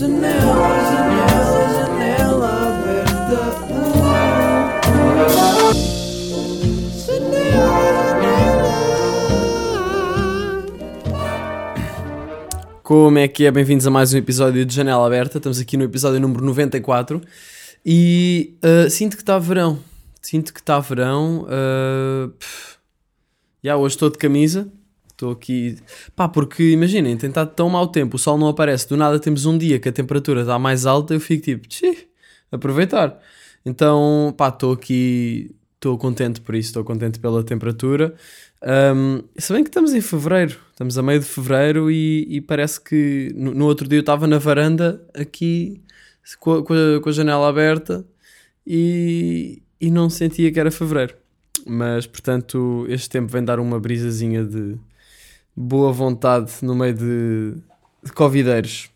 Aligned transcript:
Janela, 0.00 0.32
janela, 0.90 1.60
janela 1.76 2.48
aberta. 2.68 3.36
Como 12.82 13.18
é 13.18 13.28
que 13.28 13.44
é? 13.44 13.50
Bem-vindos 13.50 13.86
a 13.86 13.90
mais 13.90 14.14
um 14.14 14.16
episódio 14.16 14.64
de 14.64 14.74
Janela 14.74 15.04
Aberta. 15.06 15.36
Estamos 15.36 15.60
aqui 15.60 15.76
no 15.76 15.84
episódio 15.84 16.18
número 16.18 16.42
94 16.46 17.20
e 17.84 18.56
uh, 18.64 18.88
sinto 18.88 19.18
que 19.18 19.22
está 19.22 19.38
verão. 19.38 19.80
Sinto 20.22 20.54
que 20.54 20.60
está 20.60 20.80
verão. 20.80 21.44
Uh. 21.44 22.32
Já 23.62 23.76
hoje 23.76 23.96
estou 23.96 24.08
de 24.08 24.16
camisa. 24.16 24.66
Estou 25.20 25.32
aqui. 25.32 25.76
Pá, 26.16 26.26
porque 26.28 26.70
imaginem, 26.70 27.14
tem 27.14 27.28
estado 27.28 27.52
tão 27.54 27.68
mau 27.68 27.86
tempo, 27.88 28.16
o 28.16 28.18
sol 28.18 28.38
não 28.38 28.48
aparece. 28.48 28.88
Do 28.88 28.96
nada 28.96 29.18
temos 29.20 29.44
um 29.44 29.58
dia 29.58 29.78
que 29.78 29.86
a 29.88 29.92
temperatura 29.92 30.40
está 30.40 30.58
mais 30.58 30.86
alta. 30.86 31.12
Eu 31.12 31.20
fico 31.20 31.44
tipo, 31.44 31.68
tchê, 31.68 32.08
aproveitar. 32.50 33.20
Então, 33.64 34.34
pá, 34.36 34.48
estou 34.48 34.72
aqui. 34.72 35.54
Estou 35.74 35.96
contente 35.98 36.40
por 36.40 36.54
isso, 36.54 36.68
estou 36.70 36.84
contente 36.84 37.18
pela 37.18 37.42
temperatura. 37.44 38.14
Um, 38.62 39.22
se 39.36 39.52
bem 39.52 39.62
que 39.62 39.70
estamos 39.70 39.92
em 39.94 40.00
fevereiro, 40.02 40.58
estamos 40.72 40.96
a 40.98 41.02
meio 41.02 41.20
de 41.20 41.26
fevereiro 41.26 41.90
e, 41.90 42.26
e 42.28 42.40
parece 42.42 42.78
que 42.80 43.32
no, 43.34 43.54
no 43.54 43.64
outro 43.66 43.88
dia 43.88 43.96
eu 43.98 44.00
estava 44.00 44.26
na 44.26 44.36
varanda 44.38 45.02
aqui 45.14 45.80
com 46.38 46.52
a, 46.52 46.62
com 46.64 46.74
a- 46.74 47.00
com 47.00 47.08
a 47.08 47.12
janela 47.12 47.48
aberta 47.48 48.04
e, 48.66 49.62
e 49.80 49.90
não 49.90 50.10
sentia 50.10 50.52
que 50.52 50.60
era 50.60 50.70
fevereiro. 50.70 51.14
Mas 51.66 52.06
portanto, 52.06 52.84
este 52.88 53.08
tempo 53.08 53.32
vem 53.32 53.42
dar 53.44 53.58
uma 53.58 53.80
brisazinha 53.80 54.44
de 54.44 54.76
boa 55.60 55.92
vontade 55.92 56.52
no 56.62 56.74
meio 56.74 56.94
de, 56.94 57.54
de 58.02 58.12
covideiros. 58.12 58.90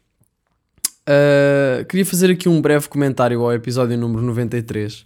Uh, 1.06 1.84
queria 1.84 2.06
fazer 2.06 2.30
aqui 2.30 2.48
um 2.48 2.60
breve 2.62 2.88
comentário 2.88 3.42
ao 3.42 3.52
episódio 3.52 3.98
número 3.98 4.22
93. 4.22 5.04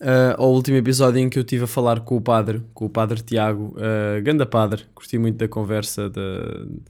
Uh, 0.00 0.36
ao 0.36 0.52
último 0.52 0.76
episódio 0.76 1.18
em 1.20 1.28
que 1.28 1.38
eu 1.38 1.42
estive 1.42 1.64
a 1.64 1.66
falar 1.66 2.00
com 2.00 2.16
o 2.16 2.20
padre, 2.20 2.62
com 2.74 2.86
o 2.86 2.90
padre 2.90 3.22
Tiago, 3.22 3.74
uh, 3.76 4.22
ganda 4.22 4.44
padre, 4.46 4.84
curti 4.94 5.18
muito 5.18 5.36
da 5.36 5.48
conversa 5.48 6.08
de, 6.08 6.80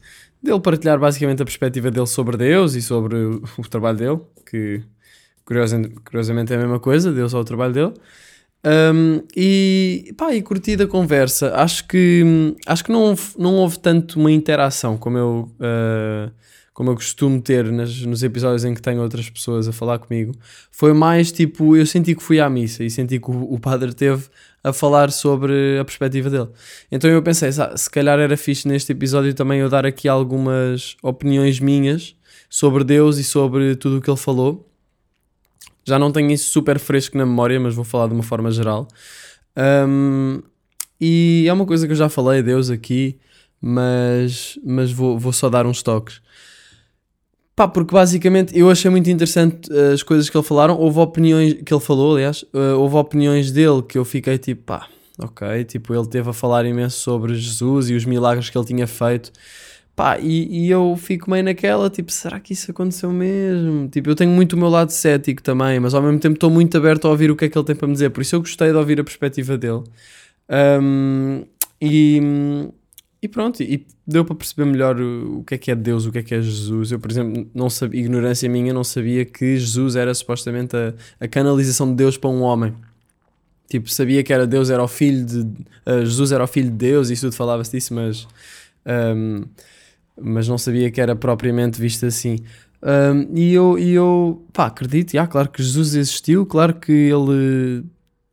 dele 0.42 0.61
partilhar 0.61 0.98
basicamente 0.98 1.42
a 1.42 1.44
perspectiva 1.44 1.91
dele 1.91 2.06
sobre 2.06 2.36
Deus 2.36 2.75
e 2.75 2.83
sobre 2.83 3.16
o, 3.16 3.42
o 3.58 3.62
trabalho 3.69 3.98
dele, 3.98 4.20
que 4.48 4.83
curiosa- 5.44 5.91
curiosamente 6.05 6.53
é 6.53 6.56
a 6.56 6.61
mesma 6.61 6.78
coisa, 6.81 7.12
Deus 7.12 7.34
ao 7.34 7.44
trabalho 7.44 7.72
dele. 7.72 7.94
Um, 8.64 9.22
e 9.34 10.12
pá, 10.19 10.34
e 10.34 10.42
curti 10.42 10.77
da 10.77 10.86
conversa. 10.86 11.55
Acho 11.55 11.86
que, 11.89 12.55
acho 12.66 12.84
que 12.84 12.92
não, 12.92 13.03
houve, 13.03 13.22
não 13.39 13.55
houve 13.56 13.78
tanto 13.78 14.19
uma 14.20 14.30
interação 14.30 14.98
como 14.98 15.16
eu, 15.16 15.50
uh, 15.58 16.30
como 16.75 16.91
eu 16.91 16.94
costumo 16.94 17.41
ter 17.41 17.64
nas, 17.72 18.03
nos 18.03 18.22
episódios 18.22 18.64
em 18.64 18.75
que 18.75 18.83
tenho 18.83 19.00
outras 19.00 19.31
pessoas 19.31 19.66
a 19.66 19.72
falar 19.72 19.98
comigo. 19.98 20.33
Foi 20.70 20.92
mais 20.92 21.33
tipo, 21.33 21.75
eu 21.75 21.86
senti 21.86 22.14
que 22.14 22.22
fui 22.22 22.38
à 22.38 22.50
missa 22.50 22.84
e 22.84 22.91
senti 22.91 23.19
que 23.19 23.31
o, 23.31 23.55
o 23.55 23.58
padre 23.58 23.94
teve 23.94 24.25
a 24.62 24.75
falar 24.75 25.11
sobre 25.11 25.78
a 25.78 25.84
perspectiva 25.84 26.28
dele. 26.28 26.48
Então 26.92 27.08
eu 27.08 27.22
pensei, 27.22 27.50
"Sa- 27.50 27.75
se 27.75 27.88
calhar 27.88 28.19
era 28.19 28.36
fixe 28.36 28.69
neste 28.69 28.92
episódio 28.92 29.33
também 29.33 29.61
eu 29.61 29.70
dar 29.70 29.86
aqui 29.86 30.06
algumas 30.06 30.97
opiniões 31.03 31.58
minhas 31.61 32.14
sobre 32.50 32.84
Deus 32.84 33.16
e 33.16 33.25
sobre 33.25 33.75
tudo 33.75 33.98
o 33.98 34.00
que 34.03 34.11
ele 34.11 34.19
falou. 34.19 34.69
Já 35.84 35.98
não 35.98 36.12
tenho 36.12 36.31
isso 36.31 36.50
super 36.50 36.78
fresco 36.78 37.17
na 37.17 37.27
memória, 37.27 37.59
mas 37.59 37.75
vou 37.75 37.84
falar 37.84 38.06
de 38.09 38.14
uma 38.14 38.23
forma 38.23 38.50
geral. 38.50 38.86
Um, 39.56 40.42
e 41.00 41.47
é 41.48 41.53
uma 41.53 41.67
coisa 41.67 41.87
que 41.87 41.92
eu 41.92 41.97
já 41.97 42.09
falei, 42.09 42.42
Deus, 42.42 42.70
aqui, 42.70 43.19
mas, 43.61 44.59
mas 44.64 44.92
vou, 44.92 45.19
vou 45.19 45.33
só 45.33 45.48
dar 45.48 45.67
uns 45.67 45.83
toques. 45.83 46.20
Pá, 47.56 47.69
porque 47.69 47.92
basicamente 47.92 48.59
eu 48.59 48.70
achei 48.70 48.91
muito 48.91 49.11
interessante 49.11 49.70
uh, 49.70 49.92
as 49.92 50.03
coisas 50.03 50.31
que 50.31 50.37
ele 50.37 50.45
falaram. 50.45 50.78
Houve 50.78 50.98
opiniões 51.00 51.55
que 51.62 51.72
ele 51.72 51.81
falou, 51.81 52.17
aliás, 52.17 52.42
uh, 52.55 52.78
houve 52.78 52.97
opiniões 52.97 53.50
dele 53.50 53.83
que 53.83 53.98
eu 53.98 54.05
fiquei 54.05 54.39
tipo, 54.39 54.62
pá, 54.62 54.89
ok. 55.19 55.65
Tipo, 55.65 55.94
ele 55.94 56.06
teve 56.06 56.31
a 56.31 56.33
falar 56.33 56.65
imenso 56.65 56.99
sobre 56.99 57.34
Jesus 57.34 57.91
e 57.91 57.94
os 57.94 58.04
milagres 58.04 58.49
que 58.49 58.56
ele 58.56 58.66
tinha 58.66 58.87
feito. 58.87 59.31
Pá, 60.00 60.19
e, 60.19 60.65
e 60.65 60.71
eu 60.71 60.97
fico 60.97 61.31
meio 61.31 61.44
naquela, 61.44 61.91
tipo, 61.91 62.11
será 62.11 62.41
que 62.41 62.55
isso 62.55 62.71
aconteceu 62.71 63.12
mesmo? 63.12 63.87
Tipo, 63.87 64.09
eu 64.09 64.15
tenho 64.15 64.31
muito 64.31 64.55
o 64.55 64.56
meu 64.56 64.71
lado 64.71 64.88
cético 64.88 65.43
também, 65.43 65.78
mas 65.78 65.93
ao 65.93 66.00
mesmo 66.00 66.19
tempo 66.19 66.37
estou 66.37 66.49
muito 66.49 66.75
aberto 66.78 67.06
a 67.06 67.11
ouvir 67.11 67.31
o 67.31 67.37
que 67.37 67.44
é 67.44 67.50
que 67.50 67.59
ele 67.59 67.66
tem 67.66 67.77
para 67.77 67.87
me 67.87 67.93
dizer. 67.93 68.09
Por 68.09 68.22
isso 68.22 68.34
eu 68.34 68.41
gostei 68.41 68.71
de 68.71 68.77
ouvir 68.77 68.99
a 68.99 69.05
perspectiva 69.05 69.59
dele. 69.59 69.83
Um, 70.81 71.44
e, 71.78 72.19
e 73.21 73.28
pronto, 73.28 73.62
e 73.62 73.87
deu 74.06 74.25
para 74.25 74.34
perceber 74.37 74.65
melhor 74.65 74.99
o, 74.99 75.41
o 75.41 75.44
que 75.44 75.56
é 75.56 75.59
que 75.59 75.71
é 75.71 75.75
Deus, 75.75 76.06
o 76.06 76.12
que 76.12 76.21
é 76.21 76.22
que 76.22 76.34
é 76.34 76.41
Jesus. 76.41 76.93
Eu, 76.93 76.99
por 76.99 77.10
exemplo, 77.10 77.47
não 77.55 77.69
sabia, 77.69 78.00
ignorância 78.00 78.49
minha, 78.49 78.72
não 78.72 78.84
sabia 78.84 79.27
que 79.27 79.59
Jesus 79.59 79.97
era 79.97 80.15
supostamente 80.15 80.75
a, 80.75 80.94
a 81.21 81.28
canalização 81.28 81.91
de 81.91 81.97
Deus 81.97 82.16
para 82.16 82.31
um 82.31 82.41
homem. 82.41 82.72
Tipo, 83.69 83.91
sabia 83.91 84.22
que 84.22 84.33
era 84.33 84.47
Deus, 84.47 84.71
era 84.71 84.83
o 84.83 84.89
filho 84.89 85.27
de. 85.27 85.41
uh, 85.41 86.06
Jesus 86.06 86.33
era 86.33 86.43
o 86.43 86.47
filho 86.47 86.71
de 86.71 86.77
Deus 86.77 87.10
e 87.10 87.12
isso 87.12 87.27
tudo 87.27 87.37
falava-se 87.37 87.72
disso, 87.72 87.93
mas. 87.93 88.27
um, 88.87 89.44
mas 90.19 90.48
não 90.48 90.59
sabia 90.59 90.91
que 90.91 91.00
era 91.00 91.15
propriamente 91.16 91.81
visto 91.81 92.06
assim. 92.06 92.38
Um, 92.82 93.37
e 93.37 93.53
eu, 93.53 93.78
e 93.78 93.93
eu 93.93 94.47
pá, 94.53 94.66
acredito, 94.66 95.12
já, 95.12 95.26
claro 95.26 95.50
que 95.50 95.62
Jesus 95.62 95.94
existiu, 95.94 96.47
claro 96.47 96.75
que 96.75 96.93
ele. 96.93 97.82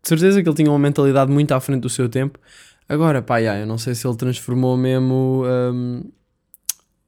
De 0.01 0.09
certeza 0.09 0.41
que 0.41 0.47
ele 0.47 0.55
tinha 0.55 0.71
uma 0.71 0.79
mentalidade 0.79 1.31
muito 1.31 1.51
à 1.51 1.59
frente 1.59 1.81
do 1.81 1.89
seu 1.89 2.07
tempo. 2.07 2.39
Agora, 2.87 3.21
pá, 3.21 3.41
eu 3.41 3.65
não 3.65 3.77
sei 3.77 3.93
se 3.93 4.07
ele 4.07 4.15
transformou 4.15 4.77
mesmo. 4.77 5.43
um, 5.45 6.03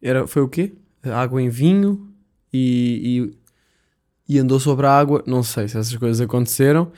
era, 0.02 0.28
foi 0.28 0.42
o 0.42 0.50
quê? 0.50 0.74
Água 1.04 1.42
em 1.42 1.50
vinho 1.50 2.10
e, 2.52 3.32
e, 4.28 4.36
e 4.36 4.40
andou 4.40 4.60
sobre 4.60 4.86
a 4.86 4.92
água. 4.92 5.24
Não 5.26 5.44
sei 5.44 5.68
se 5.68 5.78
essas 5.78 5.96
coisas 5.96 6.20
aconteceram. 6.20 6.92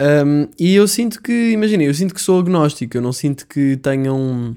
Um, 0.00 0.48
e 0.58 0.74
eu 0.74 0.86
sinto 0.86 1.20
que, 1.20 1.50
imaginei, 1.50 1.88
eu 1.88 1.94
sinto 1.94 2.14
que 2.14 2.20
sou 2.20 2.38
agnóstico, 2.38 2.96
eu 2.96 3.02
não 3.02 3.12
sinto 3.12 3.46
que 3.46 3.76
tenham. 3.78 4.54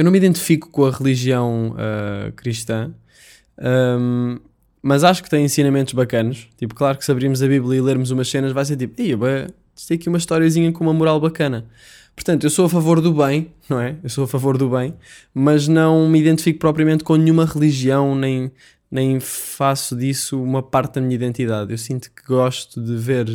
Eu 0.00 0.04
não 0.04 0.10
me 0.10 0.16
identifico 0.16 0.70
com 0.70 0.86
a 0.86 0.90
religião 0.90 1.74
ah, 1.76 2.32
cristã, 2.34 2.90
um, 3.98 4.38
mas 4.80 5.04
acho 5.04 5.22
que 5.22 5.28
tem 5.28 5.44
ensinamentos 5.44 5.92
bacanos. 5.92 6.48
Tipo, 6.56 6.74
claro 6.74 6.96
que 6.96 7.04
se 7.04 7.12
abrirmos 7.12 7.42
a 7.42 7.46
Bíblia 7.46 7.76
e 7.76 7.82
lermos 7.82 8.10
umas 8.10 8.26
cenas, 8.30 8.50
vai 8.50 8.64
ser 8.64 8.78
tipo, 8.78 8.94
bué, 9.18 9.48
isto 9.76 9.88
tem 9.88 9.96
aqui 9.96 10.08
uma 10.08 10.16
historiazinha 10.16 10.72
com 10.72 10.82
uma 10.82 10.94
moral 10.94 11.20
bacana. 11.20 11.66
Portanto, 12.16 12.44
eu 12.44 12.48
sou 12.48 12.64
a 12.64 12.68
favor 12.70 13.02
do 13.02 13.12
bem, 13.12 13.52
não 13.68 13.78
é? 13.78 13.96
Eu 14.02 14.08
sou 14.08 14.24
a 14.24 14.26
favor 14.26 14.56
do 14.56 14.70
bem, 14.70 14.94
mas 15.34 15.68
não 15.68 16.08
me 16.08 16.18
identifico 16.18 16.58
propriamente 16.58 17.04
com 17.04 17.16
nenhuma 17.16 17.44
religião, 17.44 18.14
nem, 18.14 18.50
nem 18.90 19.20
faço 19.20 19.94
disso 19.94 20.42
uma 20.42 20.62
parte 20.62 20.94
da 20.94 21.02
minha 21.02 21.14
identidade. 21.14 21.72
Eu 21.72 21.78
sinto 21.78 22.10
que 22.10 22.26
gosto 22.26 22.82
de 22.82 22.96
ver 22.96 23.26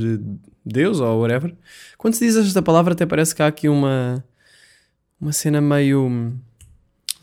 Deus 0.65 0.99
ou 0.99 1.21
whatever. 1.21 1.53
Quando 1.95 2.15
se 2.15 2.25
diz 2.25 2.35
esta 2.35 2.63
palavra, 2.63 2.93
até 2.93 3.05
parece 3.05 3.35
que 3.35 3.43
há 3.43 3.45
aqui 3.45 3.69
uma, 3.69 4.25
uma 5.21 5.31
cena 5.31 5.61
meio. 5.61 6.33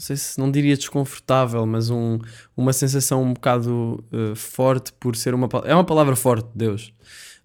Não 0.02 0.06
sei 0.08 0.16
se 0.16 0.36
não 0.36 0.50
diria 0.50 0.76
desconfortável, 0.76 1.64
mas 1.64 1.88
um, 1.88 2.18
uma 2.56 2.72
sensação 2.72 3.22
um 3.22 3.32
bocado 3.32 4.02
eh, 4.12 4.34
forte 4.34 4.92
por 4.98 5.14
ser 5.14 5.32
uma. 5.32 5.48
É 5.64 5.72
uma 5.72 5.84
palavra 5.84 6.16
forte, 6.16 6.48
Deus. 6.56 6.92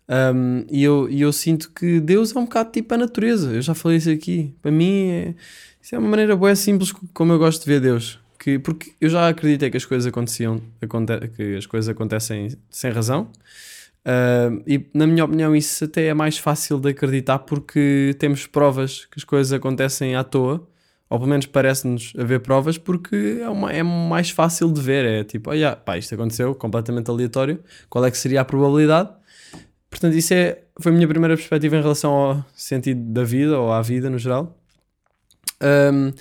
Um, 0.09 0.65
e, 0.67 0.83
eu, 0.83 1.07
e 1.07 1.21
eu 1.21 1.31
sinto 1.31 1.69
que 1.71 1.99
Deus 1.99 2.35
é 2.35 2.39
um 2.39 2.45
bocado 2.45 2.71
tipo 2.71 2.91
a 2.95 2.97
natureza. 2.97 3.51
Eu 3.53 3.61
já 3.61 3.75
falei 3.75 3.99
isso 3.99 4.09
aqui. 4.09 4.55
Para 4.59 4.71
mim, 4.71 5.07
é, 5.11 5.35
isso 5.79 5.93
é 5.93 5.99
uma 5.99 6.09
maneira 6.09 6.35
boa 6.35 6.55
simples 6.55 6.91
co- 6.91 7.05
como 7.13 7.31
eu 7.31 7.37
gosto 7.37 7.63
de 7.63 7.67
ver 7.69 7.79
Deus. 7.79 8.19
Que, 8.39 8.57
porque 8.57 8.91
eu 8.99 9.09
já 9.11 9.29
acreditei 9.29 9.69
que 9.69 9.77
as 9.77 9.85
coisas 9.85 10.07
aconteciam, 10.07 10.59
aconte, 10.81 11.13
que 11.35 11.57
as 11.57 11.67
coisas 11.67 11.87
acontecem 11.87 12.57
sem 12.71 12.89
razão. 12.89 13.29
Uh, 14.03 14.63
e 14.65 14.83
na 14.95 15.05
minha 15.05 15.25
opinião, 15.25 15.55
isso 15.55 15.83
até 15.85 16.07
é 16.07 16.13
mais 16.15 16.39
fácil 16.39 16.79
de 16.79 16.89
acreditar 16.89 17.37
porque 17.37 18.15
temos 18.17 18.47
provas 18.47 19.05
que 19.05 19.19
as 19.19 19.23
coisas 19.23 19.53
acontecem 19.53 20.15
à 20.15 20.23
toa, 20.23 20.67
ou 21.09 21.17
pelo 21.17 21.29
menos 21.29 21.45
parece-nos 21.45 22.13
haver 22.17 22.39
provas, 22.41 22.77
porque 22.77 23.39
é, 23.41 23.49
uma, 23.49 23.71
é 23.71 23.81
mais 23.83 24.29
fácil 24.29 24.71
de 24.71 24.81
ver. 24.81 25.05
É 25.05 25.23
tipo, 25.23 25.49
olha, 25.49 25.75
pá, 25.75 25.97
isto 25.97 26.13
aconteceu 26.13 26.53
completamente 26.55 27.09
aleatório, 27.09 27.59
qual 27.89 28.05
é 28.05 28.11
que 28.11 28.17
seria 28.17 28.41
a 28.41 28.45
probabilidade? 28.45 29.09
Portanto, 29.89 30.15
isso 30.15 30.33
é, 30.33 30.59
foi 30.81 30.91
a 30.91 30.95
minha 30.95 31.07
primeira 31.07 31.35
perspectiva 31.35 31.77
em 31.77 31.81
relação 31.81 32.11
ao 32.11 32.45
sentido 32.55 33.01
da 33.13 33.23
vida 33.23 33.57
ou 33.59 33.71
à 33.71 33.81
vida 33.81 34.09
no 34.09 34.17
geral. 34.17 34.57
Um, 35.61 36.11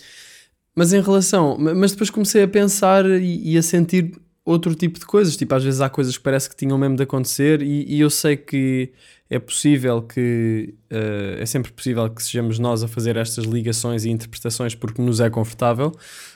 mas 0.75 0.93
em 0.93 1.01
relação, 1.01 1.57
ma- 1.59 1.75
mas 1.75 1.93
depois 1.93 2.09
comecei 2.11 2.43
a 2.43 2.49
pensar 2.49 3.05
e, 3.07 3.53
e 3.53 3.59
a 3.59 3.63
sentir 3.63 4.13
outro 4.47 4.75
tipo 4.75 4.99
de 4.99 5.05
coisas. 5.05 5.37
Tipo, 5.37 5.55
às 5.57 5.65
vezes 5.65 5.81
há 5.83 5.91
coisas 5.91 6.17
que 6.17 6.23
parece 6.23 6.49
que 6.49 6.57
tinham 6.57 6.79
mesmo 6.79 6.97
de 6.97 7.03
acontecer, 7.03 7.61
e, 7.61 7.85
e 7.97 8.01
eu 8.01 8.09
sei 8.09 8.37
que 8.37 8.93
é 9.29 9.41
possível 9.41 10.01
que 10.01 10.73
eh, 10.89 11.39
é 11.41 11.45
sempre 11.47 11.73
possível 11.73 12.09
que 12.09 12.23
sejamos 12.23 12.61
nós 12.61 12.85
a 12.85 12.89
fazer 12.89 13.17
estas 13.17 13.45
ligações 13.45 14.05
e 14.05 14.11
interpretações 14.11 14.73
porque 14.75 15.03
nos 15.03 15.19
é 15.19 15.29
confortável, 15.29 15.91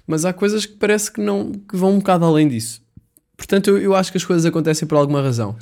mas 0.07 0.25
há 0.25 0.33
coisas 0.33 0.67
que 0.67 0.75
parece 0.75 1.13
que 1.13 1.21
não 1.21 1.53
que 1.53 1.77
vão 1.77 1.93
um 1.93 1.99
bocado 1.99 2.25
além 2.25 2.49
disso. 2.49 2.83
Portanto, 3.37 3.71
eu, 3.71 3.79
eu 3.79 3.95
acho 3.95 4.11
que 4.11 4.19
as 4.19 4.25
coisas 4.25 4.45
acontecem 4.45 4.89
por 4.89 4.97
alguma 4.99 5.23
razão. 5.23 5.57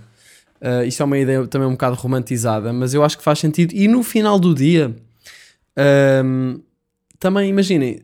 Uh, 0.60 0.84
isto 0.86 1.02
é 1.02 1.04
uma 1.04 1.18
ideia 1.18 1.46
também 1.46 1.68
um 1.68 1.72
bocado 1.72 1.96
romantizada, 1.96 2.72
mas 2.72 2.94
eu 2.94 3.04
acho 3.04 3.16
que 3.18 3.22
faz 3.22 3.38
sentido. 3.38 3.72
E 3.74 3.86
no 3.86 4.02
final 4.02 4.40
do 4.40 4.54
dia, 4.54 4.96
um, 6.24 6.60
também 7.18 7.50
imaginem, 7.50 8.00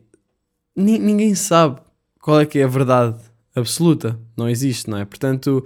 ni- 0.77 0.99
ninguém 0.99 1.35
sabe 1.35 1.81
qual 2.21 2.41
é 2.41 2.47
que 2.47 2.59
é 2.59 2.65
a 2.65 2.69
verdade 2.69 3.17
absoluta, 3.55 4.19
não 4.37 4.49
existe, 4.49 4.91
não 4.91 4.99
é? 4.99 5.05
Portanto, 5.05 5.65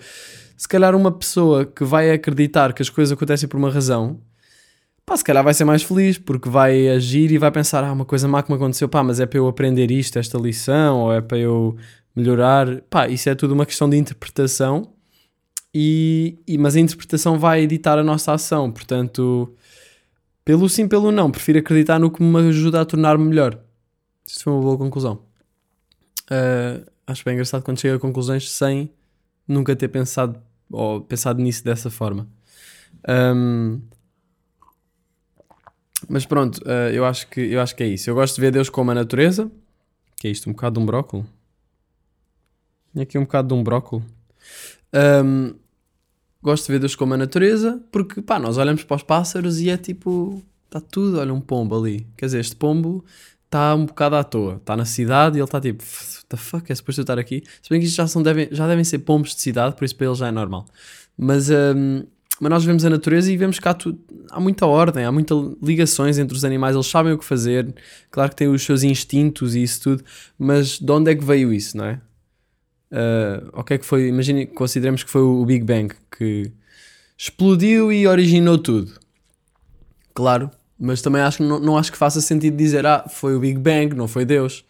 se 0.57 0.69
calhar 0.69 0.95
uma 0.95 1.11
pessoa 1.11 1.65
que 1.65 1.85
vai 1.85 2.11
acreditar 2.11 2.73
que 2.73 2.83
as 2.83 2.91
coisas 2.91 3.13
acontecem 3.13 3.49
por 3.49 3.57
uma 3.57 3.71
razão, 3.71 4.21
pá, 5.07 5.17
se 5.17 5.25
calhar 5.25 5.43
vai 5.43 5.55
ser 5.55 5.65
mais 5.65 5.83
feliz 5.83 6.19
porque 6.19 6.49
vai 6.49 6.89
agir 6.89 7.33
e 7.33 7.39
vai 7.39 7.51
pensar, 7.51 7.83
ah, 7.85 7.93
uma 7.93 8.05
coisa 8.05 8.29
má 8.29 8.43
que 8.43 8.51
me 8.51 8.57
aconteceu, 8.57 8.89
pá, 8.89 9.03
mas 9.03 9.21
é 9.21 9.27
para 9.27 9.39
eu 9.39 9.49
aprender 9.49 9.91
isto, 9.91 10.19
esta 10.19 10.39
lição, 10.39 11.01
ou 11.01 11.13
é 11.13 11.21
para 11.21 11.39
eu 11.39 11.77
melhorar, 12.15 12.83
pá, 12.91 13.09
isso 13.09 13.29
é 13.29 13.35
tudo 13.35 13.55
uma 13.55 13.65
questão 13.65 13.89
de 13.89 13.97
interpretação 13.97 14.93
e, 15.73 16.39
e 16.47 16.59
mas 16.59 16.77
a 16.77 16.81
interpretação 16.81 17.39
vai 17.39 17.63
editar 17.63 17.99
a 17.99 18.03
nossa 18.03 18.33
ação, 18.33 18.71
portanto, 18.71 19.55
pelo 20.45 20.69
sim, 20.69 20.89
pelo 20.89 21.13
não, 21.13 21.31
prefiro 21.31 21.59
acreditar 21.59 21.99
no 21.99 22.11
que 22.11 22.23
me 22.23 22.49
ajuda 22.49 22.81
a 22.81 22.85
tornar-me 22.85 23.25
melhor. 23.25 23.59
Isso 24.27 24.45
foi 24.45 24.53
uma 24.53 24.63
boa 24.63 24.77
conclusão. 24.77 25.21
Uh, 26.31 26.85
acho 27.09 27.25
bem 27.25 27.35
engraçado 27.35 27.63
quando 27.63 27.81
chega 27.81 27.97
a 27.97 27.99
conclusões 27.99 28.51
sem 28.51 28.91
nunca 29.47 29.75
ter 29.75 29.89
pensado 29.89 30.41
ou 30.71 31.01
pensado 31.01 31.41
nisso 31.41 31.65
dessa 31.65 31.91
forma. 31.91 32.29
Um, 33.09 33.81
mas 36.09 36.27
pronto, 36.27 36.59
uh, 36.59 36.91
eu, 36.93 37.05
acho 37.05 37.27
que, 37.29 37.41
eu 37.41 37.61
acho 37.61 37.75
que 37.75 37.83
é 37.83 37.87
isso. 37.87 38.09
Eu 38.09 38.15
gosto 38.15 38.35
de 38.35 38.41
ver 38.43 38.53
Deus 38.53 38.69
como 38.69 38.91
a 38.91 38.95
natureza. 38.95 39.51
Que 40.17 40.29
é 40.29 40.31
isto? 40.31 40.49
Um 40.49 40.53
bocado 40.53 40.79
de 40.79 40.83
um 40.83 40.87
brócolo? 40.87 41.27
Tinha 42.93 43.03
aqui 43.03 43.19
um 43.19 43.23
bocado 43.23 43.49
de 43.49 43.55
um 43.55 43.63
brócolo. 43.63 44.05
Um, 45.25 45.55
gosto 46.43 46.67
de 46.67 46.73
ver 46.73 46.79
Deus 46.79 46.95
como 46.95 47.15
a 47.15 47.17
natureza 47.17 47.83
porque 47.91 48.23
pá, 48.23 48.39
nós 48.39 48.59
olhamos 48.59 48.85
para 48.85 48.97
os 48.97 49.03
pássaros 49.03 49.61
e 49.61 49.71
é 49.71 49.77
tipo. 49.77 50.43
Está 50.67 50.81
tudo, 50.81 51.19
olha 51.19 51.33
um 51.33 51.41
pombo 51.41 51.75
ali. 51.79 52.07
Quer 52.15 52.27
dizer, 52.27 52.41
este 52.41 52.55
pombo 52.55 53.03
está 53.49 53.75
um 53.75 53.87
bocado 53.87 54.17
à 54.17 54.23
toa. 54.23 54.57
Está 54.57 54.77
na 54.77 54.85
cidade 54.85 55.37
e 55.37 55.41
ele 55.41 55.45
está 55.45 55.61
tipo, 55.61 55.83
what 55.83 56.27
the 56.29 56.37
fuck, 56.37 56.71
é 56.71 56.75
suposto 56.75 57.01
eu 57.01 57.03
estar 57.03 57.19
aqui? 57.19 57.43
Se 57.63 57.71
bem 57.71 57.81
que 57.81 57.87
isto 57.87 57.97
já, 57.97 58.07
são, 58.07 58.23
devem, 58.23 58.49
já 58.53 58.69
devem 58.69 58.85
ser 58.85 59.01
pombos 59.01 59.35
de 59.35 59.41
cidade, 59.41 59.75
por 59.75 59.85
isso 59.85 59.97
para 59.97 60.07
ele 60.07 60.15
já 60.15 60.29
é 60.29 60.31
normal. 60.31 60.67
Mas, 61.17 61.49
um, 61.51 62.05
mas 62.41 62.51
nós 62.51 62.65
vemos 62.65 62.85
a 62.85 62.91
natureza 62.91 63.33
e 63.33 63.37
vemos 63.37 63.59
que 63.59 63.67
há, 63.67 63.75
tu, 63.75 63.99
há 64.31 64.39
muita 64.39 64.67
ordem, 64.67 65.05
há 65.05 65.11
muitas 65.11 65.37
ligações 65.63 66.19
entre 66.19 66.37
os 66.37 66.45
animais, 66.45 66.77
eles 66.77 66.87
sabem 66.87 67.13
o 67.13 67.19
que 67.19 67.25
fazer. 67.25 67.75
Claro 68.11 68.31
que 68.31 68.37
têm 68.37 68.49
os 68.49 68.63
seus 68.63 68.83
instintos 68.83 69.55
e 69.55 69.63
isso 69.63 69.81
tudo, 69.83 70.05
mas 70.39 70.79
de 70.79 70.93
onde 70.93 71.11
é 71.11 71.15
que 71.15 71.25
veio 71.25 71.53
isso, 71.53 71.77
não 71.77 71.87
é? 71.87 72.01
Uh, 72.91 73.49
o 73.53 73.65
que 73.65 73.75
é 73.75 73.79
que 73.79 73.85
foi? 73.85 74.09
Imagine, 74.09 74.47
consideremos 74.47 75.03
que 75.03 75.11
foi 75.11 75.21
o 75.21 75.45
Big 75.45 75.65
Bang 75.65 75.95
que 76.17 76.51
explodiu 77.17 77.93
e 77.93 78.07
originou 78.07 78.57
tudo. 78.57 78.93
Claro, 80.15 80.51
mas 80.79 81.03
também 81.03 81.23
acho 81.23 81.43
não, 81.43 81.59
não 81.59 81.77
acho 81.77 81.91
que 81.91 81.99
faça 81.99 82.21
sentido 82.21 82.57
dizer 82.57 82.87
ah, 82.87 83.07
foi 83.09 83.35
o 83.35 83.41
Big 83.41 83.59
Bang, 83.59 83.95
não 83.95 84.09
foi 84.09 84.25
Deus. 84.25 84.65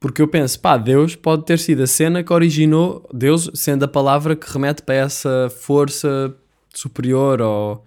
Porque 0.00 0.22
eu 0.22 0.28
penso, 0.28 0.60
pá, 0.60 0.76
Deus 0.76 1.16
pode 1.16 1.44
ter 1.44 1.58
sido 1.58 1.82
a 1.82 1.86
cena 1.86 2.22
que 2.22 2.32
originou, 2.32 3.08
Deus 3.12 3.50
sendo 3.54 3.84
a 3.84 3.88
palavra 3.88 4.36
que 4.36 4.50
remete 4.50 4.82
para 4.82 4.94
essa 4.94 5.50
força 5.50 6.34
superior 6.72 7.40
ou 7.42 7.84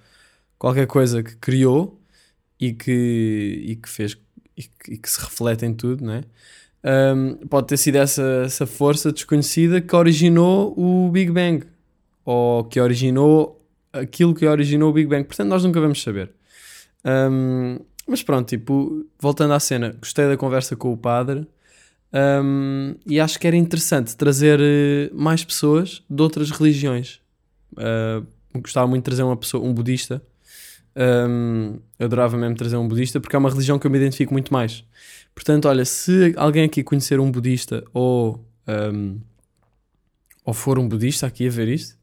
qualquer 0.59 0.87
coisa 0.87 1.23
que 1.23 1.35
criou 1.37 1.99
e 2.59 2.73
que, 2.73 3.63
e 3.65 3.75
que 3.77 3.89
fez 3.89 4.17
e 4.57 4.63
que, 4.63 4.93
e 4.93 4.97
que 4.97 5.09
se 5.09 5.19
reflete 5.21 5.65
em 5.65 5.73
tudo, 5.73 6.03
não 6.03 6.13
é? 6.13 6.23
Um, 6.83 7.35
pode 7.47 7.67
ter 7.67 7.77
sido 7.77 7.97
essa, 7.97 8.43
essa 8.45 8.65
força 8.65 9.11
desconhecida 9.11 9.79
que 9.79 9.95
originou 9.95 10.73
o 10.77 11.09
Big 11.11 11.31
Bang 11.31 11.65
ou 12.25 12.63
que 12.65 12.79
originou 12.79 13.63
aquilo 13.93 14.33
que 14.33 14.45
originou 14.45 14.89
o 14.89 14.93
Big 14.93 15.07
Bang. 15.07 15.23
Portanto, 15.23 15.47
nós 15.47 15.63
nunca 15.63 15.79
vamos 15.79 16.01
saber. 16.01 16.31
Um, 17.05 17.79
mas 18.07 18.21
pronto, 18.23 18.47
tipo, 18.47 19.05
voltando 19.19 19.53
à 19.53 19.59
cena, 19.59 19.95
gostei 19.99 20.27
da 20.27 20.37
conversa 20.37 20.75
com 20.75 20.91
o 20.91 20.97
padre 20.97 21.47
um, 22.13 22.95
e 23.05 23.19
acho 23.19 23.39
que 23.39 23.47
era 23.47 23.55
interessante 23.55 24.15
trazer 24.17 24.59
uh, 24.59 25.15
mais 25.15 25.43
pessoas 25.43 26.03
de 26.09 26.21
outras 26.21 26.51
religiões. 26.51 27.21
Uh, 27.73 28.25
gostava 28.59 28.87
muito 28.87 29.03
de 29.03 29.05
trazer 29.05 29.23
uma 29.23 29.37
pessoa, 29.37 29.63
um 29.65 29.73
budista. 29.73 30.21
Um, 30.93 31.79
adorava 31.97 32.37
mesmo 32.37 32.55
trazer 32.57 32.75
um 32.75 32.85
budista 32.85 33.17
porque 33.21 33.33
é 33.33 33.39
uma 33.39 33.49
religião 33.49 33.79
que 33.79 33.87
eu 33.87 33.91
me 33.91 33.97
identifico 33.97 34.33
muito 34.33 34.51
mais. 34.51 34.83
Portanto, 35.33 35.69
olha, 35.69 35.85
se 35.85 36.33
alguém 36.35 36.65
aqui 36.65 36.83
conhecer 36.83 37.17
um 37.17 37.31
budista 37.31 37.81
ou, 37.93 38.45
um, 38.93 39.17
ou 40.43 40.53
for 40.53 40.77
um 40.77 40.87
budista 40.89 41.25
aqui 41.25 41.47
a 41.47 41.49
ver 41.49 41.69
isto, 41.69 41.97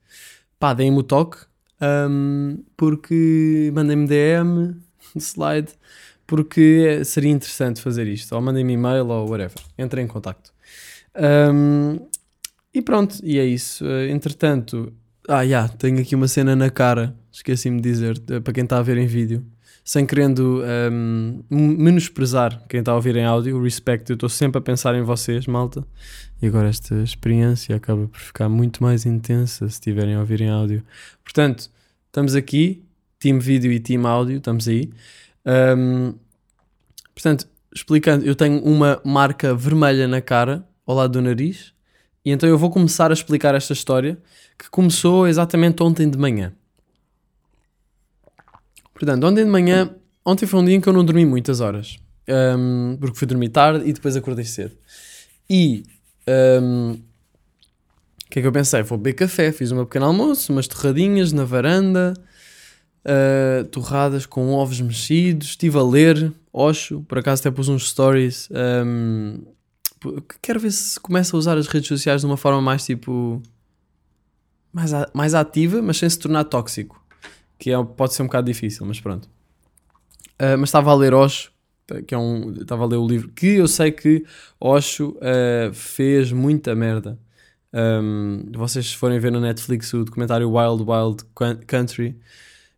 pá, 0.58 0.72
deem-me 0.72 0.98
o 0.98 1.02
toque, 1.02 1.36
um, 2.10 2.64
porque 2.76 3.70
mandem-me 3.74 4.06
DM, 4.06 4.74
slide, 5.22 5.72
porque 6.26 7.02
seria 7.04 7.30
interessante 7.30 7.80
fazer 7.80 8.06
isto. 8.06 8.34
Ou 8.34 8.40
mandem-me 8.40 8.74
e-mail 8.74 9.06
ou 9.08 9.28
whatever. 9.28 9.58
Entrem 9.78 10.04
em 10.04 10.08
contacto. 10.08 10.52
Um, 11.52 11.98
e 12.72 12.82
pronto, 12.82 13.18
e 13.22 13.38
é 13.38 13.44
isso. 13.44 13.84
Uh, 13.84 14.08
entretanto, 14.10 14.92
ah, 15.26 15.36
já, 15.36 15.42
yeah, 15.42 15.68
tenho 15.68 16.00
aqui 16.00 16.14
uma 16.14 16.28
cena 16.28 16.54
na 16.54 16.70
cara, 16.70 17.14
esqueci-me 17.30 17.80
de 17.80 17.90
dizer, 17.90 18.20
para 18.42 18.52
quem 18.52 18.64
está 18.64 18.78
a 18.78 18.82
ver 18.82 18.96
em 18.96 19.06
vídeo. 19.06 19.44
Sem 19.84 20.04
querendo 20.04 20.62
um, 20.90 21.42
menosprezar 21.50 22.62
quem 22.68 22.80
está 22.80 22.92
a 22.92 22.94
ouvir 22.94 23.16
em 23.16 23.24
áudio, 23.24 23.62
respect, 23.62 24.10
eu 24.10 24.14
estou 24.14 24.28
sempre 24.28 24.58
a 24.58 24.60
pensar 24.60 24.94
em 24.94 25.02
vocês, 25.02 25.46
malta. 25.46 25.82
E 26.42 26.46
agora 26.46 26.68
esta 26.68 26.94
experiência 27.02 27.74
acaba 27.74 28.06
por 28.06 28.20
ficar 28.20 28.50
muito 28.50 28.82
mais 28.82 29.06
intensa 29.06 29.66
se 29.66 29.74
estiverem 29.74 30.14
a 30.14 30.20
ouvir 30.20 30.42
em 30.42 30.50
áudio. 30.50 30.84
Portanto, 31.24 31.70
estamos 32.06 32.34
aqui, 32.34 32.84
team 33.18 33.38
vídeo 33.38 33.72
e 33.72 33.80
team 33.80 34.06
áudio, 34.06 34.38
estamos 34.38 34.68
aí. 34.68 34.90
Um, 35.46 36.14
portanto, 37.14 37.48
explicando, 37.74 38.24
eu 38.24 38.34
tenho 38.34 38.62
uma 38.62 39.00
marca 39.04 39.54
vermelha 39.54 40.06
na 40.06 40.20
cara, 40.20 40.64
ao 40.86 40.94
lado 40.94 41.12
do 41.12 41.22
nariz, 41.22 41.72
e 42.24 42.30
então 42.30 42.48
eu 42.48 42.58
vou 42.58 42.70
começar 42.70 43.10
a 43.10 43.14
explicar 43.14 43.54
esta 43.54 43.72
história 43.72 44.18
que 44.58 44.68
começou 44.70 45.26
exatamente 45.26 45.82
ontem 45.82 46.08
de 46.08 46.18
manhã. 46.18 46.52
Portanto, 48.92 49.24
ontem 49.24 49.44
de 49.44 49.50
manhã, 49.50 49.94
ontem 50.24 50.46
foi 50.46 50.60
um 50.60 50.64
dia 50.64 50.74
em 50.74 50.80
que 50.80 50.88
eu 50.88 50.92
não 50.92 51.04
dormi 51.04 51.24
muitas 51.24 51.60
horas, 51.60 51.98
um, 52.28 52.96
porque 52.98 53.16
fui 53.16 53.26
dormir 53.26 53.50
tarde 53.50 53.88
e 53.88 53.92
depois 53.92 54.16
acordei 54.16 54.44
cedo. 54.44 54.76
E 55.48 55.84
um, 56.62 56.92
o 56.92 58.30
que 58.30 58.40
é 58.40 58.42
que 58.42 58.48
eu 58.48 58.52
pensei? 58.52 58.82
Vou 58.82 58.98
beber 58.98 59.14
café, 59.14 59.52
fiz 59.52 59.70
uma 59.70 59.86
pequena 59.86 60.06
almoço, 60.06 60.52
umas 60.52 60.66
torradinhas 60.66 61.32
na 61.32 61.44
varanda, 61.44 62.12
uh, 63.04 63.64
torradas 63.66 64.26
com 64.26 64.52
ovos 64.52 64.80
mexidos, 64.80 65.48
estive 65.48 65.78
a 65.78 65.82
ler, 65.82 66.32
Osho, 66.52 67.02
por 67.02 67.18
acaso 67.18 67.42
até 67.42 67.50
pus 67.50 67.68
uns 67.68 67.88
stories. 67.88 68.48
Um, 68.50 69.42
quero 70.42 70.60
ver 70.60 70.72
se 70.72 70.98
começa 70.98 71.36
a 71.36 71.38
usar 71.38 71.56
as 71.58 71.66
redes 71.66 71.88
sociais 71.88 72.20
de 72.20 72.26
uma 72.26 72.36
forma 72.36 72.60
mais 72.60 72.84
tipo. 72.84 73.42
mais, 74.72 74.92
a, 74.92 75.08
mais 75.12 75.34
ativa, 75.34 75.82
mas 75.82 75.99
sem 75.99 76.08
se 76.08 76.18
tornar 76.18 76.44
tóxico. 76.44 77.02
Que 77.58 77.73
é, 77.73 77.84
pode 77.84 78.14
ser 78.14 78.23
um 78.23 78.26
bocado 78.26 78.46
difícil, 78.46 78.87
mas 78.87 79.00
pronto. 79.00 79.28
Uh, 80.40 80.56
mas 80.58 80.68
estava 80.68 80.90
a 80.92 80.94
ler 80.94 81.14
Osho, 81.14 81.50
que 82.06 82.14
é 82.14 82.18
um. 82.18 82.52
Estava 82.52 82.84
a 82.84 82.87
ler 82.87 82.96
o 82.96 83.06
livro, 83.06 83.28
que 83.28 83.56
eu 83.56 83.66
sei 83.66 83.90
que 83.90 84.25
Osho 84.61 85.16
uh, 85.16 85.73
fez 85.73 86.30
muita 86.32 86.75
merda. 86.75 87.18
Um, 87.73 88.50
vocês 88.52 88.94
forem 88.94 89.18
ver 89.18 89.30
na 89.30 89.40
Netflix 89.40 89.92
o 89.92 90.04
documentário 90.04 90.50
Wild 90.50 90.84
Wild 90.84 91.25
Country, 91.66 92.18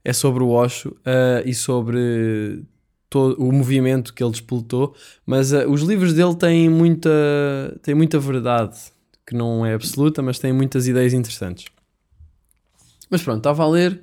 é 0.04 0.12
sobre 0.12 0.42
o 0.42 0.48
Osho 0.48 0.90
uh, 0.90 1.46
e 1.46 1.54
sobre 1.54 2.64
todo 3.08 3.36
o 3.42 3.52
movimento 3.52 4.14
que 4.14 4.22
ele 4.22 4.30
despoltou, 4.30 4.94
mas 5.26 5.52
uh, 5.52 5.68
os 5.68 5.82
livros 5.82 6.14
dele 6.14 6.34
têm 6.36 6.68
muita, 6.68 7.10
têm 7.82 7.94
muita 7.94 8.18
verdade, 8.18 8.78
que 9.26 9.34
não 9.34 9.66
é 9.66 9.74
absoluta, 9.74 10.22
mas 10.22 10.38
têm 10.38 10.52
muitas 10.52 10.86
ideias 10.86 11.12
interessantes. 11.12 11.66
Mas 13.10 13.22
pronto, 13.22 13.38
estava 13.38 13.64
a 13.64 13.68
ler 13.68 14.00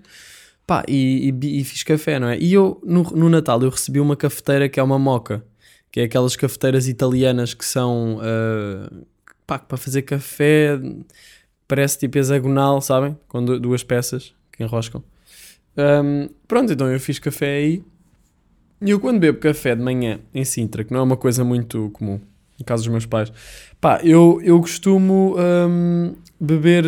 pá, 0.68 0.84
e, 0.88 1.34
e, 1.42 1.62
e, 1.62 1.63
fiz 1.63 1.82
café, 1.84 2.20
não 2.20 2.27
é? 2.27 2.38
E 2.38 2.54
eu, 2.54 2.82
no, 2.84 3.04
no, 3.04 3.30
Natal, 3.30 3.62
eu 3.63 3.70
recebi 3.70 4.01
uma 4.01 4.18
cafeteira 4.18 4.68
que 4.68 4.80
é 4.80 4.84
uma 4.84 5.00
moca, 5.00 5.44
que 5.89 6.01
é 6.01 6.04
aquelas 6.04 6.36
cafeteiras 6.36 6.89
italianas 6.89 7.54
que 7.54 7.66
são 7.66 8.18
uh, 8.18 9.06
pá, 9.48 9.58
para 9.58 9.77
fazer 9.77 10.01
café, 10.01 10.77
parece 11.68 12.00
tipo 12.00 12.18
hexagonal, 12.18 12.82
sabem? 12.82 13.18
Com 13.30 13.44
duas 13.44 13.82
peças 13.84 14.34
que 14.51 14.62
enroscam. 14.62 15.01
Um, 15.77 16.29
pronto, 16.48 16.74
então 16.74 16.91
eu 16.91 17.00
fiz 17.00 17.19
café 17.19 17.57
aí. 17.57 17.84
E 18.81 18.89
eu 18.89 19.00
quando 19.00 19.19
bebo 19.19 19.39
café 19.39 19.75
de 19.75 19.81
manhã 19.81 20.19
em 20.34 20.43
Sintra, 20.43 20.84
que 20.84 20.91
não 20.91 21.00
é 21.00 21.03
uma 21.03 21.17
coisa 21.17 21.43
muito 21.43 21.89
comum, 21.91 22.19
em 22.60 22.63
casa 22.63 22.84
dos 22.84 22.91
meus 22.91 23.05
pais, 23.05 23.31
pá, 23.79 24.00
eu, 24.03 24.39
eu 24.43 24.60
costumo 24.60 25.36
um, 25.38 26.15
beber 26.39 26.86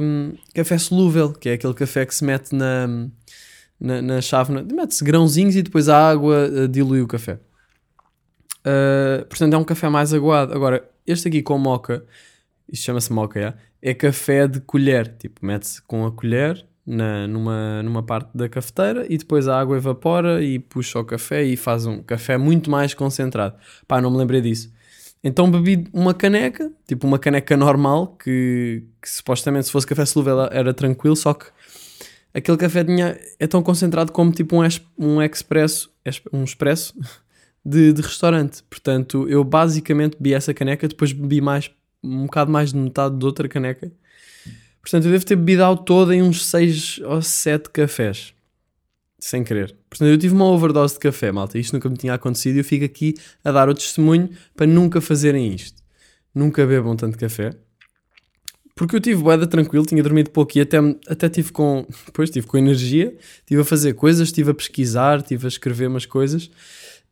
um, 0.00 0.32
café 0.54 0.78
solúvel, 0.78 1.32
que 1.32 1.48
é 1.48 1.52
aquele 1.54 1.74
café 1.74 2.06
que 2.06 2.14
se 2.14 2.24
mete 2.24 2.54
na, 2.54 2.86
na, 3.80 4.02
na 4.02 4.20
chávena, 4.20 4.62
mete-se 4.62 5.04
grãozinhos 5.04 5.56
e 5.56 5.62
depois 5.62 5.88
a 5.88 6.10
água 6.10 6.48
uh, 6.48 6.68
dilui 6.68 7.00
o 7.00 7.08
café. 7.08 7.38
Uh, 8.60 9.24
portanto, 9.26 9.54
é 9.54 9.58
um 9.58 9.64
café 9.64 9.88
mais 9.88 10.14
aguado. 10.14 10.54
Agora, 10.54 10.88
este 11.04 11.26
aqui 11.26 11.42
com 11.42 11.58
moca, 11.58 12.04
isto 12.68 12.84
chama-se 12.84 13.12
moca, 13.12 13.40
é? 13.40 13.90
é 13.90 13.92
café 13.92 14.46
de 14.46 14.60
colher. 14.60 15.16
Tipo, 15.18 15.44
mete-se 15.44 15.82
com 15.82 16.06
a 16.06 16.12
colher 16.12 16.64
na, 16.86 17.26
numa, 17.28 17.82
numa 17.82 18.02
parte 18.02 18.30
da 18.34 18.48
cafeteira 18.48 19.06
e 19.08 19.16
depois 19.16 19.46
a 19.48 19.58
água 19.60 19.76
evapora 19.76 20.42
e 20.42 20.58
puxa 20.58 20.98
o 20.98 21.04
café 21.04 21.44
e 21.44 21.56
faz 21.56 21.86
um 21.86 22.02
café 22.02 22.36
muito 22.36 22.70
mais 22.70 22.92
concentrado. 22.94 23.56
Pá, 23.86 24.00
não 24.00 24.10
me 24.10 24.16
lembrei 24.18 24.40
disso. 24.40 24.72
Então 25.22 25.48
bebi 25.50 25.88
uma 25.92 26.12
caneca, 26.12 26.70
tipo 26.86 27.06
uma 27.06 27.18
caneca 27.18 27.56
normal, 27.56 28.16
que, 28.22 28.82
que 29.00 29.08
supostamente 29.08 29.66
se 29.66 29.72
fosse 29.72 29.86
café 29.86 30.04
solúvel 30.04 30.48
era, 30.50 30.74
tranquilo, 30.74 31.14
só 31.14 31.32
que 31.32 31.46
aquele 32.34 32.56
café 32.56 32.82
tinha, 32.82 33.16
é 33.38 33.46
tão 33.46 33.62
concentrado 33.62 34.10
como 34.10 34.32
tipo 34.32 34.56
um, 34.60 34.66
um 34.98 35.22
expresso, 35.22 35.92
es- 36.04 36.20
um 36.32 36.42
expresso 36.42 36.94
de, 37.64 37.92
de 37.92 38.02
restaurante. 38.02 38.64
Portanto, 38.68 39.28
eu 39.28 39.44
basicamente 39.44 40.16
bebi 40.18 40.34
essa 40.34 40.52
caneca, 40.52 40.88
depois 40.88 41.12
bebi 41.12 41.40
mais, 41.40 41.70
um 42.02 42.24
bocado 42.26 42.50
mais 42.50 42.72
de 42.72 42.78
metade 42.78 43.16
de 43.16 43.24
outra 43.24 43.48
caneca. 43.48 43.92
Portanto, 44.82 45.04
eu 45.04 45.12
devo 45.12 45.24
ter 45.24 45.36
bebido 45.36 45.64
ao 45.64 45.76
todo 45.76 46.12
em 46.12 46.20
uns 46.20 46.44
6 46.44 47.00
ou 47.04 47.22
7 47.22 47.70
cafés. 47.70 48.34
Sem 49.18 49.44
querer. 49.44 49.76
Portanto, 49.88 50.08
eu 50.08 50.18
tive 50.18 50.34
uma 50.34 50.46
overdose 50.46 50.94
de 50.94 51.00
café, 51.00 51.30
malta. 51.30 51.56
Isto 51.56 51.74
nunca 51.74 51.88
me 51.88 51.96
tinha 51.96 52.12
acontecido 52.12 52.56
e 52.56 52.58
eu 52.58 52.64
fico 52.64 52.84
aqui 52.84 53.14
a 53.44 53.52
dar 53.52 53.68
o 53.68 53.74
testemunho 53.74 54.28
para 54.56 54.66
nunca 54.66 55.00
fazerem 55.00 55.54
isto. 55.54 55.80
Nunca 56.34 56.66
bebam 56.66 56.96
tanto 56.96 57.16
café. 57.16 57.56
Porque 58.74 58.96
eu 58.96 59.00
tive 59.00 59.22
boeda 59.22 59.46
tranquilo, 59.46 59.84
tinha 59.84 60.02
dormido 60.02 60.30
pouco 60.30 60.56
e 60.56 60.60
até, 60.60 60.78
até 61.06 61.28
tive 61.28 61.52
com. 61.52 61.86
Depois 62.06 62.30
tive 62.30 62.46
com 62.46 62.58
energia, 62.58 63.16
estive 63.40 63.60
a 63.60 63.64
fazer 63.64 63.94
coisas, 63.94 64.28
estive 64.28 64.50
a 64.50 64.54
pesquisar, 64.54 65.18
estive 65.18 65.46
a 65.46 65.48
escrever 65.48 65.86
umas 65.88 66.06
coisas 66.06 66.50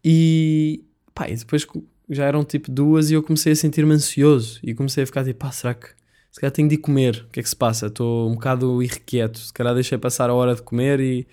e. 0.04 0.84
Pá, 1.14 1.28
e 1.28 1.36
depois 1.36 1.66
já 2.08 2.24
eram 2.24 2.44
tipo 2.44 2.70
duas 2.70 3.10
e 3.10 3.14
eu 3.14 3.22
comecei 3.22 3.52
a 3.52 3.56
sentir-me 3.56 3.92
ansioso 3.92 4.58
e 4.62 4.74
comecei 4.74 5.04
a 5.04 5.06
ficar 5.06 5.24
tipo, 5.24 5.38
pá, 5.38 5.52
será 5.52 5.74
que. 5.74 5.88
Se 6.30 6.40
calhar 6.40 6.52
tenho 6.52 6.68
de 6.68 6.76
comer, 6.78 7.24
o 7.28 7.30
que 7.30 7.40
é 7.40 7.42
que 7.42 7.48
se 7.48 7.56
passa? 7.56 7.86
Estou 7.86 8.28
um 8.30 8.34
bocado 8.34 8.82
irrequieto, 8.82 9.38
se 9.38 9.52
calhar 9.52 9.74
deixei 9.74 9.98
passar 9.98 10.30
a 10.30 10.34
hora 10.34 10.54
de 10.54 10.62
comer 10.62 11.00
e, 11.00 11.26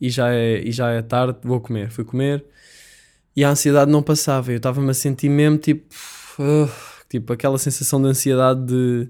e, 0.00 0.08
já, 0.08 0.32
é, 0.32 0.60
e 0.60 0.72
já 0.72 0.90
é 0.90 1.02
tarde, 1.02 1.38
vou 1.42 1.60
comer. 1.60 1.90
Fui 1.90 2.04
comer 2.04 2.44
e 3.36 3.44
a 3.44 3.50
ansiedade 3.50 3.90
não 3.90 4.02
passava, 4.02 4.50
eu 4.50 4.56
estava-me 4.56 4.90
a 4.90 4.94
sentir 4.94 5.28
mesmo 5.28 5.58
tipo. 5.58 5.94
"Ugh", 6.38 6.70
tipo 7.08 7.32
aquela 7.32 7.58
sensação 7.58 8.00
de 8.00 8.08
ansiedade 8.08 8.64
de 8.66 9.08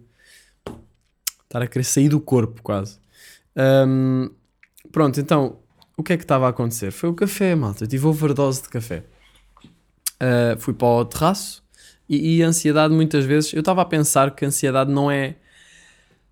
estar 1.45 1.63
a 1.63 1.67
querer 1.67 1.85
sair 1.85 2.09
do 2.09 2.21
corpo 2.21 2.63
quase. 2.63 2.99
Ahm, 3.57 4.31
pronto, 4.93 5.21
então 5.21 5.59
o 5.97 6.03
que 6.03 6.13
é 6.13 6.17
que 6.17 6.25
estava 6.25 6.47
a 6.47 6.51
acontecer? 6.51 6.91
Foi 6.91 7.09
o 7.09 7.15
café, 7.15 7.55
malta. 7.55 7.85
Eu 7.85 7.89
tive 7.89 8.07
overdose 8.07 8.63
de 8.63 8.69
café. 8.69 9.05
Ah, 10.19 10.57
fui 10.59 10.75
para 10.75 10.87
o 10.89 11.05
terraço 11.05 11.63
e, 12.11 12.39
e 12.39 12.43
ansiedade 12.43 12.93
muitas 12.93 13.25
vezes. 13.25 13.53
Eu 13.53 13.61
estava 13.61 13.83
a 13.83 13.85
pensar 13.85 14.33
que 14.33 14.45
a 14.45 14.49
ansiedade 14.49 14.91
não 14.91 15.09
é. 15.09 15.37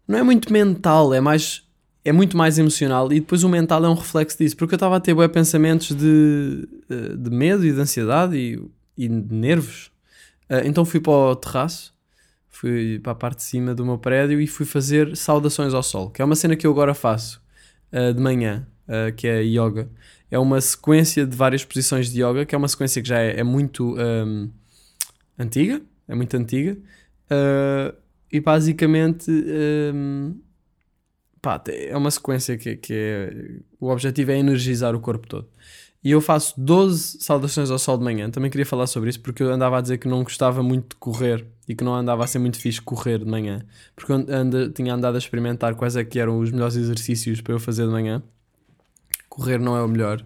Não 0.08 0.18
é 0.18 0.22
muito 0.24 0.52
mental, 0.52 1.14
é 1.14 1.20
mais. 1.20 1.62
É 2.04 2.12
muito 2.12 2.36
mais 2.36 2.58
emocional 2.58 3.12
e 3.12 3.20
depois 3.20 3.44
o 3.44 3.48
mental 3.50 3.84
é 3.84 3.88
um 3.88 3.94
reflexo 3.94 4.38
disso, 4.38 4.56
porque 4.56 4.74
eu 4.74 4.76
estava 4.76 4.96
a 4.96 5.00
ter 5.00 5.12
bué 5.12 5.28
pensamentos 5.28 5.94
de, 5.94 6.66
eh, 6.88 7.16
de 7.16 7.28
medo 7.28 7.66
e 7.66 7.72
de 7.72 7.78
ansiedade 7.78 8.34
e, 8.34 8.58
e 8.96 9.08
de 9.08 9.34
nervos. 9.34 9.90
Ah, 10.48 10.62
então 10.64 10.86
fui 10.86 11.00
para 11.00 11.12
o 11.12 11.36
terraço, 11.36 11.92
fui 12.48 12.98
para 13.00 13.12
a 13.12 13.14
parte 13.14 13.38
de 13.38 13.42
cima 13.42 13.74
do 13.74 13.84
meu 13.84 13.98
prédio 13.98 14.40
e 14.40 14.46
fui 14.46 14.64
fazer 14.64 15.14
saudações 15.16 15.74
ao 15.74 15.82
sol, 15.82 16.08
que 16.08 16.22
é 16.22 16.24
uma 16.24 16.36
cena 16.36 16.56
que 16.56 16.66
eu 16.66 16.70
agora 16.70 16.94
faço 16.94 17.42
ah, 17.92 18.12
de 18.12 18.20
manhã, 18.20 18.66
que 19.16 19.28
é 19.28 19.42
yoga. 19.42 19.90
É 20.30 20.38
uma 20.38 20.60
sequência 20.62 21.26
de 21.26 21.36
várias 21.36 21.62
posições 21.62 22.10
de 22.10 22.22
yoga, 22.22 22.46
que 22.46 22.54
é 22.54 22.58
uma 22.58 22.68
sequência 22.68 23.02
que 23.02 23.08
já 23.08 23.18
é, 23.18 23.40
é 23.40 23.42
muito 23.42 23.96
ahm, 23.98 24.48
antiga, 25.38 25.80
é 26.06 26.14
muito 26.14 26.36
antiga, 26.36 26.76
ah, 27.30 27.94
e 28.30 28.40
basicamente 28.40 29.30
ahm, 29.30 30.34
pá, 31.40 31.62
é 31.68 31.96
uma 31.96 32.10
sequência 32.10 32.56
que, 32.56 32.76
que 32.76 32.92
é, 32.94 33.60
o 33.80 33.88
objetivo 33.88 34.30
é 34.32 34.38
energizar 34.38 34.94
o 34.94 35.00
corpo 35.00 35.26
todo. 35.26 35.48
E 36.02 36.12
eu 36.12 36.20
faço 36.20 36.54
12 36.58 37.18
saudações 37.20 37.70
ao 37.70 37.78
sol 37.78 37.98
de 37.98 38.04
manhã. 38.04 38.30
Também 38.30 38.50
queria 38.50 38.64
falar 38.64 38.86
sobre 38.86 39.10
isso 39.10 39.20
porque 39.20 39.42
eu 39.42 39.52
andava 39.52 39.78
a 39.78 39.80
dizer 39.80 39.98
que 39.98 40.06
não 40.06 40.22
gostava 40.22 40.62
muito 40.62 40.90
de 40.90 40.96
correr 40.96 41.44
e 41.66 41.74
que 41.74 41.82
não 41.82 41.94
andava 41.94 42.22
a 42.22 42.26
ser 42.26 42.38
muito 42.38 42.58
fixe 42.58 42.80
correr 42.80 43.18
de 43.18 43.24
manhã. 43.24 43.62
Porque 43.96 44.12
eu 44.12 44.16
anda, 44.28 44.70
tinha 44.70 44.94
andado 44.94 45.16
a 45.16 45.18
experimentar 45.18 45.74
quais 45.74 45.96
é 45.96 46.04
que 46.04 46.20
eram 46.20 46.38
os 46.38 46.52
melhores 46.52 46.76
exercícios 46.76 47.40
para 47.40 47.52
eu 47.52 47.58
fazer 47.58 47.84
de 47.84 47.90
manhã. 47.90 48.22
Correr 49.28 49.58
não 49.58 49.76
é 49.76 49.82
o 49.82 49.88
melhor. 49.88 50.24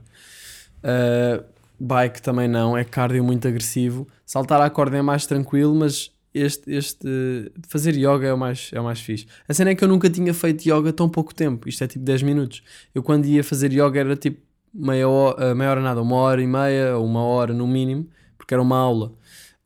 Uh, 0.85 1.42
bike 1.82 2.22
também 2.22 2.48
não, 2.48 2.76
é 2.76 2.84
cardio 2.84 3.24
muito 3.24 3.46
agressivo. 3.48 4.06
Saltar 4.24 4.60
à 4.60 4.70
corda 4.70 4.96
é 4.96 5.02
mais 5.02 5.26
tranquilo, 5.26 5.74
mas 5.74 6.10
este, 6.34 6.70
este 6.70 7.52
fazer 7.68 7.94
yoga 7.94 8.26
é 8.26 8.32
o, 8.32 8.38
mais, 8.38 8.70
é 8.72 8.80
o 8.80 8.84
mais 8.84 9.00
fixe. 9.00 9.26
A 9.48 9.52
cena 9.52 9.70
é 9.70 9.74
que 9.74 9.82
eu 9.84 9.88
nunca 9.88 10.08
tinha 10.08 10.32
feito 10.32 10.64
yoga 10.64 10.92
tão 10.92 11.08
pouco 11.08 11.34
tempo. 11.34 11.68
Isto 11.68 11.84
é 11.84 11.86
tipo 11.86 12.04
10 12.04 12.22
minutos. 12.22 12.62
Eu 12.94 13.02
quando 13.02 13.26
ia 13.26 13.42
fazer 13.42 13.72
yoga 13.72 14.00
era 14.00 14.16
tipo 14.16 14.40
meia 14.72 15.08
hora, 15.08 15.54
meia 15.54 15.70
hora 15.70 15.80
nada, 15.82 16.00
uma 16.00 16.16
hora 16.16 16.40
e 16.40 16.46
meia 16.46 16.96
ou 16.96 17.04
uma 17.04 17.22
hora 17.22 17.52
no 17.52 17.66
mínimo, 17.66 18.08
porque 18.38 18.54
era 18.54 18.62
uma 18.62 18.76
aula. 18.76 19.12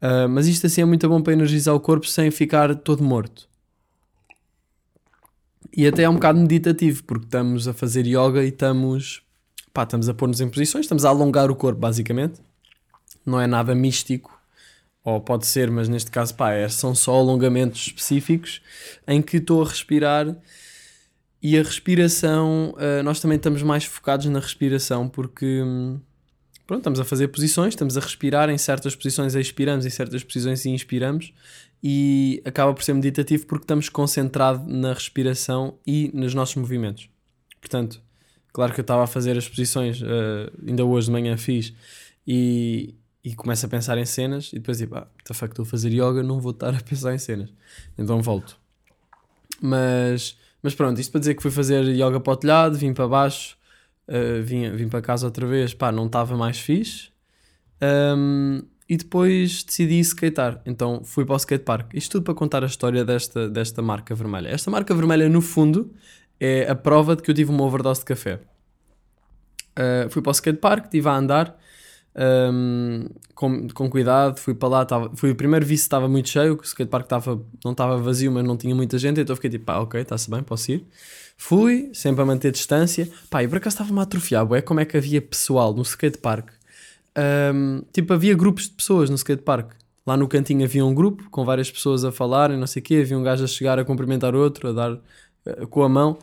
Uh, 0.03 0.29
mas 0.29 0.47
isto 0.47 0.67
assim 0.67 0.83
é 0.83 0.85
muito 0.85 1.09
bom 1.09 1.23
para 1.23 1.33
energizar 1.33 1.75
o 1.75 1.81
corpo 1.81 2.07
sem 2.07 2.31
ficar 2.31 2.75
todo 2.75 3.03
morto. 3.03 3.49
E 5.77 5.87
até 5.87 6.05
é 6.05 6.09
um 6.09 6.15
bocado 6.15 6.41
meditativo, 6.41 7.05
porque 7.05 7.27
estamos 7.27 7.69
a 7.69 7.75
fazer 7.75 8.07
yoga 8.07 8.43
e 8.43 8.49
estamos, 8.49 9.23
pá, 9.77 9.83
estamos 9.83 10.09
a 10.09 10.15
pôr-nos 10.15 10.41
em 10.41 10.49
posições, 10.49 10.87
estamos 10.87 11.05
a 11.05 11.11
alongar 11.11 11.51
o 11.51 11.55
corpo, 11.55 11.79
basicamente. 11.79 12.41
Não 13.27 13.39
é 13.39 13.47
nada 13.47 13.75
místico, 13.75 14.41
ou 15.05 15.21
pode 15.21 15.47
ser, 15.47 15.71
mas 15.71 15.87
neste 15.87 16.11
caso, 16.11 16.35
pá, 16.35 16.53
é- 16.53 16.67
são 16.71 16.95
só 16.95 17.15
alongamentos 17.15 17.89
específicos 17.89 18.63
em 19.07 19.21
que 19.21 19.37
estou 19.37 19.63
a 19.63 19.69
respirar 19.69 20.35
e 21.43 21.59
a 21.59 21.63
respiração, 21.63 22.75
ah, 22.79 23.03
nós 23.03 23.21
também 23.21 23.37
estamos 23.37 23.63
mais 23.63 23.85
focados 23.85 24.25
na 24.27 24.41
respiração 24.41 25.11
porque 25.11 25.63
hum, 25.63 26.01
pronto, 26.67 26.81
estamos 26.81 26.99
a 26.99 27.05
fazer 27.05 27.29
posições, 27.29 27.75
estamos 27.75 27.99
a 27.99 28.01
respirar 28.01 28.49
em 28.49 28.57
certas 28.57 28.97
posições, 28.97 29.35
expiramos 29.35 29.85
em 29.85 29.91
certas 29.91 30.25
posições 30.25 30.65
e 30.65 30.71
inspiramos 30.71 31.35
e 31.83 32.41
acaba 32.47 32.73
por 32.73 32.83
ser 32.83 32.95
meditativo 32.95 33.45
porque 33.47 33.65
estamos 33.65 33.91
concentrados 33.91 34.67
na 34.67 34.95
respiração 34.95 35.79
e 35.87 36.11
nos 36.15 36.33
nossos 36.33 36.57
movimentos. 36.57 37.11
Portanto, 37.61 38.06
claro 38.57 38.73
que 38.73 38.81
eu 38.81 38.83
estava 38.83 39.05
a 39.05 39.07
fazer 39.07 39.37
as 39.37 39.47
posições, 39.47 40.03
ah, 40.03 40.51
ainda 40.67 40.83
hoje 40.83 41.09
de 41.09 41.13
manhã 41.13 41.37
fiz 41.37 41.75
e, 42.27 42.95
e 43.23 43.35
começo 43.35 43.67
a 43.67 43.69
pensar 43.69 43.99
em 43.99 44.07
cenas 44.07 44.51
e 44.51 44.55
depois 44.55 44.79
tipo, 44.79 44.97
ah, 44.97 45.07
the 45.25 45.35
fuck, 45.35 45.53
estou 45.53 45.63
a 45.63 45.67
fazer 45.67 45.91
yoga, 45.91 46.23
não 46.23 46.41
vou 46.41 46.53
estar 46.53 46.75
a 46.75 46.81
pensar 46.81 47.15
em 47.15 47.19
cenas. 47.19 47.53
Então 47.99 48.23
volto. 48.23 48.57
Mas, 49.61 50.39
mas 50.63 50.75
pronto, 50.75 50.99
isto 50.99 51.11
para 51.13 51.19
dizer 51.19 51.35
que 51.35 51.43
fui 51.43 51.51
fazer 51.51 51.85
yoga 51.85 52.19
para 52.19 52.33
o 52.33 52.37
telhado, 52.37 52.79
vim 52.79 52.95
para 52.95 53.07
baixo, 53.07 53.59
uh, 54.09 54.43
vim, 54.43 54.71
vim 54.71 54.89
para 54.89 55.03
casa 55.03 55.27
outra 55.27 55.47
vez, 55.47 55.75
pá, 55.75 55.93
não 55.93 56.07
estava 56.07 56.35
mais 56.35 56.59
fixe. 56.59 57.11
Um, 58.17 58.63
e 58.89 58.97
depois 58.97 59.65
decidi 59.65 60.01
skatear, 60.01 60.63
então 60.65 61.03
fui 61.05 61.27
para 61.27 61.35
o 61.35 61.37
skatepark. 61.37 61.93
Isto 61.93 62.13
tudo 62.13 62.25
para 62.25 62.35
contar 62.35 62.63
a 62.63 62.67
história 62.67 63.05
desta, 63.05 63.51
desta 63.51 63.83
marca 63.83 64.15
vermelha. 64.15 64.49
Esta 64.49 64.71
marca 64.71 64.95
vermelha, 64.95 65.29
no 65.29 65.43
fundo, 65.43 65.93
é 66.41 66.69
a 66.69 66.75
prova 66.75 67.17
de 67.17 67.23
que 67.23 67.31
eu 67.31 67.35
tive 67.35 67.51
uma 67.51 67.65
overdose 67.65 68.01
de 68.01 68.07
café. 68.07 68.41
Uh, 69.79 70.09
fui 70.11 70.23
para 70.23 70.31
o 70.31 70.33
skatepark, 70.33 70.85
estive 70.87 71.09
a 71.09 71.17
andar 71.17 71.59
um, 72.17 73.09
com, 73.35 73.69
com 73.69 73.91
cuidado, 73.91 74.39
fui 74.39 74.55
para 74.55 74.69
lá, 74.69 74.85
tava, 74.85 75.11
fui 75.15 75.31
o 75.31 75.35
primeiro 75.35 75.67
vi 75.67 75.77
se 75.77 75.83
estava 75.85 76.09
muito 76.09 76.29
cheio, 76.31 76.55
o 76.55 76.63
skatepark 76.63 77.05
estava, 77.05 77.43
não 77.65 77.73
estava 77.73 77.99
vazio, 77.99 78.33
mas 78.33 78.45
não 78.45 78.57
tinha 78.57 78.75
muita 78.75 78.99
gente, 78.99 79.21
então 79.21 79.37
fiquei 79.37 79.51
tipo, 79.51 79.67
pá, 79.67 79.79
ok, 79.79 80.01
está-se 80.01 80.31
bem, 80.31 80.43
posso 80.43 80.73
ir. 80.73 80.87
Fui, 81.37 81.91
sempre 81.93 82.23
a 82.23 82.25
manter 82.25 82.51
distância, 82.51 83.09
pá, 83.29 83.43
e 83.43 83.49
por 83.49 83.59
acaso 83.59 83.75
estava-me 83.75 84.01
a 84.01 84.03
atrofiar, 84.03 84.47
como 84.65 84.81
é 84.81 84.87
que 84.87 84.97
havia 84.97 85.21
pessoal 85.21 85.75
no 85.75 85.83
skatepark, 85.83 86.49
um, 87.55 87.83
tipo, 87.93 88.13
havia 88.13 88.35
grupos 88.35 88.65
de 88.65 88.71
pessoas 88.71 89.11
no 89.11 89.17
skatepark. 89.17 89.73
Lá 90.07 90.17
no 90.17 90.29
cantinho 90.29 90.65
havia 90.65 90.85
um 90.85 90.95
grupo 90.95 91.29
com 91.31 91.45
várias 91.45 91.69
pessoas 91.69 92.05
a 92.05 92.13
falarem, 92.13 92.57
não 92.57 92.67
sei 92.67 92.81
o 92.81 92.85
quê, 92.85 93.01
havia 93.03 93.19
um 93.19 93.25
gajo 93.25 93.43
a 93.43 93.47
chegar 93.49 93.77
a 93.77 93.85
cumprimentar 93.85 94.37
outro, 94.37 94.69
a 94.69 94.73
dar 94.73 95.01
com 95.71 95.83
a 95.83 95.89
mão. 95.89 96.19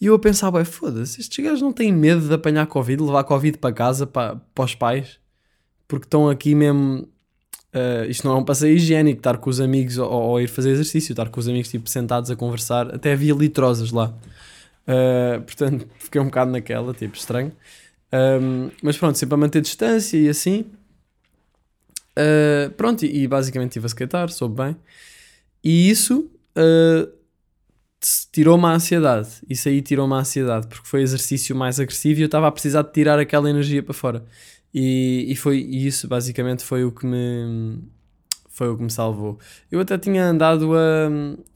E 0.00 0.06
eu 0.06 0.14
a 0.14 0.18
pensar, 0.18 0.52
ué, 0.52 0.64
foda-se, 0.64 1.20
estes 1.20 1.42
gajos 1.42 1.62
não 1.62 1.72
têm 1.72 1.92
medo 1.92 2.28
de 2.28 2.34
apanhar 2.34 2.66
Covid, 2.66 3.02
levar 3.02 3.24
Covid 3.24 3.58
para 3.58 3.72
casa, 3.72 4.06
para, 4.06 4.36
para 4.54 4.64
os 4.64 4.74
pais, 4.74 5.18
porque 5.88 6.06
estão 6.06 6.28
aqui 6.28 6.54
mesmo. 6.54 7.08
Uh, 7.74 8.08
isto 8.08 8.26
não 8.26 8.36
é 8.36 8.38
um 8.38 8.44
passeio 8.44 8.74
higiênico, 8.74 9.18
estar 9.18 9.36
com 9.36 9.50
os 9.50 9.60
amigos 9.60 9.98
ou, 9.98 10.10
ou 10.10 10.40
ir 10.40 10.48
fazer 10.48 10.70
exercício, 10.70 11.12
estar 11.12 11.28
com 11.28 11.38
os 11.38 11.48
amigos 11.48 11.70
tipo, 11.70 11.88
sentados 11.90 12.30
a 12.30 12.36
conversar, 12.36 12.94
até 12.94 13.12
havia 13.12 13.34
litrosas 13.34 13.90
lá. 13.90 14.14
Uh, 14.86 15.40
portanto, 15.42 15.86
fiquei 15.98 16.20
um 16.20 16.26
bocado 16.26 16.50
naquela, 16.50 16.94
tipo, 16.94 17.16
estranho. 17.16 17.52
Um, 18.12 18.70
mas 18.82 18.96
pronto, 18.96 19.18
sempre 19.18 19.34
a 19.34 19.38
manter 19.38 19.60
distância 19.60 20.16
e 20.16 20.28
assim. 20.28 20.66
Uh, 22.18 22.70
pronto, 22.76 23.04
e, 23.04 23.24
e 23.24 23.28
basicamente 23.28 23.70
estive 23.70 23.86
a 23.86 23.88
skatear, 23.88 24.30
soube 24.30 24.62
bem. 24.62 24.76
E 25.62 25.90
isso 25.90 26.30
uh, 26.56 27.15
tirou-me 28.32 28.64
a 28.66 28.70
ansiedade. 28.72 29.28
Isso 29.48 29.68
aí 29.68 29.82
tirou-me 29.82 30.14
a 30.14 30.18
ansiedade, 30.18 30.66
porque 30.68 30.86
foi 30.88 31.02
exercício 31.02 31.54
mais 31.56 31.80
agressivo 31.80 32.20
e 32.20 32.22
eu 32.22 32.26
estava 32.26 32.46
a 32.48 32.52
precisar 32.52 32.82
de 32.82 32.92
tirar 32.92 33.18
aquela 33.18 33.48
energia 33.50 33.82
para 33.82 33.94
fora. 33.94 34.24
E, 34.74 35.26
e 35.28 35.36
foi 35.36 35.58
e 35.60 35.86
isso 35.86 36.06
basicamente 36.08 36.62
foi 36.64 36.84
o 36.84 36.92
que 36.92 37.06
me 37.06 37.78
Foi 38.50 38.68
o 38.68 38.76
que 38.76 38.82
me 38.82 38.90
salvou. 38.90 39.38
Eu 39.70 39.80
até 39.80 39.98
tinha 39.98 40.24
andado 40.26 40.74
a. 40.76 41.08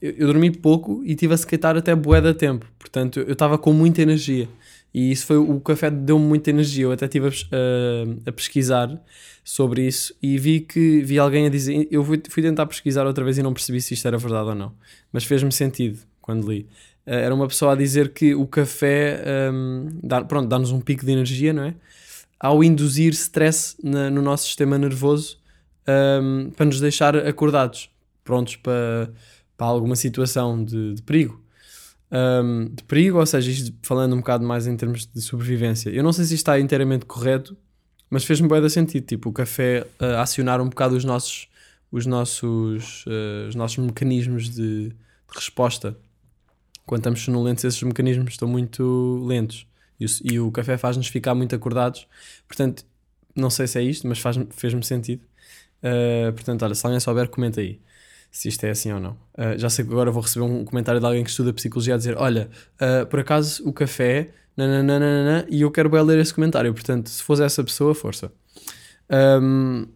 Eu, 0.02 0.10
eu 0.18 0.26
dormi 0.28 0.50
pouco 0.50 1.02
e 1.04 1.14
tive 1.14 1.32
a 1.34 1.36
skatear 1.36 1.76
até 1.76 1.94
bué 1.94 2.20
da 2.20 2.34
tempo. 2.34 2.66
Portanto, 2.78 3.20
eu 3.20 3.32
estava 3.32 3.56
com 3.58 3.72
muita 3.72 4.02
energia. 4.02 4.48
E 4.92 5.10
isso 5.12 5.26
foi. 5.26 5.36
O 5.38 5.60
café 5.60 5.90
deu-me 5.90 6.24
muita 6.26 6.50
energia. 6.50 6.84
Eu 6.84 6.92
até 6.92 7.06
estive 7.06 7.28
a, 7.28 7.30
a- 7.30 8.28
a 8.30 8.32
pesquisar 8.32 9.00
sobre 9.44 9.86
isso 9.86 10.14
e 10.22 10.36
vi 10.38 10.60
que 10.60 11.00
vi 11.02 11.18
alguém 11.18 11.46
a 11.46 11.50
dizer. 11.50 11.88
Eu 11.90 12.04
fui, 12.04 12.20
fui 12.28 12.42
tentar 12.42 12.66
pesquisar 12.66 13.06
outra 13.06 13.24
vez 13.24 13.38
e 13.38 13.42
não 13.42 13.52
percebi 13.54 13.80
se 13.80 13.94
isto 13.94 14.06
era 14.08 14.18
verdade 14.18 14.48
ou 14.50 14.54
não. 14.54 14.72
Mas 15.12 15.24
fez-me 15.24 15.52
sentido 15.52 15.98
quando 16.30 16.48
li. 16.48 16.66
Eh, 17.06 17.22
era 17.22 17.34
uma 17.34 17.48
pessoa 17.48 17.72
a 17.72 17.76
dizer 17.76 18.12
que 18.12 18.34
o 18.34 18.46
café 18.46 19.22
hum, 19.52 19.88
dá, 20.02 20.22
pronto, 20.24 20.48
dá-nos 20.48 20.70
um 20.70 20.80
pico 20.80 21.04
de 21.04 21.10
energia, 21.12 21.52
não 21.52 21.64
é? 21.64 21.74
Ao 22.38 22.62
induzir 22.64 23.12
stress 23.12 23.76
na- 23.82 24.08
no 24.10 24.22
nosso 24.22 24.44
sistema 24.44 24.78
nervoso 24.78 25.38
hum, 26.22 26.50
para 26.56 26.66
nos 26.66 26.80
deixar 26.80 27.16
acordados, 27.16 27.90
prontos 28.24 28.56
para, 28.56 29.12
para 29.56 29.66
alguma 29.66 29.96
situação 29.96 30.64
de, 30.64 30.94
de 30.94 31.02
perigo. 31.02 31.42
Hum, 32.12 32.70
de 32.74 32.82
perigo, 32.84 33.18
ou 33.18 33.26
seja, 33.26 33.50
isto 33.50 33.74
falando 33.82 34.14
um 34.14 34.18
bocado 34.18 34.44
mais 34.46 34.66
em 34.66 34.76
termos 34.76 35.06
de 35.06 35.20
sobrevivência. 35.20 35.90
Eu 35.90 36.02
não 36.02 36.12
sei 36.12 36.24
se 36.24 36.34
isto 36.34 36.42
está 36.42 36.58
inteiramente 36.60 37.06
correto, 37.06 37.56
mas 38.08 38.24
fez-me 38.24 38.48
bem 38.48 38.68
sentido. 38.68 39.04
Tipo, 39.06 39.28
o 39.30 39.32
café 39.32 39.86
a 39.98 40.22
acionar 40.22 40.60
um 40.60 40.68
bocado 40.68 40.96
os 40.96 41.04
nossos, 41.04 41.48
os 41.90 42.06
nossos, 42.06 43.04
eh, 43.06 43.46
os 43.48 43.54
nossos 43.54 43.78
mecanismos 43.78 44.48
de, 44.50 44.88
de 44.90 44.94
resposta. 45.34 45.96
Quando 46.90 47.02
estamos 47.02 47.22
sonolentos, 47.22 47.62
esses 47.62 47.80
mecanismos 47.84 48.32
estão 48.32 48.48
muito 48.48 49.24
lentos. 49.24 49.64
E 50.00 50.04
o, 50.04 50.08
e 50.24 50.40
o 50.40 50.50
café 50.50 50.76
faz-nos 50.76 51.06
ficar 51.06 51.36
muito 51.36 51.54
acordados. 51.54 52.08
Portanto, 52.48 52.84
não 53.32 53.48
sei 53.48 53.68
se 53.68 53.78
é 53.78 53.82
isto, 53.84 54.08
mas 54.08 54.20
fez-me 54.50 54.82
sentido. 54.82 55.22
Uh, 55.84 56.32
portanto, 56.32 56.64
olha, 56.64 56.74
se 56.74 56.84
alguém 56.84 56.98
souber, 56.98 57.28
comenta 57.28 57.60
aí 57.60 57.80
se 58.28 58.48
isto 58.48 58.64
é 58.64 58.70
assim 58.70 58.90
ou 58.90 58.98
não. 58.98 59.12
Uh, 59.38 59.56
já 59.56 59.70
sei 59.70 59.84
que 59.84 59.92
agora 59.92 60.10
vou 60.10 60.20
receber 60.20 60.44
um 60.44 60.64
comentário 60.64 60.98
de 61.00 61.06
alguém 61.06 61.22
que 61.22 61.30
estuda 61.30 61.52
psicologia 61.52 61.94
a 61.94 61.96
dizer: 61.96 62.16
Olha, 62.18 62.50
uh, 62.74 63.06
por 63.06 63.20
acaso 63.20 63.62
o 63.68 63.72
café, 63.72 64.30
nananana, 64.56 65.46
e 65.48 65.60
eu 65.62 65.70
quero 65.70 65.88
bem 65.88 66.02
ler 66.02 66.18
esse 66.18 66.34
comentário. 66.34 66.74
Portanto, 66.74 67.08
se 67.08 67.22
fosse 67.22 67.44
essa 67.44 67.62
pessoa, 67.62 67.94
força. 67.94 68.32
Um, 69.08 69.86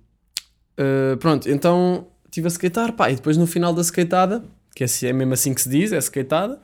uh, 0.78 1.16
pronto, 1.18 1.50
então 1.50 2.06
estive 2.26 2.46
a 2.46 2.50
skatear, 2.50 2.92
pá, 2.92 3.10
e 3.10 3.16
depois 3.16 3.36
no 3.36 3.48
final 3.48 3.74
da 3.74 3.82
skateada, 3.82 4.44
que 4.74 4.82
é, 4.82 4.86
assim- 4.86 5.06
é 5.06 5.12
mesmo 5.12 5.32
assim 5.34 5.54
que 5.54 5.60
se 5.60 5.68
diz, 5.68 5.92
é 5.92 5.98
skateada, 5.98 6.60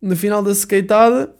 no 0.00 0.16
final 0.16 0.42
da 0.42 0.50
skateada 0.52 1.34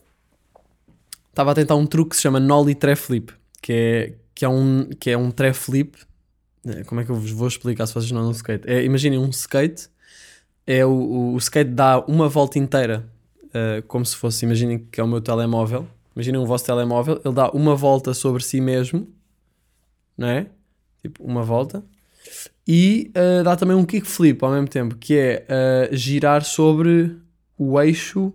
estava 1.31 1.53
a 1.53 1.55
tentar 1.55 1.77
um 1.77 1.87
truque 1.87 2.11
que 2.11 2.17
se 2.17 2.23
chama 2.23 2.41
Nollie 2.41 2.75
Tre 2.75 2.97
Flip, 2.97 3.33
que 3.63 3.73
é, 3.73 4.15
que 4.35 4.45
é 4.45 4.49
um, 4.49 4.89
que 4.99 5.11
é 5.11 5.17
um 5.17 5.31
Tre 5.31 5.53
Flip. 5.53 5.97
Eh, 6.67 6.85
Como 6.85 7.01
é 7.01 7.05
que 7.05 7.11
eu 7.11 7.17
vos 7.17 7.31
vou 7.31 7.49
explicar 7.49 7.87
se 7.87 7.95
vocês 7.95 8.11
não 8.11 8.31
de 8.31 8.37
skate? 8.37 8.69
É, 8.69 8.83
imaginem 8.85 9.19
um 9.19 9.29
skate, 9.31 9.89
é 10.67 10.85
o, 10.85 10.91
o, 10.91 11.35
o 11.35 11.39
skate 11.39 11.71
dá 11.71 12.01
uma 12.07 12.29
volta 12.29 12.59
inteira, 12.59 13.09
eh, 13.55 13.83
como 13.89 14.05
se 14.05 14.17
fosse, 14.17 14.45
imaginem 14.45 14.79
que 14.91 15.01
é 15.01 15.05
o 15.05 15.09
meu 15.09 15.21
telemóvel, 15.21 15.87
imaginem 16.15 16.41
o 16.41 16.47
vosso 16.47 16.65
telemóvel, 16.65 17.21
ele 17.25 17.35
dá 17.35 17.51
uma 17.51 17.75
volta 17.75 18.13
sobre 18.13 18.43
si 18.43 18.61
mesmo, 18.61 19.09
não 20.19 20.29
é? 20.29 20.47
Tipo, 21.01 21.25
uma 21.25 21.43
volta. 21.43 21.83
E 22.67 23.11
eh, 23.15 23.43
dá 23.43 23.57
também 23.57 23.77
um 23.77 23.85
kickflip 23.85 24.45
ao 24.45 24.53
mesmo 24.53 24.69
tempo, 24.69 24.97
que 24.97 25.17
é 25.17 25.45
eh, 25.49 25.89
girar 25.93 26.45
sobre 26.45 27.17
o 27.59 27.81
eixo. 27.81 28.33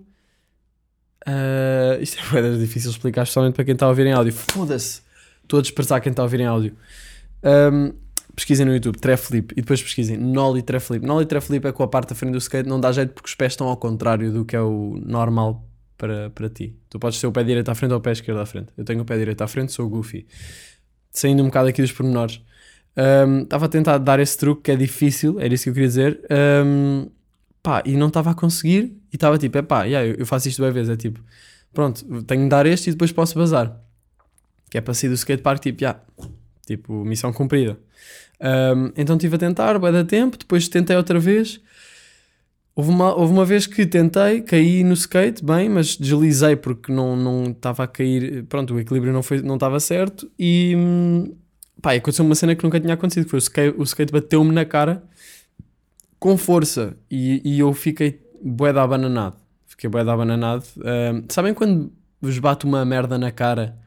eh, 1.25 1.99
isto 2.01 2.17
é 2.35 2.41
bem 2.41 2.59
difícil 2.59 2.91
explicar, 2.91 3.23
especialmente 3.23 3.55
para 3.55 3.63
quem 3.63 3.73
está 3.73 3.85
a 3.85 3.89
ouvir 3.89 4.05
em 4.05 4.13
áudio. 4.13 4.33
Foda-se! 4.33 5.01
Estou 5.43 5.59
a 5.59 5.61
desprezar 5.61 6.01
quem 6.01 6.09
está 6.09 6.23
a 6.23 6.25
ouvir 6.25 6.39
em 6.39 6.45
áudio. 6.45 6.75
Um, 7.43 7.93
pesquisem 8.35 8.65
no 8.65 8.73
YouTube, 8.73 8.97
Treflip, 8.97 9.53
e 9.53 9.61
depois 9.61 9.81
pesquisem 9.81 10.17
Nollie 10.17 10.63
Treflip. 10.63 11.05
Nollie 11.05 11.27
Treflip 11.27 11.65
é 11.67 11.71
com 11.71 11.83
a 11.83 11.87
parte 11.87 12.09
da 12.09 12.15
frente 12.15 12.33
do 12.33 12.39
skate, 12.39 12.67
não 12.67 12.79
dá 12.79 12.91
jeito 12.91 13.13
porque 13.13 13.27
os 13.27 13.35
pés 13.35 13.53
estão 13.53 13.67
ao 13.67 13.77
contrário 13.77 14.31
do 14.31 14.43
que 14.43 14.55
é 14.55 14.61
o 14.61 14.99
normal 15.05 15.63
para, 15.97 16.29
para 16.31 16.49
ti. 16.49 16.75
Tu 16.89 16.99
podes 16.99 17.19
ter 17.19 17.27
o 17.27 17.31
pé 17.31 17.43
direito 17.43 17.69
à 17.69 17.75
frente 17.75 17.91
ou 17.91 17.99
o 17.99 18.01
pé 18.01 18.11
esquerdo 18.11 18.39
à 18.39 18.45
frente. 18.45 18.67
Eu 18.75 18.83
tenho 18.83 19.01
o 19.01 19.05
pé 19.05 19.17
direito 19.17 19.41
à 19.41 19.47
frente, 19.47 19.71
sou 19.71 19.85
o 19.85 19.89
Goofy. 19.89 20.25
Saindo 21.11 21.43
um 21.43 21.45
bocado 21.45 21.69
aqui 21.69 21.81
dos 21.81 21.91
pormenores. 21.91 22.41
Um, 22.97 23.41
Estava 23.43 23.65
a 23.65 23.69
tentar 23.69 23.97
dar 23.97 24.19
esse 24.19 24.37
truque 24.37 24.63
que 24.63 24.71
é 24.71 24.75
difícil, 24.75 25.39
era 25.39 25.53
isso 25.53 25.65
que 25.65 25.69
eu 25.69 25.73
queria 25.73 25.87
dizer. 25.87 26.21
Um, 26.65 27.09
pá, 27.61 27.83
e 27.85 27.95
não 27.95 28.07
estava 28.07 28.31
a 28.31 28.33
conseguir. 28.33 28.95
E 29.11 29.15
estava 29.15 29.37
tipo, 29.37 29.57
é 29.57 29.61
pá, 29.61 29.83
yeah, 29.83 30.07
eu, 30.07 30.15
eu 30.15 30.25
faço 30.25 30.47
isto 30.47 30.61
bem 30.61 30.71
vezes. 30.71 30.89
É 30.89 30.95
tipo, 30.95 31.19
pronto, 31.73 32.23
tenho 32.23 32.43
de 32.43 32.49
dar 32.49 32.65
este 32.65 32.89
e 32.89 32.93
depois 32.93 33.11
posso 33.11 33.37
bazar. 33.37 33.79
Que 34.69 34.77
é 34.77 34.81
para 34.81 34.93
sair 34.93 35.09
do 35.09 35.15
skatepark, 35.15 35.61
tipo, 35.61 35.83
yeah, 35.83 35.99
tipo, 36.65 37.03
missão 37.05 37.31
cumprida. 37.33 37.77
Um, 38.41 38.91
então 38.97 39.15
estive 39.15 39.35
a 39.35 39.39
tentar, 39.39 39.77
vai 39.77 39.91
dar 39.91 40.03
tempo, 40.05 40.37
depois 40.37 40.67
tentei 40.67 40.95
outra 40.95 41.19
vez. 41.19 41.59
Houve 42.75 42.89
uma, 42.89 43.15
houve 43.15 43.31
uma 43.31 43.45
vez 43.45 43.65
que 43.65 43.85
tentei, 43.85 44.41
caí 44.41 44.83
no 44.83 44.93
skate, 44.93 45.43
bem, 45.43 45.69
mas 45.69 45.95
deslizei 45.95 46.57
porque 46.57 46.91
não 46.91 47.15
não 47.15 47.51
estava 47.51 47.85
a 47.85 47.87
cair, 47.87 48.43
pronto, 48.49 48.73
o 48.73 48.79
equilíbrio 48.79 49.13
não 49.13 49.23
foi, 49.23 49.41
não 49.41 49.55
estava 49.55 49.79
certo 49.79 50.29
e 50.37 50.75
hum, 50.75 51.33
pá, 51.81 51.93
aconteceu 51.93 52.25
uma 52.25 52.35
cena 52.35 52.55
que 52.55 52.63
nunca 52.63 52.79
tinha 52.79 52.93
acontecido, 52.93 53.29
foi 53.29 53.37
o 53.37 53.41
skate, 53.41 53.75
o 53.77 53.83
skate 53.83 54.11
bateu-me 54.11 54.51
na 54.51 54.65
cara 54.65 55.03
com 56.19 56.37
força 56.37 56.97
e, 57.09 57.41
e 57.43 57.59
eu 57.59 57.73
fiquei 57.73 58.21
bué 58.43 58.73
da 58.73 58.83
abananado. 58.83 59.37
Fiquei 59.65 59.89
bué 59.89 60.03
da 60.03 60.13
abananado. 60.13 60.63
Sabem 61.29 61.53
quando 61.53 61.91
vos 62.21 62.39
bate 62.39 62.65
uma 62.65 62.83
merda 62.85 63.17
na 63.17 63.31
cara 63.31 63.77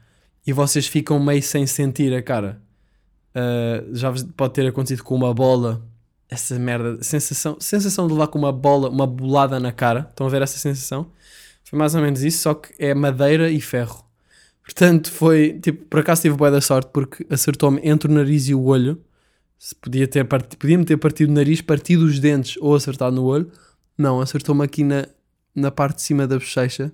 e 0.45 0.53
vocês 0.53 0.87
ficam 0.87 1.19
meio 1.19 1.41
sem 1.43 1.65
sentir 1.65 2.13
a 2.13 2.21
cara? 2.21 2.61
Uh, 3.35 3.95
já 3.95 4.11
pode 4.35 4.53
ter 4.53 4.67
acontecido 4.67 5.03
com 5.03 5.15
uma 5.15 5.33
bola 5.33 5.85
essa 6.29 6.57
merda, 6.59 7.01
sensação, 7.03 7.57
sensação 7.59 8.07
de 8.07 8.13
levar 8.13 8.27
com 8.27 8.37
uma 8.37 8.51
bola, 8.51 8.89
uma 8.89 9.07
bolada 9.07 9.59
na 9.59 9.71
cara. 9.71 10.07
Estão 10.09 10.27
a 10.27 10.29
ver 10.29 10.41
essa 10.41 10.57
sensação? 10.57 11.11
Foi 11.63 11.77
mais 11.77 11.95
ou 11.95 12.01
menos 12.01 12.23
isso, 12.23 12.43
só 12.43 12.53
que 12.53 12.73
é 12.77 12.93
madeira 12.93 13.49
e 13.49 13.59
ferro. 13.59 14.05
Portanto, 14.69 15.11
foi 15.11 15.59
tipo, 15.59 15.83
por 15.85 16.01
acaso 16.01 16.21
tive 16.21 16.35
boa 16.35 16.51
da 16.51 16.61
sorte 16.61 16.91
porque 16.93 17.25
acertou-me 17.27 17.81
entre 17.83 18.07
o 18.07 18.13
nariz 18.13 18.47
e 18.49 18.53
o 18.53 18.65
olho. 18.65 19.01
Se 19.57 19.73
podia 19.73 20.07
ter 20.07 20.23
part... 20.25 20.55
podia-me 20.57 20.85
ter 20.85 20.95
partido 20.95 21.31
o 21.31 21.33
nariz, 21.33 21.59
partido 21.59 22.05
os 22.05 22.19
dentes 22.19 22.55
ou 22.61 22.75
acertado 22.75 23.15
no 23.15 23.23
olho. 23.23 23.51
Não, 23.97 24.21
acertou-me 24.21 24.63
aqui 24.63 24.83
na, 24.83 25.07
na 25.55 25.71
parte 25.71 25.95
de 25.95 26.01
cima 26.03 26.27
da 26.27 26.37
bochecha. 26.37 26.93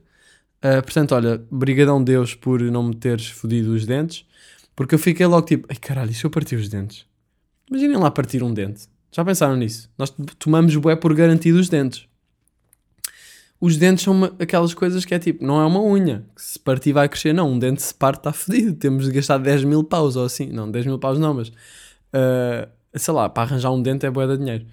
Uh, 0.64 0.82
portanto, 0.84 1.14
olha, 1.14 1.46
brigadão 1.52 2.02
Deus 2.02 2.34
por 2.34 2.62
não 2.62 2.82
me 2.82 2.96
teres 2.96 3.28
fodido 3.28 3.74
os 3.74 3.86
dentes, 3.86 4.26
porque 4.74 4.96
eu 4.96 5.00
fiquei 5.00 5.26
logo 5.26 5.46
tipo, 5.46 5.68
ai 5.70 5.76
caralho, 5.76 6.14
se 6.14 6.24
eu 6.24 6.30
partir 6.30 6.56
os 6.56 6.70
dentes? 6.70 7.06
Imaginem 7.70 7.98
lá 7.98 8.10
partir 8.10 8.42
um 8.42 8.54
dente. 8.54 8.88
Já 9.12 9.26
pensaram 9.26 9.58
nisso? 9.58 9.92
Nós 9.98 10.16
tomamos 10.40 10.74
bué 10.78 10.96
por 10.96 11.14
garantido 11.14 11.60
os 11.60 11.68
dentes. 11.68 12.08
Os 13.60 13.78
dentes 13.78 14.04
são 14.04 14.14
uma- 14.14 14.36
aquelas 14.40 14.74
coisas 14.74 15.06
que 15.06 15.14
é 15.14 15.20
tipo, 15.20 15.44
não 15.46 15.60
é 15.62 15.66
uma 15.66 15.82
unha, 15.82 16.26
que 16.36 16.42
se 16.42 16.60
partir 16.60 16.92
vai 16.94 17.08
crescer, 17.10 17.34
não. 17.34 17.52
Um 17.52 17.58
dente 17.60 17.82
se 17.82 17.94
parte 17.94 18.18
está 18.20 18.34
fedido, 18.34 18.74
temos 18.76 19.06
de 19.06 19.12
gastar 19.12 19.38
10 19.38 19.64
mil 19.64 19.84
paus 19.84 20.16
ou 20.16 20.26
assim. 20.26 20.48
Não, 20.48 20.70
10 20.70 20.86
mil 20.86 21.00
paus 21.00 21.18
não, 21.18 21.34
mas 21.34 21.48
uh, 21.50 22.70
sei 22.94 23.14
lá, 23.14 23.30
para 23.30 23.44
arranjar 23.44 23.72
um 23.72 23.82
dente 23.82 24.06
é 24.06 24.12
bué 24.12 24.28
de 24.28 24.38
dinheiro. 24.38 24.66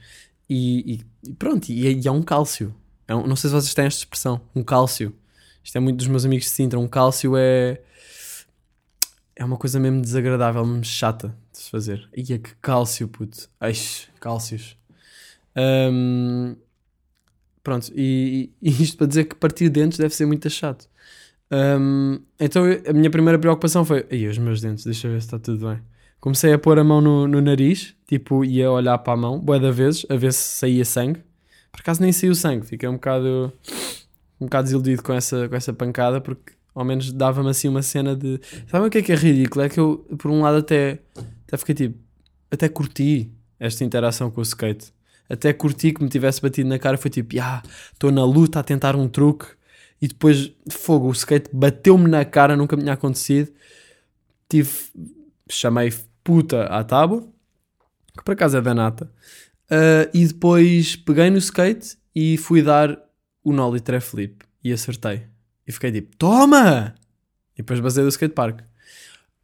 E, 0.51 0.95
e- 1.25 1.31
e 1.31 1.33
pronto, 1.35 1.69
e, 1.71 1.87
é- 1.87 1.93
e 1.93 2.07
é 2.09 2.11
um 2.11 2.23
cálcio. 2.23 2.75
É 3.09 3.15
um- 3.15 3.27
não 3.27 3.37
sei 3.37 3.49
se 3.51 3.55
vocês 3.57 3.73
têm 3.75 3.85
esta 3.87 4.01
expressão, 4.01 4.41
um 4.55 4.63
cálcio. 4.63 5.15
Isto 5.65 5.77
é 5.79 5.81
muito 5.81 5.99
dos 5.99 6.09
meus 6.09 6.25
amigos 6.25 6.47
de 6.47 6.51
Sintra. 6.51 6.79
Um 6.79 6.89
cálcio 6.89 7.35
é. 7.37 7.81
É 9.35 9.45
uma 9.45 9.57
coisa 9.57 9.79
mesmo 9.81 10.03
desagradável, 10.03 10.65
mesmo 10.67 10.85
chata 10.85 11.35
de 11.53 11.59
se 11.59 11.71
fazer. 11.71 12.09
Ia 12.17 12.39
que 12.39 12.55
cálcio, 12.61 13.09
puto. 13.09 13.49
Eixe, 13.61 14.09
cálcios. 14.21 14.77
Ahm, 15.57 16.57
pronto, 17.63 17.91
e, 17.95 18.51
e 18.63 18.71
isto 18.71 18.97
para 18.99 19.07
dizer 19.07 19.25
que 19.25 19.35
partir 19.37 19.69
dentes 19.69 19.99
deve 19.99 20.15
ser 20.15 20.27
muito 20.27 20.49
chato. 20.51 20.89
Ahm, 21.51 22.19
então 22.41 22.67
eu- 22.67 22.83
a 22.91 22.93
minha 22.93 23.11
primeira 23.11 23.39
preocupação 23.39 23.85
foi: 23.85 24.07
Ai, 24.11 24.27
os 24.27 24.39
meus 24.39 24.61
dentes, 24.61 24.85
deixa 24.85 25.07
eu 25.09 25.13
ver 25.13 25.21
se 25.21 25.27
está 25.27 25.39
tudo 25.39 25.69
bem. 25.69 25.79
Comecei 26.21 26.53
a 26.53 26.59
pôr 26.59 26.79
a 26.79 26.85
mão 26.85 27.01
no, 27.01 27.27
no 27.27 27.41
nariz, 27.41 27.95
tipo, 28.07 28.45
ia 28.45 28.71
olhar 28.71 28.97
para 28.99 29.15
a 29.15 29.17
mão, 29.17 29.41
boa 29.41 29.59
da 29.59 29.71
vez, 29.73 30.07
a 30.09 30.15
ver 30.17 30.33
se 30.33 30.57
saía 30.59 30.85
sangue. 30.85 31.21
Por 31.73 31.81
acaso 31.81 32.01
nem 32.01 32.13
saiu 32.13 32.35
sangue, 32.35 32.65
fiquei 32.67 32.89
um 32.89 32.93
bocado 32.95 33.53
um 34.41 34.47
bocado 34.47 34.65
desiludido 34.65 35.03
com 35.03 35.13
essa, 35.13 35.49
com 35.49 35.55
essa 35.57 35.73
pancada, 35.73 36.21
porque 36.21 36.53
ao 36.75 36.85
menos 36.85 37.13
dava-me 37.13 37.51
assim 37.51 37.69
uma 37.69 37.83
cena 37.83 38.15
de. 38.17 38.41
Sabem 38.69 38.89
o 38.89 38.91
que 38.91 38.99
é 38.99 39.03
que 39.03 39.13
é 39.13 39.15
ridículo? 39.17 39.65
É 39.65 39.69
que 39.69 39.79
eu, 39.81 39.99
por 40.19 40.31
um 40.31 40.41
lado, 40.43 40.59
até, 40.59 40.99
até 41.47 41.57
fiquei 41.57 41.75
tipo. 41.75 41.99
Até 42.51 42.69
curti 42.69 43.31
esta 43.59 43.83
interação 43.85 44.31
com 44.31 44.41
o 44.41 44.43
skate. 44.43 44.93
Até 45.29 45.53
curti 45.53 45.93
que 45.93 46.03
me 46.03 46.09
tivesse 46.09 46.41
batido 46.41 46.69
na 46.69 46.79
cara. 46.79 46.99
Foi 46.99 47.11
tipo, 47.11 47.35
ah, 47.41 47.63
estou 47.93 48.11
na 48.11 48.25
luta 48.25 48.61
a 48.61 48.63
tentar 48.63 48.97
um 48.97 49.09
truque. 49.09 49.47
E 50.01 50.09
depois, 50.09 50.53
fogo, 50.71 51.09
o 51.09 51.13
skate 51.13 51.49
bateu-me 51.53 52.09
na 52.09 52.25
cara, 52.25 52.57
nunca 52.57 52.77
me 52.77 52.83
tinha 52.83 52.95
acontecido. 52.95 53.51
Tive. 54.49 54.71
Chamei 55.49 55.93
puta 56.25 56.65
à 56.65 56.83
tábua, 56.83 57.29
que 58.17 58.25
por 58.25 58.33
acaso 58.33 58.57
é 58.57 58.61
da 58.61 58.75
nata. 58.75 59.11
Ah, 59.71 60.09
e 60.13 60.27
depois 60.27 60.97
peguei 60.97 61.31
no 61.31 61.39
skate 61.39 61.97
e 62.15 62.37
fui 62.37 62.63
dar 62.63 62.99
o 63.43 63.53
Nollie 63.53 63.81
Tre 63.81 64.01
Flip 64.01 64.45
e 64.63 64.73
acertei. 64.73 65.23
E 65.67 65.73
fiquei 65.73 65.91
tipo, 65.91 66.15
toma! 66.17 66.95
E 67.55 67.59
depois 67.59 67.81
basei 67.81 68.05
do 68.05 68.11
skatepark. 68.11 68.61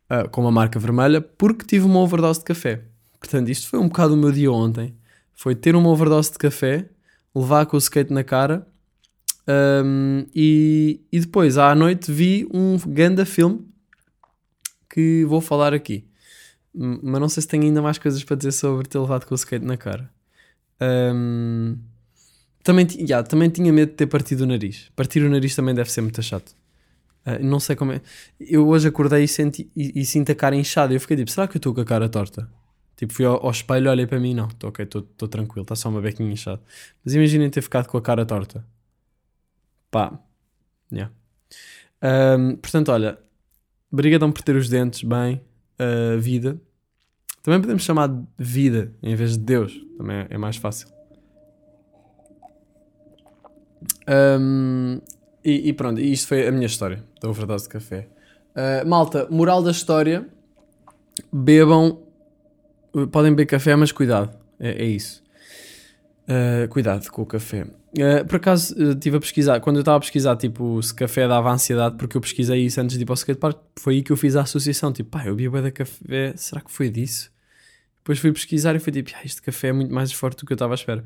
Ah, 0.08 0.28
com 0.28 0.40
uma 0.40 0.50
marca 0.50 0.78
vermelha 0.78 1.20
porque 1.20 1.64
tive 1.66 1.86
uma 1.86 2.00
overdose 2.00 2.40
de 2.40 2.44
café. 2.44 2.82
Portanto, 3.18 3.48
isto 3.48 3.68
foi 3.68 3.78
um 3.78 3.88
bocado 3.88 4.14
o 4.14 4.16
meu 4.16 4.30
dia 4.30 4.52
ontem. 4.52 4.94
Foi 5.38 5.54
ter 5.54 5.76
uma 5.76 5.88
overdose 5.88 6.32
de 6.32 6.38
café, 6.38 6.88
levar 7.32 7.64
com 7.64 7.76
o 7.76 7.78
skate 7.78 8.12
na 8.12 8.24
cara 8.24 8.66
um, 9.84 10.26
e, 10.34 11.00
e 11.12 11.20
depois 11.20 11.56
à 11.56 11.72
noite 11.76 12.10
vi 12.10 12.44
um 12.52 12.76
ganda 12.76 13.24
filme 13.24 13.64
que 14.92 15.24
vou 15.26 15.40
falar 15.40 15.72
aqui. 15.72 16.04
Mas 16.74 17.20
não 17.20 17.28
sei 17.28 17.42
se 17.42 17.48
tenho 17.48 17.62
ainda 17.62 17.80
mais 17.80 17.98
coisas 17.98 18.24
para 18.24 18.34
dizer 18.34 18.50
sobre 18.50 18.88
ter 18.88 18.98
levado 18.98 19.26
com 19.26 19.34
o 19.34 19.36
skate 19.36 19.64
na 19.64 19.76
cara. 19.76 20.10
Um, 20.82 21.78
também, 22.64 22.88
yeah, 22.98 23.22
também 23.22 23.48
tinha 23.48 23.72
medo 23.72 23.90
de 23.90 23.94
ter 23.94 24.08
partido 24.08 24.40
o 24.40 24.46
nariz. 24.46 24.90
Partir 24.96 25.20
o 25.20 25.30
nariz 25.30 25.54
também 25.54 25.72
deve 25.72 25.92
ser 25.92 26.00
muito 26.00 26.20
chato. 26.20 26.50
Uh, 27.24 27.38
não 27.44 27.60
sei 27.60 27.76
como 27.76 27.92
é. 27.92 28.00
Eu 28.40 28.66
hoje 28.66 28.88
acordei 28.88 29.22
e, 29.22 29.28
senti, 29.28 29.70
e, 29.76 30.00
e 30.00 30.04
sinto 30.04 30.32
a 30.32 30.34
cara 30.34 30.56
inchada. 30.56 30.92
Eu 30.92 31.00
fiquei 31.00 31.16
tipo, 31.16 31.30
será 31.30 31.46
que 31.46 31.56
eu 31.56 31.60
estou 31.60 31.72
com 31.72 31.80
a 31.80 31.84
cara 31.84 32.08
torta? 32.08 32.57
Tipo, 32.98 33.12
fui 33.12 33.24
ao, 33.24 33.46
ao 33.46 33.52
espelho, 33.52 33.88
olhei 33.88 34.08
para 34.08 34.18
mim, 34.18 34.34
não, 34.34 34.48
estou 34.48 34.70
ok, 34.70 34.84
estou 34.84 35.28
tranquilo, 35.28 35.62
está 35.62 35.76
só 35.76 35.88
uma 35.88 36.00
bequinha 36.00 36.32
inchada. 36.32 36.60
Mas 37.04 37.14
imaginem 37.14 37.48
ter 37.48 37.62
ficado 37.62 37.86
com 37.86 37.96
a 37.96 38.02
cara 38.02 38.26
torta. 38.26 38.66
Pá, 39.88 40.18
yeah. 40.92 41.12
Um, 42.02 42.56
portanto, 42.56 42.90
olha, 42.90 43.16
brigadão 43.90 44.32
por 44.32 44.42
ter 44.42 44.56
os 44.56 44.68
dentes 44.68 45.04
bem, 45.04 45.40
uh, 45.78 46.18
vida. 46.18 46.60
Também 47.40 47.60
podemos 47.60 47.84
chamar 47.84 48.08
de 48.08 48.26
vida 48.36 48.92
em 49.00 49.14
vez 49.14 49.38
de 49.38 49.44
Deus, 49.44 49.80
também 49.96 50.16
é, 50.16 50.26
é 50.30 50.36
mais 50.36 50.56
fácil. 50.56 50.88
Um, 54.08 55.00
e, 55.44 55.68
e 55.68 55.72
pronto, 55.72 56.00
isto 56.00 56.26
foi 56.26 56.48
a 56.48 56.50
minha 56.50 56.66
história 56.66 57.04
da 57.22 57.28
overdose 57.28 57.62
de 57.62 57.70
café. 57.70 58.08
Uh, 58.56 58.88
malta, 58.88 59.28
moral 59.30 59.62
da 59.62 59.70
história: 59.70 60.28
bebam, 61.32 62.07
podem 63.10 63.30
beber 63.32 63.46
café, 63.46 63.74
mas 63.76 63.92
cuidado, 63.92 64.36
é, 64.58 64.82
é 64.82 64.86
isso. 64.86 65.22
Uh, 66.28 66.68
cuidado 66.68 67.10
com 67.10 67.22
o 67.22 67.26
café. 67.26 67.62
Uh, 67.62 68.24
por 68.26 68.36
acaso 68.36 68.74
uh, 68.74 69.16
a 69.16 69.20
pesquisar, 69.20 69.60
quando 69.60 69.76
eu 69.76 69.80
estava 69.80 69.96
a 69.96 70.00
pesquisar 70.00 70.36
tipo, 70.36 70.82
se 70.82 70.94
café 70.94 71.26
dava 71.26 71.50
ansiedade, 71.50 71.96
porque 71.96 72.16
eu 72.16 72.20
pesquisei 72.20 72.66
isso 72.66 72.80
antes 72.80 72.96
de 72.96 73.02
ir 73.02 73.06
para 73.06 73.14
o 73.14 73.16
skatepark, 73.16 73.58
foi 73.78 73.94
aí 73.94 74.02
que 74.02 74.12
eu 74.12 74.16
fiz 74.16 74.36
a 74.36 74.42
associação. 74.42 74.92
Tipo, 74.92 75.10
pá, 75.10 75.26
eu 75.26 75.34
bebo 75.34 75.52
bué 75.52 75.62
de 75.62 75.70
café, 75.70 76.34
será 76.36 76.60
que 76.60 76.70
foi 76.70 76.90
disso? 76.90 77.30
Depois 77.98 78.18
fui 78.18 78.32
pesquisar 78.32 78.76
e 78.76 78.78
fui 78.78 78.92
tipo, 78.92 79.10
ah, 79.14 79.20
este 79.24 79.40
café 79.40 79.68
é 79.68 79.72
muito 79.72 79.92
mais 79.92 80.12
forte 80.12 80.40
do 80.40 80.46
que 80.46 80.52
eu 80.52 80.54
estava 80.54 80.74
à 80.74 80.76
espera. 80.76 81.04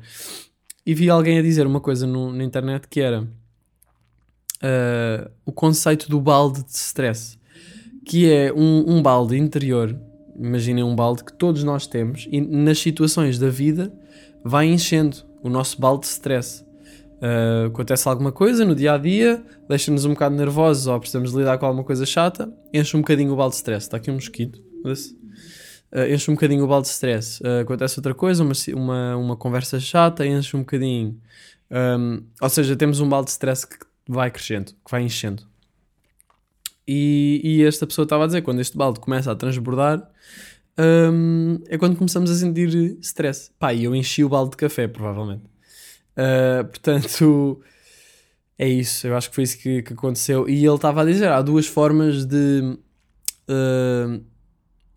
E 0.85 0.93
vi 0.93 1.09
alguém 1.09 1.39
a 1.39 1.41
dizer 1.41 1.65
uma 1.65 1.79
coisa 1.79 2.05
no, 2.05 2.31
na 2.33 2.43
internet 2.43 2.87
que 2.89 2.99
era 2.99 3.21
uh, 4.63 5.31
o 5.45 5.51
conceito 5.51 6.09
do 6.09 6.19
balde 6.19 6.63
de 6.63 6.71
stress, 6.71 7.37
que 8.05 8.29
é 8.31 8.51
um, 8.53 8.97
um 8.97 9.01
balde 9.01 9.37
interior. 9.37 9.97
Imaginem 10.35 10.83
um 10.83 10.95
balde 10.95 11.23
que 11.23 11.33
todos 11.33 11.63
nós 11.63 11.85
temos 11.87 12.27
e 12.31 12.41
nas 12.41 12.79
situações 12.79 13.37
da 13.37 13.49
vida 13.49 13.93
vai 14.43 14.65
enchendo 14.65 15.17
o 15.41 15.49
nosso 15.49 15.79
balde 15.79 16.01
de 16.01 16.07
stress. 16.07 16.63
Uh, 17.23 17.67
acontece 17.67 18.07
alguma 18.09 18.31
coisa 18.31 18.65
no 18.65 18.75
dia 18.75 18.93
a 18.93 18.97
dia, 18.97 19.41
deixa-nos 19.69 20.03
um 20.03 20.09
bocado 20.09 20.35
nervosos 20.35 20.87
ou 20.87 20.99
precisamos 20.99 21.31
lidar 21.31 21.57
com 21.57 21.65
alguma 21.65 21.83
coisa 21.83 22.05
chata, 22.05 22.53
enche 22.73 22.97
um 22.97 22.99
bocadinho 22.99 23.31
o 23.31 23.35
balde 23.35 23.51
de 23.51 23.57
stress. 23.57 23.85
Está 23.85 23.97
aqui 23.97 24.11
um 24.11 24.15
mosquito? 24.15 24.61
Uh, 25.95 26.13
enche 26.13 26.29
um 26.29 26.33
bocadinho 26.33 26.63
o 26.65 26.67
balde 26.67 26.87
de 26.87 26.93
stress. 26.93 27.41
Uh, 27.41 27.61
acontece 27.61 27.97
outra 27.99 28.13
coisa, 28.13 28.43
uma, 28.43 28.53
uma, 28.75 29.15
uma 29.15 29.37
conversa 29.37 29.79
chata, 29.79 30.25
enche 30.25 30.57
um 30.57 30.61
bocadinho. 30.61 31.17
Um, 31.71 32.23
ou 32.41 32.49
seja, 32.49 32.75
temos 32.75 32.99
um 32.99 33.07
balde 33.07 33.27
de 33.27 33.31
stress 33.31 33.65
que 33.65 33.77
vai 34.07 34.29
crescendo, 34.29 34.73
que 34.73 34.91
vai 34.91 35.03
enchendo. 35.03 35.43
E, 36.87 37.41
e 37.43 37.63
esta 37.63 37.87
pessoa 37.87 38.03
estava 38.03 38.23
a 38.23 38.27
dizer, 38.27 38.41
quando 38.41 38.59
este 38.59 38.77
balde 38.77 38.99
começa 38.99 39.31
a 39.31 39.35
transbordar, 39.35 40.09
um, 40.77 41.59
é 41.67 41.77
quando 41.77 41.95
começamos 41.95 42.29
a 42.31 42.35
sentir 42.35 42.97
stress. 43.01 43.51
Pá, 43.59 43.73
e 43.73 43.83
eu 43.83 43.95
enchi 43.95 44.23
o 44.23 44.29
balde 44.29 44.51
de 44.51 44.57
café, 44.57 44.87
provavelmente. 44.87 45.43
Uh, 46.17 46.65
portanto, 46.69 47.61
é 48.57 48.67
isso. 48.67 49.07
Eu 49.07 49.15
acho 49.15 49.29
que 49.29 49.35
foi 49.35 49.43
isso 49.43 49.57
que, 49.57 49.81
que 49.81 49.93
aconteceu. 49.93 50.49
E 50.49 50.65
ele 50.65 50.75
estava 50.75 51.01
a 51.01 51.05
dizer: 51.05 51.29
há 51.29 51.41
duas 51.41 51.67
formas 51.67 52.25
de, 52.25 52.77
uh, 53.47 54.23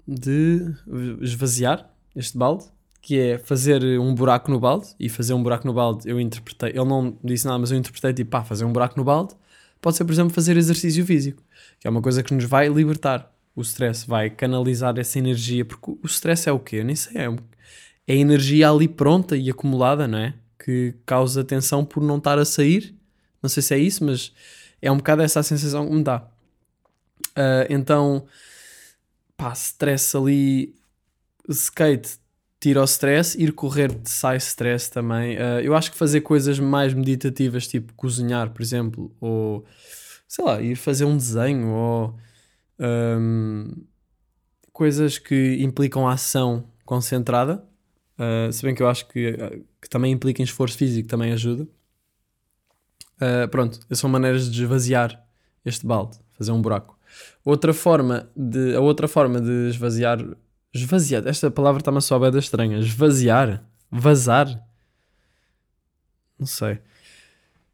de 0.06 0.74
esvaziar 1.20 1.90
este 2.14 2.36
balde, 2.36 2.64
que 3.02 3.18
é 3.18 3.38
fazer 3.38 3.82
um 4.00 4.14
buraco 4.14 4.50
no 4.50 4.58
balde. 4.58 4.88
E 4.98 5.08
fazer 5.08 5.34
um 5.34 5.42
buraco 5.42 5.66
no 5.66 5.74
balde, 5.74 6.08
eu 6.08 6.18
interpretei. 6.18 6.70
Ele 6.70 6.84
não 6.84 7.16
disse 7.22 7.46
nada, 7.46 7.58
mas 7.58 7.70
eu 7.70 7.78
interpretei 7.78 8.12
tipo: 8.14 8.30
pá, 8.30 8.42
fazer 8.42 8.64
um 8.64 8.72
buraco 8.72 8.96
no 8.96 9.04
balde 9.04 9.34
pode 9.86 9.98
ser, 9.98 10.04
por 10.04 10.12
exemplo, 10.12 10.34
fazer 10.34 10.56
exercício 10.56 11.06
físico, 11.06 11.40
que 11.78 11.86
é 11.86 11.90
uma 11.90 12.02
coisa 12.02 12.20
que 12.20 12.34
nos 12.34 12.42
vai 12.42 12.68
libertar 12.68 13.32
o 13.54 13.62
stress, 13.62 14.04
vai 14.04 14.28
canalizar 14.28 14.98
essa 14.98 15.16
energia, 15.16 15.64
porque 15.64 15.92
o 15.92 16.06
stress 16.06 16.48
é 16.48 16.52
o 16.52 16.58
quê? 16.58 16.78
Eu 16.78 16.84
nem 16.84 16.96
sei, 16.96 17.16
é, 17.16 17.28
é 18.08 18.16
energia 18.16 18.68
ali 18.68 18.88
pronta 18.88 19.36
e 19.36 19.48
acumulada, 19.48 20.08
não 20.08 20.18
é? 20.18 20.34
Que 20.58 20.92
causa 21.06 21.44
tensão 21.44 21.84
por 21.84 22.02
não 22.02 22.18
estar 22.18 22.36
a 22.36 22.44
sair. 22.44 22.96
Não 23.40 23.48
sei 23.48 23.62
se 23.62 23.74
é 23.74 23.78
isso, 23.78 24.04
mas 24.04 24.32
é 24.82 24.90
um 24.90 24.96
bocado 24.96 25.22
essa 25.22 25.38
a 25.38 25.44
sensação 25.44 25.86
que 25.86 25.94
me 25.94 26.02
dá. 26.02 26.28
Ah, 27.36 27.68
então, 27.70 28.26
pá, 29.36 29.52
stress 29.52 30.16
ali, 30.16 30.74
skate 31.48 32.18
tira 32.60 32.80
o 32.80 32.84
stress, 32.84 33.36
ir 33.38 33.52
correr 33.52 33.96
sai 34.04 34.36
stress 34.38 34.90
também. 34.90 35.36
Ah, 35.38 35.60
eu 35.62 35.74
acho 35.74 35.90
que 35.90 35.96
fazer 35.96 36.22
coisas 36.22 36.58
mais 36.58 36.94
meditativas, 36.94 37.66
tipo 37.66 37.92
cozinhar, 37.94 38.50
por 38.50 38.62
exemplo, 38.62 39.14
ou 39.20 39.64
sei 40.28 40.44
lá, 40.44 40.60
ir 40.60 40.76
fazer 40.76 41.04
um 41.04 41.16
desenho, 41.16 41.68
ou 41.68 42.16
ahm, 42.78 43.70
coisas 44.72 45.18
que 45.18 45.56
implicam 45.60 46.06
ação 46.08 46.64
concentrada. 46.84 47.64
Uh, 48.18 48.50
se 48.50 48.62
bem 48.62 48.74
que 48.74 48.82
eu 48.82 48.88
acho 48.88 49.06
que, 49.08 49.30
uh, 49.30 49.64
que 49.80 49.88
também 49.88 50.12
implica 50.12 50.42
esforço 50.42 50.76
físico, 50.78 51.08
também 51.08 51.32
ajuda. 51.32 51.68
Uh, 53.16 53.48
pronto, 53.50 53.80
são 53.92 54.08
maneiras 54.08 54.50
de 54.50 54.62
esvaziar 54.62 55.22
este 55.64 55.86
balde, 55.86 56.18
fazer 56.32 56.52
um 56.52 56.60
buraco. 56.60 56.98
Outra 57.44 57.72
forma 57.72 58.30
de, 58.36 58.74
a 58.74 58.80
outra 58.80 59.06
forma 59.08 59.40
de 59.40 59.68
esvaziar, 59.68 60.18
esvaziar, 60.76 61.26
esta 61.26 61.50
palavra 61.50 61.80
está-me 61.80 61.98
a 61.98 62.00
soar 62.00 62.30
da 62.30 62.38
estranha, 62.38 62.78
esvaziar, 62.78 63.64
vazar, 63.90 64.46
não 66.38 66.46
sei. 66.46 66.78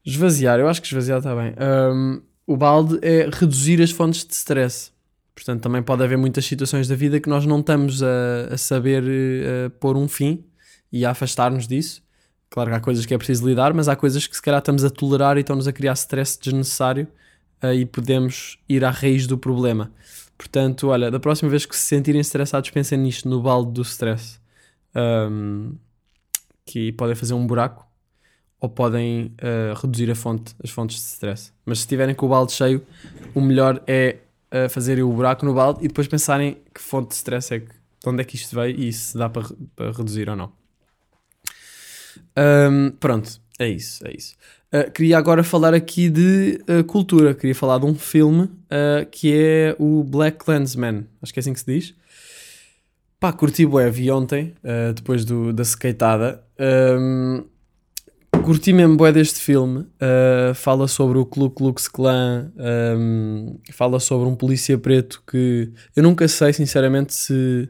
Esvaziar, 0.05 0.59
eu 0.59 0.69
acho 0.69 0.81
que 0.81 0.89
esvaziar 0.89 1.19
está 1.19 1.35
bem. 1.35 1.55
Um, 1.61 2.23
o 2.47 2.57
balde 2.57 2.99
é 3.03 3.29
reduzir 3.33 3.81
as 3.81 3.91
fontes 3.91 4.25
de 4.25 4.35
stress. 4.35 4.91
Portanto, 5.35 5.63
também 5.63 5.83
pode 5.83 6.03
haver 6.03 6.19
muitas 6.19 6.45
situações 6.45 6.89
da 6.89 6.95
vida 6.95 7.19
que 7.21 7.29
nós 7.29 7.47
não 7.47 7.61
estamos 7.61 8.03
a, 8.03 8.53
a 8.53 8.59
saber 8.59 9.03
eh, 9.07 9.69
pôr 9.81 9.97
um 9.97 10.07
fim 10.07 10.45
e 10.93 11.07
a 11.07 11.11
afastar-nos 11.11 11.67
disso. 11.67 12.03
Claro 12.51 12.71
que 12.71 12.77
há 12.77 12.81
coisas 12.81 13.07
que 13.07 13.15
é 13.15 13.19
preciso 13.19 13.49
lidar, 13.49 13.73
mas 13.73 13.89
há 13.89 13.97
coisas 13.97 14.27
que 14.27 14.37
se 14.37 14.43
calhar 14.43 14.59
estamos 14.59 14.85
a 14.85 14.91
tolerar 14.91 15.39
e 15.39 15.41
estão-nos 15.41 15.67
a 15.67 15.73
criar 15.73 15.95
stress 15.95 16.39
desnecessário 16.39 17.09
eh, 17.63 17.77
e 17.77 17.87
podemos 17.87 18.59
ir 18.69 18.85
à 18.85 18.91
raiz 18.91 19.27
do 19.27 19.39
problema. 19.39 19.91
Portanto, 20.43 20.89
olha, 20.89 21.09
da 21.09 21.21
próxima 21.21 21.49
vez 21.49 21.65
que 21.65 21.77
se 21.77 21.85
sentirem 21.85 22.21
estressados, 22.21 22.69
pensem 22.71 22.99
nisto, 22.99 23.29
no 23.29 23.41
balde 23.41 23.71
do 23.71 23.83
stress. 23.83 24.41
Um, 24.93 25.77
que 26.67 26.91
podem 26.93 27.15
fazer 27.15 27.35
um 27.35 27.47
buraco 27.47 27.87
ou 28.61 28.69
podem 28.69 29.33
eh, 29.39 29.73
reduzir 29.77 30.11
a 30.11 30.15
fonte, 30.15 30.55
as 30.63 30.71
fontes 30.71 30.97
de 30.97 31.03
stress. 31.03 31.53
Mas 31.65 31.79
se 31.79 31.85
estiverem 31.85 32.15
com 32.15 32.27
o 32.27 32.29
balde 32.29 32.53
cheio, 32.53 32.85
o 33.35 33.41
melhor 33.41 33.83
é 33.87 34.19
uh, 34.53 34.69
fazerem 34.69 35.03
o 35.03 35.13
buraco 35.13 35.45
no 35.45 35.53
balde 35.53 35.85
e 35.85 35.89
depois 35.89 36.07
pensarem 36.07 36.63
que 36.73 36.81
fonte 36.81 37.09
de 37.09 37.15
stress 37.15 37.55
é 37.55 37.61
que, 37.61 37.67
de 37.67 38.09
onde 38.09 38.23
é 38.23 38.25
que 38.25 38.37
isto 38.37 38.55
veio 38.55 38.79
e 38.79 38.93
se 38.93 39.19
dá 39.19 39.29
para, 39.29 39.49
para 39.75 39.91
reduzir 39.91 40.29
ou 40.29 40.37
não. 40.37 40.53
Um, 42.39 42.91
pronto, 43.01 43.41
é 43.59 43.69
isso, 43.69 44.07
é 44.07 44.13
isso. 44.17 44.37
Uh, 44.73 44.91
queria 44.91 45.19
agora 45.19 45.45
falar 45.45 45.75
aqui 45.75 46.09
de 46.09 46.59
uh, 46.67 46.83
cultura. 46.85 47.35
Queria 47.35 47.55
falar 47.55 47.79
de 47.79 47.85
um 47.85 47.95
filme 47.95 48.45
uh, 48.45 49.05
que 49.11 49.31
é 49.31 49.77
o 49.79 50.03
Black 50.03 50.43
Clansman. 50.43 51.07
Acho 51.21 51.31
que 51.31 51.39
é 51.39 51.43
assim 51.43 51.53
que 51.53 51.61
se 51.61 51.67
diz. 51.67 51.95
Pá, 53.21 53.35
curti 53.35 53.67
bué, 53.67 53.89
vi 53.91 54.11
ontem, 54.11 54.53
depois 54.97 55.25
do, 55.25 55.53
da 55.53 55.63
skateada. 55.63 56.43
Um, 56.99 57.45
curti 58.43 58.73
mesmo 58.73 58.97
bué 58.97 59.13
deste 59.13 59.39
filme. 59.39 59.87
Fala 60.57 60.89
sobre 60.89 61.19
o 61.19 61.25
Ku 61.25 61.49
Klux 61.49 61.87
Klan, 61.87 62.51
um, 62.99 63.61
fala 63.71 64.01
sobre 64.01 64.27
um 64.29 64.35
polícia 64.35 64.77
preto 64.77 65.23
que 65.25 65.71
eu 65.95 66.03
nunca 66.03 66.27
sei, 66.27 66.53
sinceramente, 66.53 67.15
se, 67.15 67.69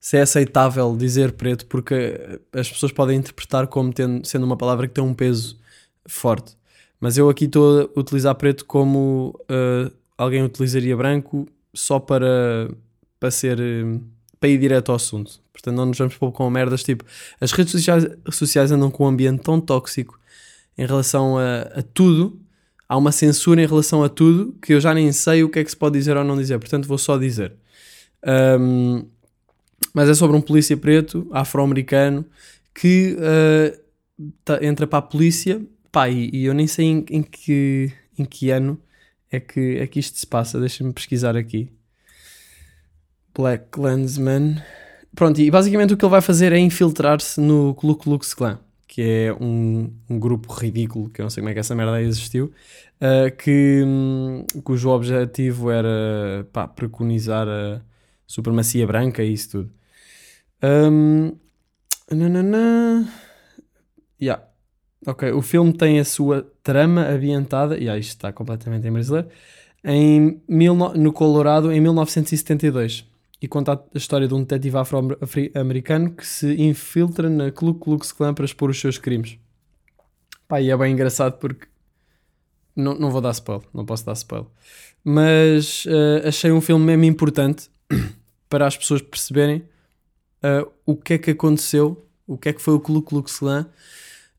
se 0.00 0.16
é 0.16 0.22
aceitável 0.22 0.96
dizer 0.96 1.32
preto, 1.32 1.66
porque 1.66 2.40
as 2.54 2.70
pessoas 2.70 2.90
podem 2.90 3.18
interpretar 3.18 3.66
como 3.66 3.92
tendo, 3.92 4.26
sendo 4.26 4.46
uma 4.46 4.56
palavra 4.56 4.88
que 4.88 4.94
tem 4.94 5.04
um 5.04 5.12
peso 5.12 5.58
forte. 6.06 6.56
Mas 7.00 7.18
eu 7.18 7.28
aqui 7.28 7.44
estou 7.44 7.90
a 7.94 8.00
utilizar 8.00 8.34
preto 8.34 8.64
como 8.64 9.38
uh, 9.42 9.92
alguém 10.16 10.42
utilizaria 10.42 10.96
branco 10.96 11.46
só 11.74 11.98
para, 11.98 12.70
para 13.20 13.30
ser 13.30 13.58
uh, 13.60 14.00
para 14.40 14.48
ir 14.48 14.58
direto 14.58 14.90
ao 14.90 14.96
assunto. 14.96 15.40
Portanto, 15.52 15.74
não 15.74 15.86
nos 15.86 15.98
vamos 15.98 16.16
pôr 16.16 16.32
com 16.32 16.48
merdas 16.50 16.82
tipo 16.82 17.04
as 17.40 17.52
redes 17.52 17.72
sociais, 17.72 18.06
sociais 18.30 18.70
andam 18.70 18.90
com 18.90 19.04
um 19.04 19.08
ambiente 19.08 19.42
tão 19.42 19.60
tóxico 19.60 20.18
em 20.76 20.86
relação 20.86 21.38
a, 21.38 21.62
a 21.78 21.82
tudo. 21.82 22.38
Há 22.88 22.96
uma 22.96 23.10
censura 23.10 23.62
em 23.62 23.66
relação 23.66 24.04
a 24.04 24.08
tudo 24.08 24.54
que 24.62 24.74
eu 24.74 24.80
já 24.80 24.94
nem 24.94 25.10
sei 25.12 25.42
o 25.42 25.48
que 25.48 25.58
é 25.58 25.64
que 25.64 25.70
se 25.70 25.76
pode 25.76 25.98
dizer 25.98 26.16
ou 26.16 26.22
não 26.22 26.36
dizer. 26.36 26.58
Portanto, 26.58 26.86
vou 26.86 26.98
só 26.98 27.18
dizer. 27.18 27.52
Um, 28.60 29.04
mas 29.92 30.08
é 30.08 30.14
sobre 30.14 30.36
um 30.36 30.40
polícia 30.40 30.76
preto, 30.76 31.26
afro-americano, 31.32 32.24
que 32.74 33.16
uh, 33.16 34.54
entra 34.60 34.86
para 34.86 34.98
a 35.00 35.02
polícia. 35.02 35.60
Pá, 35.96 36.10
e, 36.10 36.28
e 36.30 36.44
eu 36.44 36.52
nem 36.52 36.66
sei 36.66 36.84
em, 36.84 37.06
em 37.08 37.22
que, 37.22 37.90
em 38.18 38.24
que 38.26 38.50
ano 38.50 38.78
é 39.32 39.40
que, 39.40 39.78
é 39.78 39.86
que 39.86 39.98
isto 39.98 40.18
se 40.18 40.26
passa. 40.26 40.60
Deixa-me 40.60 40.92
pesquisar 40.92 41.34
aqui. 41.34 41.72
Black 43.34 43.68
Klansman. 43.70 44.62
Pronto, 45.14 45.40
e 45.40 45.50
basicamente 45.50 45.94
o 45.94 45.96
que 45.96 46.04
ele 46.04 46.10
vai 46.10 46.20
fazer 46.20 46.52
é 46.52 46.58
infiltrar-se 46.58 47.40
no 47.40 47.74
Ku 47.74 47.94
Klux 47.94 48.34
Klan, 48.34 48.58
que 48.86 49.00
é 49.00 49.32
um, 49.40 49.90
um 50.10 50.18
grupo 50.18 50.52
ridículo, 50.52 51.08
que 51.08 51.22
eu 51.22 51.24
não 51.24 51.30
sei 51.30 51.40
como 51.40 51.48
é 51.48 51.54
que 51.54 51.60
essa 51.60 51.74
merda 51.74 51.94
aí 51.94 52.04
existiu, 52.04 52.52
uh, 53.00 53.34
que, 53.34 53.82
hum, 53.82 54.44
cujo 54.62 54.90
objetivo 54.90 55.70
era 55.70 56.46
pá, 56.52 56.68
preconizar 56.68 57.48
a 57.48 57.80
supremacia 58.26 58.86
branca 58.86 59.24
e 59.24 59.32
isso 59.32 59.50
tudo. 59.50 59.72
Um, 60.62 61.32
nananã. 62.10 63.08
Yeah. 64.20 64.45
Ok, 65.06 65.30
o 65.30 65.40
filme 65.40 65.72
tem 65.72 66.00
a 66.00 66.04
sua 66.04 66.42
trama 66.64 67.06
ambientada, 67.06 67.78
e 67.78 67.84
isto 67.98 68.10
está 68.10 68.32
completamente 68.32 68.88
em 68.88 68.92
brasileiro, 68.92 69.28
em 69.84 70.42
mil 70.48 70.74
no, 70.74 70.92
no 70.94 71.12
Colorado 71.12 71.70
em 71.72 71.80
1972 71.80 73.06
e 73.40 73.46
conta 73.46 73.74
a 73.74 73.98
história 73.98 74.26
de 74.26 74.34
um 74.34 74.40
detetive 74.40 74.76
afro-americano 74.76 76.10
que 76.10 76.26
se 76.26 76.60
infiltra 76.60 77.30
na 77.30 77.52
Ku 77.52 77.72
Klux 77.74 78.10
Klan 78.10 78.34
para 78.34 78.44
expor 78.44 78.70
os 78.70 78.80
seus 78.80 78.98
crimes. 78.98 79.38
Pá, 80.48 80.60
e 80.60 80.70
é 80.70 80.76
bem 80.76 80.92
engraçado 80.92 81.38
porque 81.38 81.68
não, 82.74 82.98
não 82.98 83.10
vou 83.10 83.20
dar 83.20 83.30
spoiler, 83.30 83.66
não 83.72 83.86
posso 83.86 84.04
dar 84.04 84.14
spoiler, 84.14 84.48
mas 85.04 85.84
uh, 85.86 86.26
achei 86.26 86.50
um 86.50 86.60
filme 86.60 86.84
mesmo 86.84 87.04
importante 87.04 87.70
para 88.48 88.66
as 88.66 88.76
pessoas 88.76 89.02
perceberem 89.02 89.58
uh, 90.42 90.68
o 90.84 90.96
que 90.96 91.14
é 91.14 91.18
que 91.18 91.30
aconteceu, 91.30 92.04
o 92.26 92.36
que 92.36 92.48
é 92.48 92.52
que 92.52 92.60
foi 92.60 92.74
o 92.74 92.80
Ku 92.80 93.00
Klux 93.02 93.38
Klan, 93.38 93.66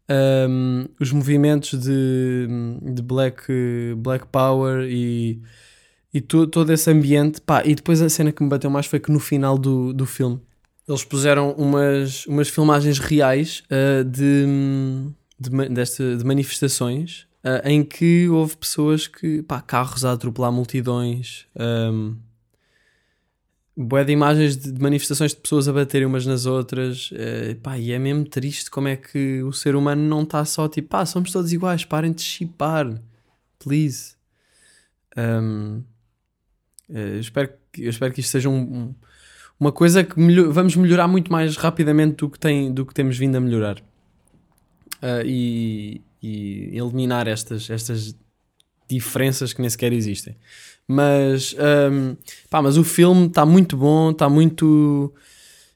um, 0.10 0.86
os 1.00 1.12
movimentos 1.12 1.80
de, 1.80 2.48
de 2.82 3.02
black, 3.02 3.46
black 3.98 4.26
Power 4.28 4.88
e, 4.90 5.42
e 6.14 6.22
to, 6.22 6.48
todo 6.48 6.72
esse 6.72 6.90
ambiente. 6.90 7.42
Pá, 7.42 7.64
e 7.66 7.76
depois 7.76 8.02
a 8.02 8.10
cena 8.10 8.32
que 8.32 8.44
me 8.44 8.50
bateu 8.50 8.70
mais 8.70 8.86
foi 8.86 9.00
que 9.00 9.12
no 9.12 9.20
final 9.20 9.58
do, 9.58 9.94
do 9.94 10.06
filme 10.06 10.42
eles 10.88 11.04
puseram 11.04 11.52
umas, 11.52 12.26
umas 12.28 12.48
filmagens 12.48 12.98
reais 12.98 13.62
uh, 13.66 14.06
de, 14.06 14.46
de, 15.38 15.70
desta, 15.70 16.16
de 16.16 16.24
manifestações 16.24 17.28
uh, 17.44 17.68
em 17.68 17.84
que 17.84 18.30
houve 18.30 18.56
pessoas 18.56 19.06
que, 19.06 19.44
pá, 19.44 19.62
carros 19.62 20.06
a 20.06 20.14
atropelar 20.14 20.52
multidões. 20.52 21.46
Um, 21.56 22.16
Boé 23.80 24.04
de 24.04 24.12
imagens 24.12 24.58
de, 24.58 24.72
de 24.72 24.82
manifestações 24.82 25.36
de 25.36 25.38
pessoas 25.38 25.68
a 25.68 25.74
baterem 25.74 26.08
umas 26.08 26.26
nas 26.26 26.48
outras, 26.48 27.12
eh, 27.14 27.56
pá, 27.62 27.78
e 27.78 27.92
é 27.92 28.00
mesmo 28.00 28.26
triste 28.26 28.72
como 28.72 28.88
é 28.88 28.96
que 28.96 29.44
o 29.44 29.54
ser 29.54 29.76
humano 29.76 30.02
não 30.02 30.24
está 30.24 30.44
só 30.46 30.68
tipo, 30.68 30.90
pá, 30.90 31.06
somos 31.06 31.32
todos 31.32 31.54
iguais, 31.54 31.86
parem 31.86 32.12
de 32.12 32.24
chipar, 32.24 33.00
please. 33.60 34.16
Um, 35.16 35.84
eh, 36.90 37.18
eu, 37.18 37.20
espero 37.20 37.54
que, 37.72 37.84
eu 37.84 37.90
espero 37.92 38.12
que 38.12 38.22
isto 38.22 38.32
seja 38.32 38.50
um, 38.50 38.56
um, 38.58 38.96
uma 39.60 39.72
coisa 39.72 40.04
que 40.04 40.16
vamos 40.50 40.76
melhorar 40.76 41.08
muito 41.08 41.32
mais 41.32 41.56
rapidamente 41.56 42.16
do 42.16 42.32
que, 42.32 42.40
tem, 42.40 42.74
do 42.74 42.84
que 42.84 42.96
temos 42.96 43.16
vindo 43.16 43.36
a 43.36 43.40
melhorar 43.40 43.80
uh, 45.04 45.24
e, 45.24 46.02
e 46.22 46.76
eliminar 46.76 47.28
estas, 47.28 47.70
estas 47.70 48.16
diferenças 48.90 49.54
que 49.54 49.62
nem 49.62 49.70
sequer 49.70 49.94
existem. 49.94 50.36
Mas, 50.88 51.56
um, 51.92 52.16
pá, 52.50 52.62
mas 52.62 52.78
o 52.78 52.84
filme 52.84 53.28
está 53.28 53.46
muito 53.46 53.76
bom, 53.76 54.12
está 54.12 54.30
muito 54.30 55.14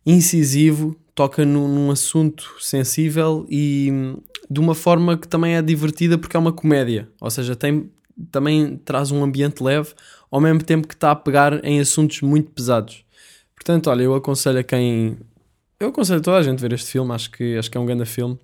incisivo, 0.05 0.95
toca 1.13 1.45
num, 1.45 1.67
num, 1.67 1.91
assunto 1.91 2.55
sensível 2.59 3.45
e 3.49 4.15
de 4.49 4.59
uma 4.59 4.73
forma 4.73 5.17
que 5.17 5.27
também 5.27 5.55
é 5.55 5.61
divertida 5.61 6.17
porque 6.17 6.35
é 6.35 6.39
uma 6.39 6.53
comédia, 6.53 7.09
ou 7.19 7.29
seja, 7.29 7.55
tem, 7.55 7.91
também 8.31 8.77
traz 8.83 9.11
um 9.11 9.23
ambiente 9.23 9.61
leve 9.61 9.89
ao 10.31 10.39
mesmo 10.39 10.63
tempo 10.63 10.87
que 10.87 10.93
está 10.93 11.11
a 11.11 11.15
pegar 11.15 11.63
em 11.63 11.79
assuntos 11.79 12.21
muito 12.21 12.49
pesados. 12.51 13.03
Portanto, 13.53 13.89
olha, 13.89 14.03
eu 14.03 14.15
aconselho 14.15 14.59
a 14.59 14.63
quem. 14.63 15.17
Eu 15.79 15.89
aconselho 15.89 16.19
a 16.19 16.23
toda 16.23 16.37
a 16.37 16.43
gente 16.43 16.59
a 16.59 16.61
ver 16.61 16.73
este 16.73 16.89
filme, 16.89 17.13
acho 17.13 17.29
que, 17.29 17.57
acho 17.57 17.69
que 17.69 17.77
é 17.77 17.81
um 17.81 17.85
grande 17.85 18.05
filme. 18.05 18.39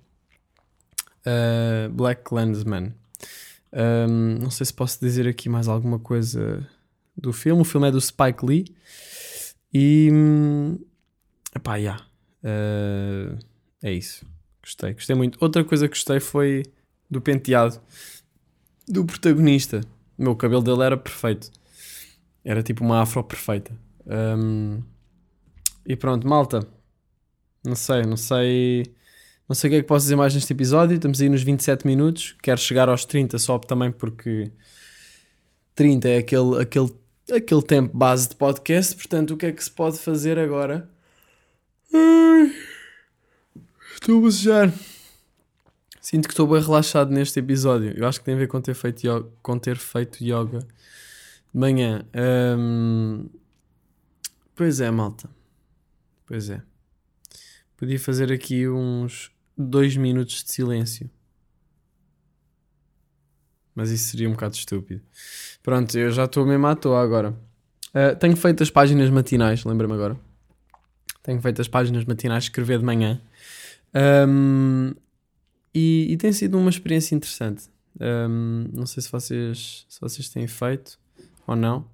Uh, 1.26 1.88
Black 1.90 2.22
Clansman. 2.22 2.94
Um, 3.72 4.38
não 4.40 4.50
sei 4.50 4.66
se 4.66 4.72
posso 4.72 5.00
dizer 5.00 5.28
aqui 5.28 5.48
mais 5.48 5.68
alguma 5.68 5.98
coisa 5.98 6.66
do 7.16 7.32
filme. 7.32 7.60
O 7.62 7.64
filme 7.64 7.88
é 7.88 7.90
do 7.90 8.00
Spike 8.00 8.44
Lee. 8.44 8.64
E. 9.72 10.10
Epá, 11.54 11.76
yeah. 11.76 12.04
Uh, 12.42 13.38
é 13.82 13.92
isso. 13.92 14.24
Gostei, 14.62 14.92
gostei 14.92 15.16
muito. 15.16 15.38
Outra 15.40 15.64
coisa 15.64 15.88
que 15.88 15.94
gostei 15.94 16.20
foi 16.20 16.62
do 17.10 17.20
penteado 17.20 17.80
do 18.86 19.04
protagonista. 19.04 19.80
O 20.16 20.22
meu 20.22 20.36
cabelo 20.36 20.62
dele 20.62 20.82
era 20.82 20.96
perfeito. 20.96 21.50
Era 22.44 22.62
tipo 22.62 22.84
uma 22.84 23.02
afro 23.02 23.22
perfeita. 23.22 23.72
Um, 24.06 24.82
e 25.86 25.96
pronto, 25.96 26.26
malta. 26.26 26.66
Não 27.64 27.74
sei, 27.74 28.02
não 28.02 28.16
sei. 28.16 28.94
Não 29.48 29.54
sei 29.54 29.68
o 29.68 29.70
que 29.70 29.76
é 29.78 29.80
que 29.80 29.88
posso 29.88 30.04
dizer 30.04 30.16
mais 30.16 30.34
neste 30.34 30.52
episódio. 30.52 30.96
Estamos 30.96 31.22
aí 31.22 31.28
nos 31.30 31.42
27 31.42 31.86
minutos. 31.86 32.36
Quero 32.42 32.60
chegar 32.60 32.88
aos 32.90 33.06
30 33.06 33.38
só 33.38 33.58
também 33.58 33.90
porque 33.90 34.52
30 35.74 36.06
é 36.06 36.18
aquele, 36.18 36.60
aquele, 36.60 36.94
aquele 37.32 37.62
tempo 37.62 37.96
base 37.96 38.28
de 38.28 38.36
podcast. 38.36 38.94
Portanto, 38.94 39.32
o 39.32 39.36
que 39.38 39.46
é 39.46 39.52
que 39.52 39.64
se 39.64 39.70
pode 39.70 39.96
fazer 39.98 40.38
agora? 40.38 40.90
Ai, 41.94 42.54
estou 43.94 44.18
a 44.18 44.20
bocejar. 44.20 44.70
Sinto 45.98 46.28
que 46.28 46.34
estou 46.34 46.46
bem 46.46 46.60
relaxado 46.60 47.10
neste 47.10 47.38
episódio. 47.38 47.94
Eu 47.96 48.06
acho 48.06 48.18
que 48.18 48.26
tem 48.26 48.34
a 48.34 48.38
ver 48.38 48.48
com 48.48 48.60
ter 48.60 48.74
feito 48.74 49.02
yoga, 49.06 49.30
com 49.42 49.58
ter 49.58 49.78
feito 49.78 50.22
yoga 50.22 50.58
de 50.58 51.58
manhã. 51.58 52.04
Pois 54.54 54.78
é, 54.80 54.90
malta. 54.90 55.30
Pois 56.26 56.50
é. 56.50 56.60
Podia 57.78 57.98
fazer 57.98 58.30
aqui 58.30 58.68
uns 58.68 59.30
dois 59.58 59.96
minutos 59.96 60.44
de 60.44 60.52
silêncio. 60.52 61.10
Mas 63.74 63.90
isso 63.90 64.10
seria 64.10 64.28
um 64.28 64.32
bocado 64.32 64.54
estúpido. 64.54 65.02
Pronto, 65.62 65.96
eu 65.98 66.10
já 66.10 66.24
estou 66.24 66.46
mesmo 66.46 66.66
à 66.66 66.76
toa 66.76 67.02
agora. 67.02 67.30
Uh, 67.88 68.16
tenho 68.18 68.36
feito 68.36 68.62
as 68.62 68.70
páginas 68.70 69.10
matinais, 69.10 69.64
lembra-me 69.64 69.94
agora. 69.94 70.18
Tenho 71.22 71.40
feito 71.40 71.60
as 71.60 71.68
páginas 71.68 72.04
matinais, 72.04 72.44
escrever 72.44 72.78
de 72.78 72.84
manhã. 72.84 73.20
Um, 74.28 74.94
e, 75.74 76.06
e, 76.10 76.16
tem 76.16 76.32
sido 76.32 76.58
uma 76.58 76.70
experiência 76.70 77.14
interessante. 77.14 77.68
Um, 78.00 78.68
não 78.72 78.86
sei 78.86 79.02
se 79.02 79.10
vocês, 79.10 79.86
se 79.88 80.00
vocês 80.00 80.28
têm 80.28 80.46
feito 80.46 80.98
ou 81.46 81.56
não. 81.56 81.86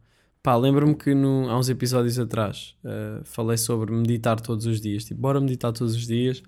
Pá, 0.43 0.57
lembro-me 0.57 0.95
que 0.95 1.15
no, 1.15 1.49
há 1.49 1.59
uns 1.59 1.69
episódios 1.69 2.19
atrás 2.19 2.77
uh, 2.85 3.25
falei 3.25 3.57
sobre 3.57 3.93
meditar 3.93 4.41
todos 4.41 4.67
os 4.67 4.81
dias. 4.81 5.05
Tipo, 5.05 5.21
bora 5.21 5.41
meditar 5.41 5.73
todos 5.73 5.95
os 5.95 6.07
dias 6.07 6.43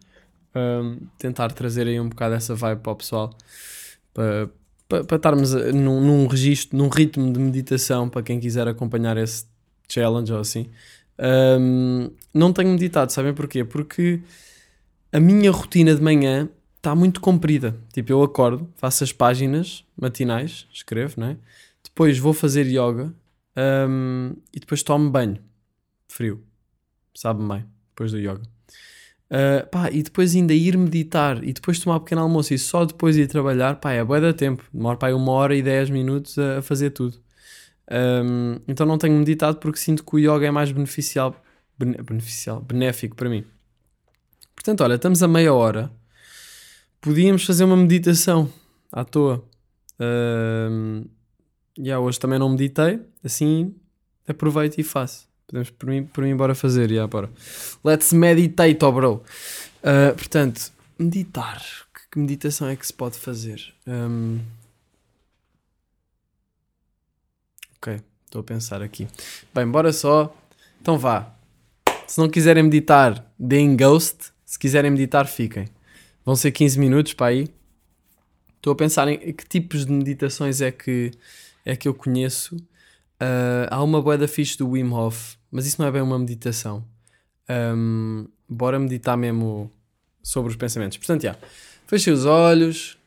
um, 0.56 0.98
tentar 1.18 1.52
trazer 1.52 1.86
aí 1.86 2.00
um 2.00 2.08
bocado 2.08 2.34
essa 2.34 2.54
vibe 2.54 2.80
para 2.80 2.92
o 2.92 2.96
pessoal 2.96 3.36
para, 4.14 4.48
para, 4.88 5.04
para 5.04 5.16
estarmos 5.16 5.52
num, 5.52 6.00
num 6.00 6.26
registro, 6.26 6.76
num 6.76 6.88
ritmo 6.88 7.32
de 7.32 7.38
meditação 7.38 8.08
para 8.08 8.22
quem 8.22 8.40
quiser 8.40 8.66
acompanhar 8.66 9.16
esse 9.18 9.44
challenge 9.88 10.32
ou 10.32 10.40
assim. 10.40 10.70
Um, 11.18 12.10
não 12.32 12.52
tenho 12.52 12.70
meditado, 12.70 13.12
sabem 13.12 13.34
porquê? 13.34 13.64
Porque 13.64 14.20
a 15.12 15.20
minha 15.20 15.50
rotina 15.50 15.94
de 15.94 16.02
manhã 16.02 16.48
está 16.76 16.94
muito 16.94 17.20
comprida. 17.20 17.76
Tipo, 17.92 18.12
eu 18.12 18.22
acordo, 18.22 18.68
faço 18.76 19.04
as 19.04 19.12
páginas 19.12 19.84
matinais, 19.96 20.66
escrevo, 20.72 21.20
né? 21.20 21.36
Depois 21.84 22.18
vou 22.18 22.32
fazer 22.32 22.66
yoga 22.66 23.12
um, 23.88 24.34
e 24.52 24.60
depois 24.60 24.82
tomo 24.82 25.10
banho 25.10 25.38
frio. 26.08 26.42
Sabe 27.14 27.46
bem, 27.46 27.64
depois 27.90 28.12
do 28.12 28.18
yoga. 28.18 28.55
Uh, 29.28 29.68
pá, 29.70 29.90
e 29.90 30.04
depois 30.04 30.36
ainda 30.36 30.54
ir 30.54 30.76
meditar 30.76 31.42
e 31.42 31.52
depois 31.52 31.80
tomar 31.80 31.96
um 31.96 32.00
pequeno 32.00 32.20
almoço 32.20 32.54
e 32.54 32.58
só 32.58 32.84
depois 32.84 33.16
ir 33.16 33.26
trabalhar, 33.26 33.76
pá, 33.76 33.92
é 33.92 34.04
boa 34.04 34.20
da 34.20 34.32
tempo. 34.32 34.64
Demora 34.72 34.96
pá, 34.96 35.10
uma 35.10 35.32
hora 35.32 35.54
e 35.54 35.62
dez 35.62 35.90
minutos 35.90 36.38
a, 36.38 36.58
a 36.58 36.62
fazer 36.62 36.90
tudo. 36.90 37.18
Um, 37.90 38.60
então 38.68 38.86
não 38.86 38.98
tenho 38.98 39.16
meditado 39.16 39.58
porque 39.58 39.78
sinto 39.78 40.04
que 40.04 40.16
o 40.16 40.18
yoga 40.18 40.46
é 40.46 40.50
mais 40.50 40.70
beneficial, 40.70 41.34
bene, 41.78 41.96
beneficial, 42.02 42.60
benéfico 42.60 43.16
para 43.16 43.28
mim. 43.28 43.44
Portanto, 44.54 44.82
olha, 44.82 44.94
estamos 44.94 45.22
a 45.22 45.28
meia 45.28 45.52
hora. 45.52 45.90
Podíamos 47.00 47.44
fazer 47.44 47.64
uma 47.64 47.76
meditação 47.76 48.50
à 48.92 49.04
toa. 49.04 49.44
Um, 50.00 51.04
yeah, 51.78 52.00
hoje 52.00 52.18
também 52.18 52.38
não 52.38 52.48
meditei, 52.48 53.00
assim 53.24 53.74
aproveito 54.26 54.78
e 54.78 54.82
faço. 54.82 55.28
Podemos 55.46 55.70
por 55.70 55.88
mim, 55.88 56.04
por 56.04 56.24
mim 56.24 56.36
bora 56.36 56.54
fazer, 56.54 56.90
yeah, 56.90 57.08
bora. 57.08 57.30
Let's 57.84 58.12
meditate, 58.12 58.84
oh 58.84 58.92
bro. 58.92 59.22
Uh, 59.78 60.14
portanto, 60.16 60.72
meditar. 60.98 61.62
Que, 61.94 62.00
que, 62.10 62.18
meditação 62.18 62.68
é 62.68 62.74
que 62.74 62.84
se 62.86 62.92
pode 62.92 63.16
fazer? 63.16 63.72
Um... 63.86 64.40
Ok, 67.76 68.00
estou 68.24 68.40
a 68.40 68.44
pensar 68.44 68.82
aqui. 68.82 69.06
Bem, 69.54 69.68
bora 69.68 69.92
só. 69.92 70.36
Então 70.80 70.98
vá. 70.98 71.32
Se 72.08 72.18
não 72.18 72.28
quiserem 72.28 72.64
meditar, 72.64 73.24
deem 73.38 73.76
ghost. 73.76 74.32
Se 74.44 74.58
quiserem 74.58 74.90
meditar, 74.90 75.26
fiquem. 75.26 75.68
Vão 76.24 76.34
ser 76.34 76.50
15 76.50 76.78
minutos 76.78 77.14
para 77.14 77.26
aí. 77.26 77.48
Estou 78.56 78.72
a 78.72 78.76
pensar 78.76 79.06
em 79.06 79.32
que 79.32 79.46
tipos 79.46 79.86
de 79.86 79.92
meditações 79.92 80.60
é 80.60 80.72
que, 80.72 81.12
é 81.64 81.76
que 81.76 81.86
eu 81.86 81.94
conheço. 81.94 82.56
Ah, 83.18 83.68
há 83.70 83.82
uma 83.82 84.00
boeda 84.02 84.28
fixe 84.28 84.56
do 84.58 84.70
Wim 84.70 84.92
Hof, 84.92 85.36
mas 85.50 85.66
isso 85.66 85.80
não 85.80 85.88
é 85.88 85.92
bem 85.92 86.02
uma 86.02 86.18
meditação. 86.18 86.84
Ahm, 87.48 88.26
bora 88.48 88.78
meditar 88.78 89.16
mesmo 89.16 89.70
sobre 90.22 90.50
os 90.50 90.56
pensamentos. 90.56 90.98
Portanto, 90.98 91.22
já. 91.22 91.36
Fechem 91.86 92.12
os 92.12 92.24
olhos 92.26 92.98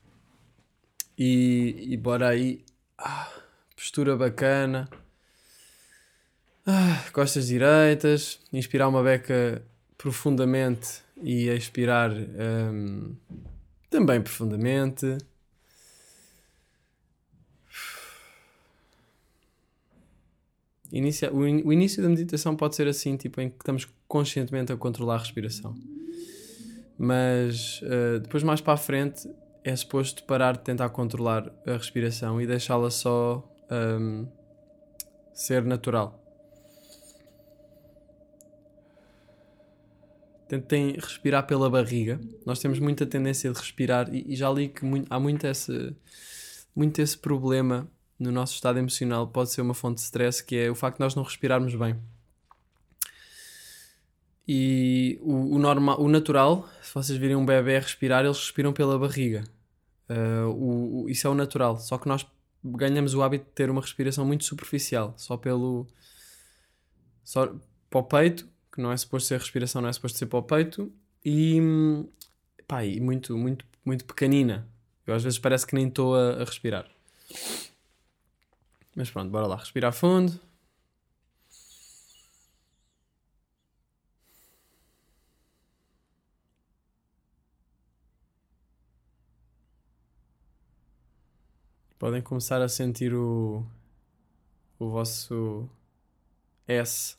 e, 1.18 1.88
e 1.90 1.98
bora 1.98 2.30
aí. 2.30 2.64
Ah, 2.98 3.30
postura 3.76 4.16
bacana. 4.16 4.90
Ah, 6.66 7.04
costas 7.12 7.48
direitas. 7.48 8.40
Inspirar 8.54 8.88
uma 8.88 9.04
beca 9.04 9.62
profundamente 9.98 11.02
e 11.22 11.48
expirar 11.50 12.12
ahm, 12.12 13.16
também 13.90 14.22
profundamente. 14.22 15.18
Inicia, 20.92 21.32
o, 21.34 21.48
in- 21.48 21.62
o 21.64 21.72
início 21.72 22.02
da 22.02 22.10
meditação 22.10 22.56
pode 22.56 22.76
ser 22.76 22.88
assim, 22.88 23.16
tipo, 23.16 23.40
em 23.40 23.50
que 23.50 23.58
estamos 23.58 23.88
conscientemente 24.08 24.72
a 24.72 24.78
controlar 24.78 25.16
a 25.16 25.20
respiração. 25.20 25.76
Mas 26.98 27.80
eh, 27.84 28.20
depois, 28.20 28.44
mais 28.44 28.60
para 28.60 28.74
a 28.74 28.78
frente, 28.78 29.30
é 29.64 29.76
suposto 29.76 30.24
parar 30.24 30.54
de 30.58 30.64
tentar 30.64 30.90
controlar 30.90 31.52
a 31.66 31.74
respiração 31.74 32.42
e 32.42 32.48
deixá-la 32.48 32.90
só 32.90 33.48
ahm, 33.70 34.26
ser 35.34 35.64
natural. 35.64 36.20
Tentem 40.48 40.94
respirar 40.94 41.46
pela 41.46 41.70
barriga. 41.70 42.20
Nós 42.46 42.60
temos 42.60 42.80
muita 42.80 43.06
tendência 43.06 43.52
de 43.52 43.60
respirar 43.60 44.14
e, 44.14 44.34
e 44.34 44.36
já 44.36 44.50
li 44.52 44.68
que 44.68 44.84
mui- 44.84 45.06
há 45.10 45.20
muito 45.20 45.46
esse, 45.46 45.96
muito 46.76 47.00
esse 47.00 47.16
problema 47.18 47.88
no 48.20 48.32
nosso 48.32 48.54
estado 48.56 48.78
emocional. 48.80 49.28
Pode 49.28 49.52
ser 49.52 49.62
uma 49.62 49.74
fonte 49.74 49.96
de 49.96 50.02
stress, 50.02 50.44
que 50.44 50.56
é 50.56 50.70
o 50.70 50.76
facto 50.76 50.98
de 50.98 51.04
nós 51.04 51.16
não 51.16 51.24
respirarmos 51.24 51.74
bem. 51.76 51.96
E 54.48 55.20
o, 55.22 55.56
o, 55.56 55.60
normal, 55.60 56.02
o 56.02 56.10
natural, 56.10 56.68
se 56.82 56.94
vocês 56.94 57.18
virem 57.18 57.36
um 57.36 57.46
bebê 57.46 57.78
respirar, 57.78 58.26
eles 58.26 58.38
respiram 58.38 58.74
pela 58.74 58.98
barriga. 58.98 59.44
Ah, 60.08 60.48
o, 60.48 61.04
o- 61.04 61.10
isso 61.10 61.28
é 61.28 61.30
o 61.30 61.36
natural. 61.36 61.78
Só 61.78 61.98
que 61.98 62.08
nós 62.08 62.26
ganhamos 62.64 63.14
o 63.14 63.22
hábito 63.22 63.46
de 63.46 63.52
ter 63.52 63.70
uma 63.70 63.82
respiração 63.82 64.26
muito 64.26 64.44
superficial, 64.44 65.14
só 65.18 65.38
pelo. 65.38 65.88
só 67.24 67.54
para 67.90 68.00
o 68.00 68.04
peito, 68.04 68.48
que 68.74 68.82
não 68.82 68.92
é 68.92 68.98
suposto 68.98 69.28
ser 69.28 69.40
respiração, 69.40 69.82
não 69.82 69.90
é 69.90 69.94
suposto 69.94 70.18
ser 70.18 70.26
para 70.26 70.40
o 70.40 70.44
peito, 70.44 70.92
e. 71.24 71.60
pá, 72.68 72.84
e 72.84 73.00
muito, 73.00 73.38
muito, 73.38 73.66
muito 73.86 74.04
pequenina. 74.06 74.68
Eu 75.06 75.14
às 75.14 75.24
vezes 75.24 75.38
parece 75.40 75.66
que 75.66 75.76
nem 75.76 75.88
estou 75.88 76.16
a, 76.16 76.42
a 76.42 76.44
respirar. 76.44 76.88
Mas 79.00 79.10
pronto, 79.10 79.32
bora 79.32 79.48
lá. 79.48 79.56
Respirar 79.56 79.94
fundo. 79.94 80.38
Podem 91.98 92.22
começar 92.22 92.62
a 92.62 92.68
sentir 92.68 93.14
o, 93.14 93.66
o 94.78 94.90
vosso 94.90 95.70
S 96.68 97.18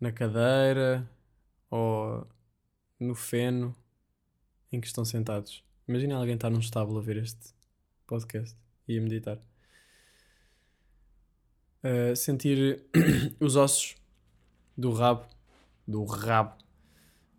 na 0.00 0.10
cadeira 0.12 1.06
ou 1.70 2.26
no 2.98 3.14
feno 3.14 3.76
em 4.72 4.80
que 4.80 4.86
estão 4.86 5.04
sentados. 5.04 5.62
Imagina 5.86 6.16
alguém 6.16 6.36
estar 6.36 6.48
num 6.48 6.58
estábulo 6.58 7.00
a 7.00 7.02
ver 7.02 7.18
este 7.18 7.54
podcast 8.06 8.56
e 8.88 8.98
a 8.98 9.02
meditar. 9.02 9.53
Uh, 11.84 12.16
sentir 12.16 12.82
os 13.38 13.56
ossos 13.56 13.94
do 14.76 14.90
rabo, 14.90 15.26
do 15.86 16.02
rabo, 16.04 16.56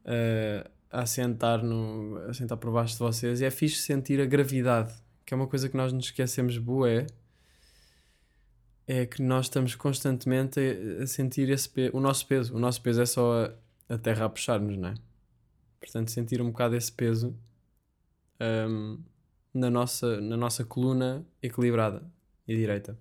uh, 0.05 0.69
a 0.91 1.01
assentar, 1.01 1.63
no, 1.63 2.17
a 2.27 2.29
assentar 2.29 2.58
por 2.58 2.71
baixo 2.71 2.93
de 2.93 2.99
vocês. 2.99 3.41
E 3.41 3.45
é 3.45 3.49
fixe 3.49 3.81
sentir 3.81 4.21
a 4.21 4.25
gravidade, 4.25 4.93
que 5.25 5.34
é 5.34 5.38
uma 5.38 5.47
coisa 5.47 5.67
que 5.67 5.75
nós 5.75 5.91
nos 5.91 6.05
esquecemos, 6.05 6.58
bué. 6.58 7.08
É 8.88 9.05
que 9.08 9.19
nós 9.19 9.47
estamos 9.47 9.73
constantemente 9.73 10.60
a, 11.01 11.08
sentir 11.08 11.49
esse 11.49 11.69
o 11.91 11.99
nosso 11.99 12.27
peso. 12.27 12.55
O 12.55 12.60
nosso 12.60 12.81
peso 12.81 13.01
é 13.01 13.05
só 13.05 13.45
a, 13.89 13.95
a 13.95 13.97
terra 13.97 14.25
a 14.25 14.29
puxar-nos, 14.29 14.77
não 14.77 14.89
é? 14.89 14.93
Portanto, 15.79 16.12
sentir 16.12 16.39
um 16.41 16.51
bocado 16.51 16.75
esse 16.75 16.91
peso 16.91 17.36
um, 18.39 18.99
na, 19.53 19.69
nossa, 19.69 20.19
na 20.21 20.38
nossa 20.38 20.63
coluna 20.63 21.25
equilibrada 21.41 22.03
e 22.47 22.55
direita. 22.55 22.97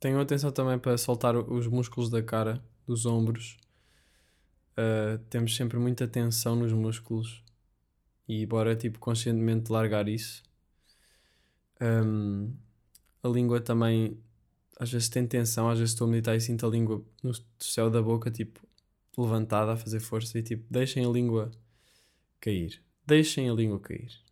Tenham 0.00 0.18
atenção 0.18 0.50
também 0.50 0.78
para 0.78 0.96
soltar 0.96 1.36
os 1.36 1.66
músculos 1.66 2.08
da 2.08 2.22
cara, 2.22 2.64
dos 2.86 3.04
ombros. 3.04 3.58
Uh, 4.72 5.18
temos 5.28 5.54
sempre 5.54 5.78
muita 5.78 6.08
tensão 6.08 6.56
nos 6.56 6.72
músculos 6.72 7.44
e 8.26 8.46
bora 8.46 8.74
tipo 8.74 8.98
conscientemente 8.98 9.70
largar 9.70 10.08
isso. 10.08 10.42
Um, 11.82 12.54
a 13.22 13.28
língua 13.28 13.60
também 13.60 14.18
às 14.78 14.90
vezes 14.90 15.10
tem 15.10 15.26
tensão, 15.26 15.68
às 15.68 15.78
vezes 15.78 15.92
estou 15.92 16.06
a 16.06 16.10
meditar 16.10 16.34
e 16.34 16.40
sinto 16.40 16.64
a 16.66 16.70
língua 16.70 17.04
no 17.22 17.32
céu 17.58 17.90
da 17.90 18.00
boca 18.00 18.30
tipo 18.30 18.66
levantada 19.18 19.72
a 19.72 19.76
fazer 19.76 20.00
força 20.00 20.38
e 20.38 20.42
tipo 20.42 20.64
deixem 20.70 21.04
a 21.04 21.08
língua 21.10 21.50
cair. 22.40 22.82
Deixem 23.06 23.50
a 23.50 23.52
língua 23.52 23.78
cair. 23.78 24.29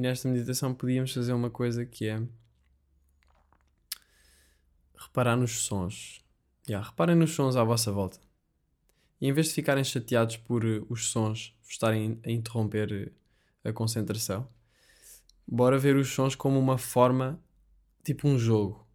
E 0.00 0.02
nesta 0.02 0.26
meditação 0.26 0.72
podíamos 0.72 1.12
fazer 1.12 1.34
uma 1.34 1.50
coisa 1.50 1.84
que 1.84 2.06
é 2.06 2.22
reparar 4.96 5.36
nos 5.36 5.64
sons. 5.66 6.24
Yeah, 6.66 6.88
reparem 6.88 7.14
nos 7.14 7.34
sons 7.34 7.54
à 7.54 7.62
vossa 7.62 7.92
volta. 7.92 8.18
E 9.20 9.28
em 9.28 9.32
vez 9.34 9.48
de 9.48 9.52
ficarem 9.52 9.84
chateados 9.84 10.38
por 10.38 10.64
uh, 10.64 10.86
os 10.88 11.10
sons 11.10 11.54
estarem 11.68 12.18
a 12.24 12.30
interromper 12.30 13.12
uh, 13.12 13.68
a 13.68 13.74
concentração, 13.74 14.48
bora 15.46 15.78
ver 15.78 15.96
os 15.96 16.08
sons 16.08 16.34
como 16.34 16.58
uma 16.58 16.78
forma, 16.78 17.38
tipo 18.02 18.26
um 18.26 18.38
jogo. 18.38 18.88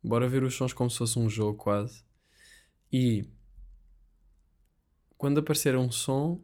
Bora 0.00 0.28
ver 0.28 0.44
os 0.44 0.54
sons 0.54 0.72
como 0.72 0.88
se 0.88 0.98
fosse 0.98 1.18
um 1.18 1.28
jogo 1.28 1.58
quase. 1.58 2.04
E 2.92 3.28
quando 5.18 5.40
aparecer 5.40 5.76
um 5.76 5.90
som, 5.90 6.40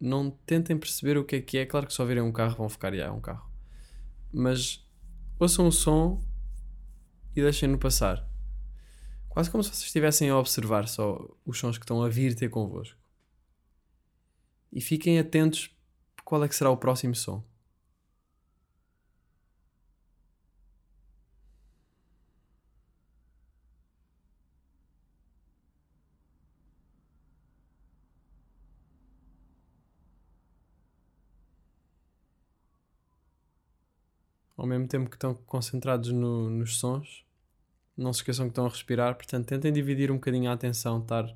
não 0.00 0.30
tentem 0.30 0.78
perceber 0.78 1.16
o 1.16 1.24
que 1.24 1.36
é 1.36 1.40
que 1.40 1.58
é. 1.58 1.66
Claro 1.66 1.86
que 1.86 1.92
só 1.92 2.04
virem 2.04 2.22
um 2.22 2.32
carro 2.32 2.56
vão 2.56 2.68
ficar, 2.68 2.94
já, 2.94 3.04
é 3.04 3.10
um 3.10 3.20
carro. 3.20 3.50
Mas 4.32 4.86
ouçam 5.38 5.66
o 5.66 5.72
som 5.72 6.24
e 7.34 7.40
deixem-no 7.40 7.78
passar. 7.78 8.28
Quase 9.28 9.50
como 9.50 9.64
se 9.64 9.70
vocês 9.70 9.86
estivessem 9.86 10.30
a 10.30 10.38
observar 10.38 10.86
só 10.86 11.18
os 11.44 11.58
sons 11.58 11.76
que 11.76 11.84
estão 11.84 12.02
a 12.02 12.08
vir 12.08 12.34
ter 12.34 12.48
convosco. 12.48 12.98
E 14.72 14.80
fiquem 14.80 15.18
atentos 15.18 15.70
qual 16.24 16.42
é 16.44 16.48
que 16.48 16.54
será 16.54 16.70
o 16.70 16.76
próximo 16.76 17.14
som. 17.14 17.44
Ao 34.64 34.68
mesmo 34.68 34.88
tempo 34.88 35.10
que 35.10 35.16
estão 35.16 35.34
concentrados 35.34 36.10
no- 36.12 36.50
nos 36.50 36.78
sons, 36.78 37.24
não 37.96 38.12
se 38.12 38.20
esqueçam 38.20 38.46
que 38.46 38.52
estão 38.52 38.66
a 38.66 38.70
respirar, 38.70 39.16
portanto 39.16 39.46
tentem 39.48 39.72
dividir 39.72 40.10
um 40.12 40.16
bocadinho 40.16 40.50
a 40.50 40.54
atenção, 40.54 41.00
estar, 41.02 41.34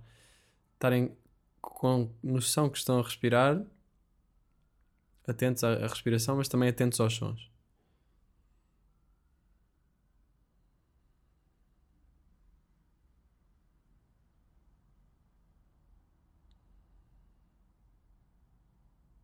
estarem 0.74 1.16
com 1.62 2.10
noção 2.22 2.70
que 2.70 2.78
estão 2.78 3.00
a 3.00 3.02
respirar, 3.02 3.62
atentos 5.28 5.62
à, 5.62 5.74
à 5.74 5.86
respiração, 5.86 6.36
mas 6.36 6.48
também 6.48 6.68
atentos 6.68 6.98
aos 7.00 7.14
sons. 7.14 7.48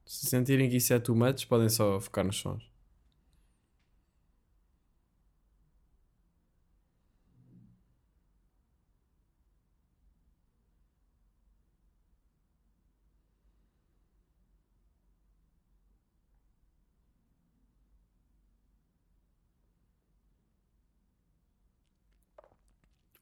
Se 0.06 0.24
sentirem 0.26 0.70
que 0.70 0.76
isso 0.78 0.94
é 0.94 0.98
too 0.98 1.14
much, 1.14 1.44
podem 1.46 1.68
só 1.68 2.00
focar 2.00 2.24
nos 2.24 2.36
sons. 2.38 2.64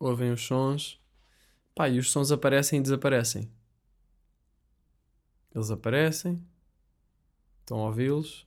Ouvem 0.04 0.32
os 0.32 0.44
sons, 0.44 1.00
pá, 1.74 1.88
e 1.88 1.98
os 1.98 2.10
sons 2.10 2.32
aparecem 2.32 2.80
e 2.80 2.82
desaparecem. 2.82 3.48
Eles 5.54 5.70
aparecem, 5.70 6.44
estão 7.60 7.78
a 7.78 7.86
ouvi-los, 7.86 8.46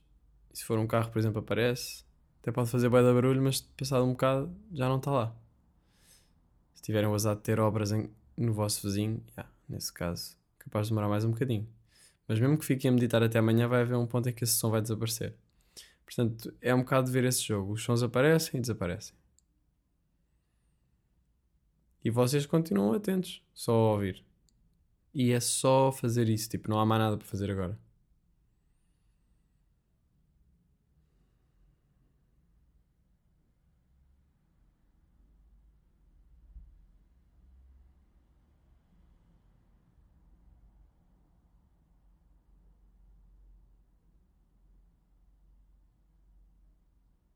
e 0.52 0.58
se 0.58 0.64
for 0.64 0.78
um 0.78 0.86
carro, 0.86 1.10
por 1.10 1.18
exemplo, 1.18 1.38
aparece, 1.38 2.04
até 2.40 2.52
pode 2.52 2.70
fazer 2.70 2.90
bem 2.90 3.00
de 3.00 3.12
barulho, 3.12 3.42
mas 3.42 3.60
passado 3.60 4.04
um 4.04 4.12
bocado 4.12 4.54
já 4.72 4.88
não 4.88 4.98
está 4.98 5.10
lá. 5.10 5.36
Se 6.74 6.82
tiverem 6.82 7.08
o 7.08 7.14
azar 7.14 7.34
de 7.36 7.42
ter 7.42 7.58
obras 7.58 7.90
em- 7.90 8.10
no 8.36 8.52
vosso 8.52 8.86
vizinho, 8.86 9.24
yeah, 9.30 9.50
nesse 9.68 9.92
caso, 9.92 10.36
capaz 10.58 10.86
de 10.86 10.90
demorar 10.90 11.08
mais 11.08 11.24
um 11.24 11.30
bocadinho. 11.30 11.66
Mas 12.28 12.38
mesmo 12.38 12.58
que 12.58 12.66
fiquem 12.66 12.90
a 12.90 12.92
meditar 12.92 13.22
até 13.22 13.38
amanhã, 13.38 13.66
vai 13.66 13.80
haver 13.80 13.96
um 13.96 14.06
ponto 14.06 14.28
em 14.28 14.32
que 14.32 14.44
esse 14.44 14.54
som 14.54 14.70
vai 14.70 14.82
desaparecer. 14.82 15.34
Portanto, 16.04 16.54
é 16.60 16.74
um 16.74 16.80
bocado 16.80 17.06
de 17.06 17.12
ver 17.12 17.24
esse 17.24 17.42
jogo. 17.42 17.72
Os 17.72 17.82
sons 17.82 18.02
aparecem 18.02 18.58
e 18.58 18.60
desaparecem. 18.60 19.16
E 22.06 22.10
vocês 22.10 22.46
continuam 22.46 22.92
atentos, 22.92 23.42
só 23.52 23.72
a 23.72 23.92
ouvir. 23.94 24.24
E 25.14 25.32
é 25.32 25.40
só 25.40 25.92
fazer 25.92 26.28
isso, 26.28 26.48
tipo, 26.48 26.70
não 26.70 26.78
há 26.80 26.86
mais 26.86 27.02
nada 27.02 27.16
para 27.18 27.26
fazer 27.26 27.50
agora. 27.50 27.78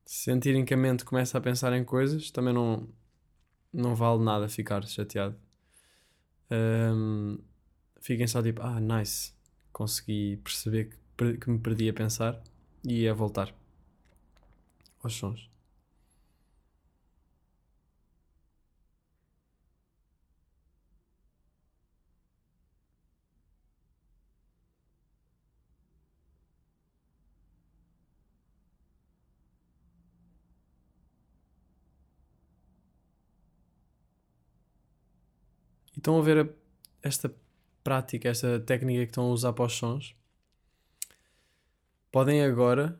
Se 0.05 0.25
sentirem 0.25 0.63
que 0.63 0.73
a 0.73 0.77
mente 0.77 1.03
começa 1.03 1.37
a 1.37 1.41
pensar 1.41 1.73
em 1.73 1.83
coisas, 1.83 2.29
também 2.31 2.53
não, 2.53 2.87
não 3.73 3.95
vale 3.95 4.23
nada 4.23 4.49
ficar 4.49 4.85
chateado. 4.85 5.35
Ahm, 6.49 7.37
fiquem 7.99 8.27
só 8.27 8.41
tipo, 8.41 8.61
ah, 8.61 8.79
nice, 8.79 9.33
consegui 9.71 10.37
perceber 10.37 10.89
que, 11.17 11.37
que 11.37 11.49
me 11.49 11.59
perdi 11.59 11.89
a 11.89 11.93
pensar 11.93 12.41
e 12.83 13.07
a 13.07 13.13
voltar 13.13 13.53
aos 15.03 15.13
sons. 15.13 15.50
Estão 36.01 36.17
a 36.19 36.21
ver 36.21 36.45
a- 36.45 36.49
esta 37.03 37.33
prática, 37.83 38.29
esta 38.29 38.59
técnica 38.59 39.05
que 39.05 39.11
estão 39.11 39.25
a 39.25 39.29
usar 39.29 39.53
para 39.53 39.65
os 39.65 39.73
sons. 39.73 40.15
Podem 42.11 42.43
agora 42.43 42.99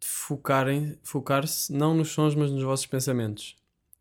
focarem, 0.00 0.98
focar-se 1.02 1.72
não 1.72 1.94
nos 1.94 2.08
sons, 2.10 2.34
mas 2.34 2.50
nos 2.50 2.62
vossos 2.62 2.86
pensamentos. 2.86 3.56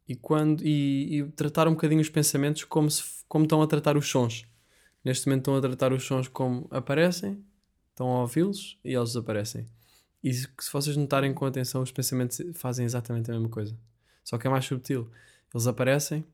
E, 0.07 0.15
quando, 0.15 0.63
e, 0.63 1.19
e 1.19 1.31
tratar 1.31 1.67
um 1.67 1.71
bocadinho 1.71 2.01
os 2.01 2.09
pensamentos 2.09 2.63
como, 2.63 2.89
se, 2.89 3.03
como 3.27 3.45
estão 3.45 3.61
a 3.61 3.67
tratar 3.67 3.97
os 3.97 4.07
sons. 4.07 4.45
Neste 5.03 5.27
momento 5.27 5.41
estão 5.41 5.55
a 5.57 5.61
tratar 5.61 5.93
os 5.93 6.03
sons 6.03 6.27
como 6.27 6.67
aparecem, 6.71 7.43
estão 7.89 8.07
a 8.07 8.21
ouvi-los 8.21 8.77
e 8.83 8.93
eles 8.93 9.09
desaparecem. 9.09 9.65
E 10.23 10.33
se 10.33 10.47
se 10.59 10.71
vocês 10.71 10.97
notarem 10.97 11.33
com 11.33 11.45
atenção, 11.45 11.81
os 11.81 11.91
pensamentos 11.91 12.39
fazem 12.53 12.85
exatamente 12.85 13.29
a 13.29 13.33
mesma 13.33 13.49
coisa. 13.49 13.77
Só 14.23 14.37
que 14.37 14.47
é 14.47 14.49
mais 14.49 14.65
subtil. 14.65 15.09
Eles 15.53 15.67
aparecem 15.67 16.25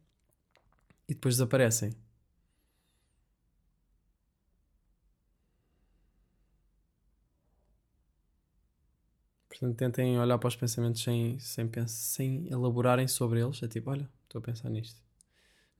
e 1.12 1.14
depois 1.14 1.36
desaparecem. 1.36 1.94
Portanto, 9.50 9.78
tentem 9.78 10.18
olhar 10.20 10.38
para 10.40 10.48
os 10.48 10.56
pensamentos 10.56 11.04
sem, 11.04 11.38
sem, 11.40 11.70
sem 11.88 12.48
elaborarem 12.52 13.08
sobre 13.08 13.40
eles. 13.42 13.62
É 13.62 13.68
tipo, 13.68 13.90
olha, 13.92 14.10
estou 14.24 14.40
a 14.40 14.42
pensar 14.42 14.70
nisto. 14.70 15.02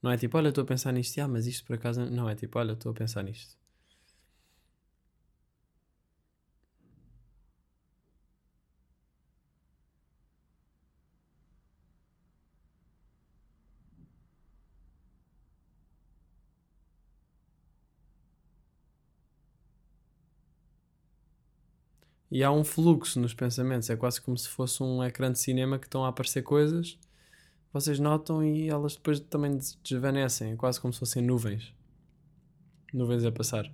Não 0.02 0.10
é 0.12 0.18
tipo, 0.18 0.38
olha, 0.38 0.50
estou 0.50 0.64
a 0.64 0.66
pensar 0.66 0.92
nisto. 0.92 1.18
Ah, 1.20 1.28
mas 1.28 1.46
isto 1.48 1.66
por 1.66 1.76
acaso. 1.76 2.06
Não, 2.10 2.28
é 2.30 2.36
tipo, 2.36 2.58
olha, 2.60 2.72
estou 2.74 2.92
a 2.92 2.96
pensar 2.96 3.24
nisto. 3.24 3.56
E 22.34 22.42
há 22.42 22.50
um 22.50 22.64
fluxo 22.64 23.20
nos 23.20 23.34
pensamentos. 23.34 23.90
É 23.90 23.96
quase 23.96 24.18
como 24.18 24.38
se 24.38 24.48
fosse 24.48 24.82
um 24.82 25.04
ecrã 25.04 25.30
de 25.30 25.38
cinema 25.38 25.78
que 25.78 25.86
estão 25.86 26.02
a 26.02 26.08
aparecer 26.08 26.42
coisas. 26.42 26.98
Vocês 27.70 27.98
notam 28.00 28.42
e 28.42 28.70
elas 28.70 28.96
depois 28.96 29.20
também 29.20 29.54
des- 29.54 29.78
desvanecem. 29.84 30.52
É 30.52 30.56
quase 30.56 30.80
como 30.80 30.94
se 30.94 30.98
fossem 30.98 31.22
nuvens. 31.22 31.74
Nuvens 32.92 33.24
a 33.26 33.30
passar. 33.30 33.70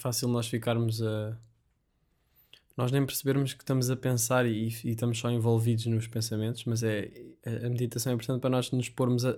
Fácil 0.00 0.28
nós 0.28 0.48
ficarmos 0.48 1.02
a. 1.02 1.36
Nós 2.76 2.90
nem 2.90 3.04
percebermos 3.04 3.52
que 3.52 3.62
estamos 3.62 3.90
a 3.90 3.96
pensar 3.96 4.46
e, 4.46 4.68
e 4.84 4.90
estamos 4.90 5.18
só 5.18 5.30
envolvidos 5.30 5.86
nos 5.86 6.06
pensamentos, 6.06 6.64
mas 6.64 6.82
é 6.82 7.10
a 7.44 7.66
a 7.66 7.70
meditação 7.70 8.12
é 8.12 8.14
importante 8.14 8.40
para 8.40 8.50
nós 8.50 8.70
nos 8.70 8.88
pormos 8.88 9.24
a. 9.24 9.36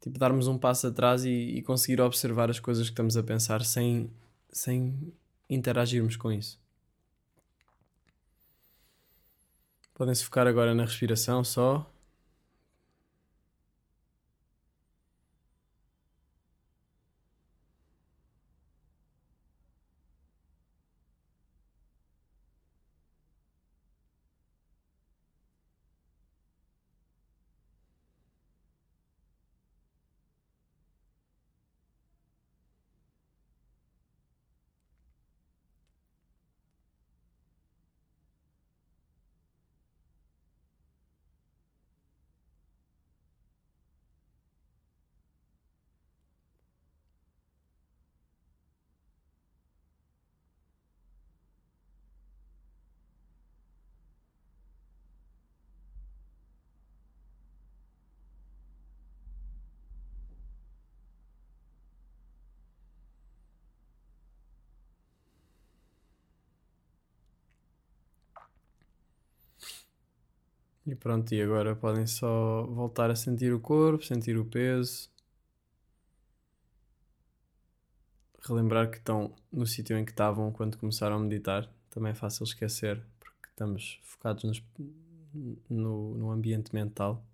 Tipo, 0.00 0.18
darmos 0.18 0.48
um 0.48 0.58
passo 0.58 0.88
atrás 0.88 1.24
e, 1.24 1.30
e 1.30 1.62
conseguir 1.62 2.00
observar 2.00 2.50
as 2.50 2.58
coisas 2.58 2.86
que 2.86 2.92
estamos 2.92 3.16
a 3.16 3.22
pensar 3.22 3.64
sem, 3.64 4.10
sem 4.50 5.12
interagirmos 5.48 6.16
com 6.16 6.32
isso. 6.32 6.60
Podem-se 9.94 10.24
focar 10.24 10.48
agora 10.48 10.74
na 10.74 10.84
respiração 10.84 11.44
só. 11.44 11.91
Pronto, 71.02 71.32
e 71.34 71.42
agora 71.42 71.74
podem 71.76 72.06
só 72.06 72.64
voltar 72.66 73.10
a 73.10 73.16
sentir 73.16 73.52
o 73.52 73.60
corpo, 73.60 74.04
sentir 74.04 74.36
o 74.38 74.44
peso. 74.44 75.10
Relembrar 78.46 78.90
que 78.90 78.98
estão 78.98 79.34
no 79.50 79.66
sítio 79.66 79.96
em 79.96 80.04
que 80.04 80.10
estavam 80.10 80.52
quando 80.52 80.76
começaram 80.76 81.16
a 81.16 81.18
meditar. 81.18 81.66
Também 81.90 82.12
é 82.12 82.14
fácil 82.14 82.44
esquecer, 82.44 83.00
porque 83.18 83.48
estamos 83.48 84.00
focados 84.02 84.44
nos- 84.44 84.62
no, 85.68 86.14
no 86.14 86.30
ambiente 86.30 86.74
mental. 86.74 87.24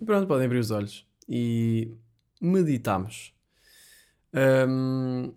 E 0.00 0.04
pronto, 0.04 0.26
podem 0.26 0.46
abrir 0.46 0.58
os 0.58 0.70
olhos. 0.70 1.06
E 1.28 1.92
meditamos. 2.40 3.32
Hum, 4.34 5.32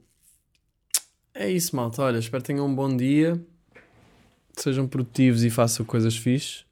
é 1.34 1.50
isso, 1.50 1.76
malta. 1.76 2.02
Olha, 2.02 2.20
espero 2.20 2.44
que 2.44 2.48
tenham 2.48 2.66
um 2.66 2.76
bom 2.76 2.96
dia. 2.96 3.42
Sejam 4.56 4.88
produtivos 4.88 5.44
e 5.44 5.50
façam 5.50 5.86
coisas 5.86 6.16
fixes. 6.16 6.66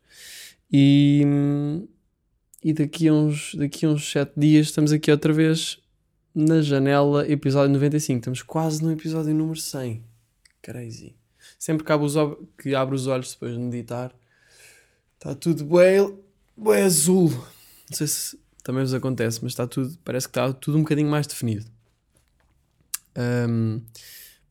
E, 0.72 1.24
e 2.64 2.74
daqui, 2.74 3.08
a 3.08 3.14
uns, 3.14 3.56
daqui 3.56 3.88
uns 3.88 4.10
7 4.12 4.34
dias 4.38 4.68
estamos 4.68 4.92
aqui 4.92 5.12
outra 5.12 5.34
vez 5.34 5.80
na 6.34 6.62
janela, 6.62 7.28
episódio 7.30 7.74
95. 7.74 8.20
Estamos 8.20 8.42
quase 8.44 8.84
no 8.84 8.92
episódio 8.92 9.34
número 9.34 9.60
100. 9.60 10.04
Crazy. 10.62 11.16
Sempre 11.58 11.84
que 11.84 11.92
abro 11.92 12.06
os, 12.06 12.16
que 12.58 12.76
abro 12.76 12.96
os 12.96 13.08
olhos 13.08 13.34
depois 13.34 13.54
de 13.54 13.60
meditar, 13.60 14.14
está 15.16 15.36
tudo 15.36 15.66
bué, 15.66 15.98
bué 16.56 16.84
azul. 16.84 17.30
Não 17.30 17.98
sei 17.98 18.08
se 18.08 18.40
também 18.64 18.84
vos 18.84 18.94
acontece, 18.94 19.40
mas 19.42 19.54
está 19.54 19.68
tudo, 19.68 19.98
parece 20.06 20.28
que 20.28 20.32
está 20.32 20.54
tudo 20.54 20.78
um 20.78 20.82
bocadinho 20.82 21.10
mais 21.10 21.28
definido. 21.28 21.66
Um, 23.18 23.82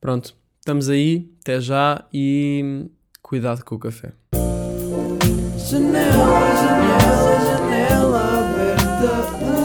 pronto, 0.00 0.34
estamos 0.58 0.88
aí, 0.88 1.30
até 1.40 1.60
já 1.60 2.04
e 2.12 2.86
cuidado 3.22 3.64
com 3.64 3.74
o 3.74 3.78
café. 3.78 4.12
Janela, 5.56 6.56
janela, 6.56 7.40
janela 7.46 8.20
aberta. 8.40 9.59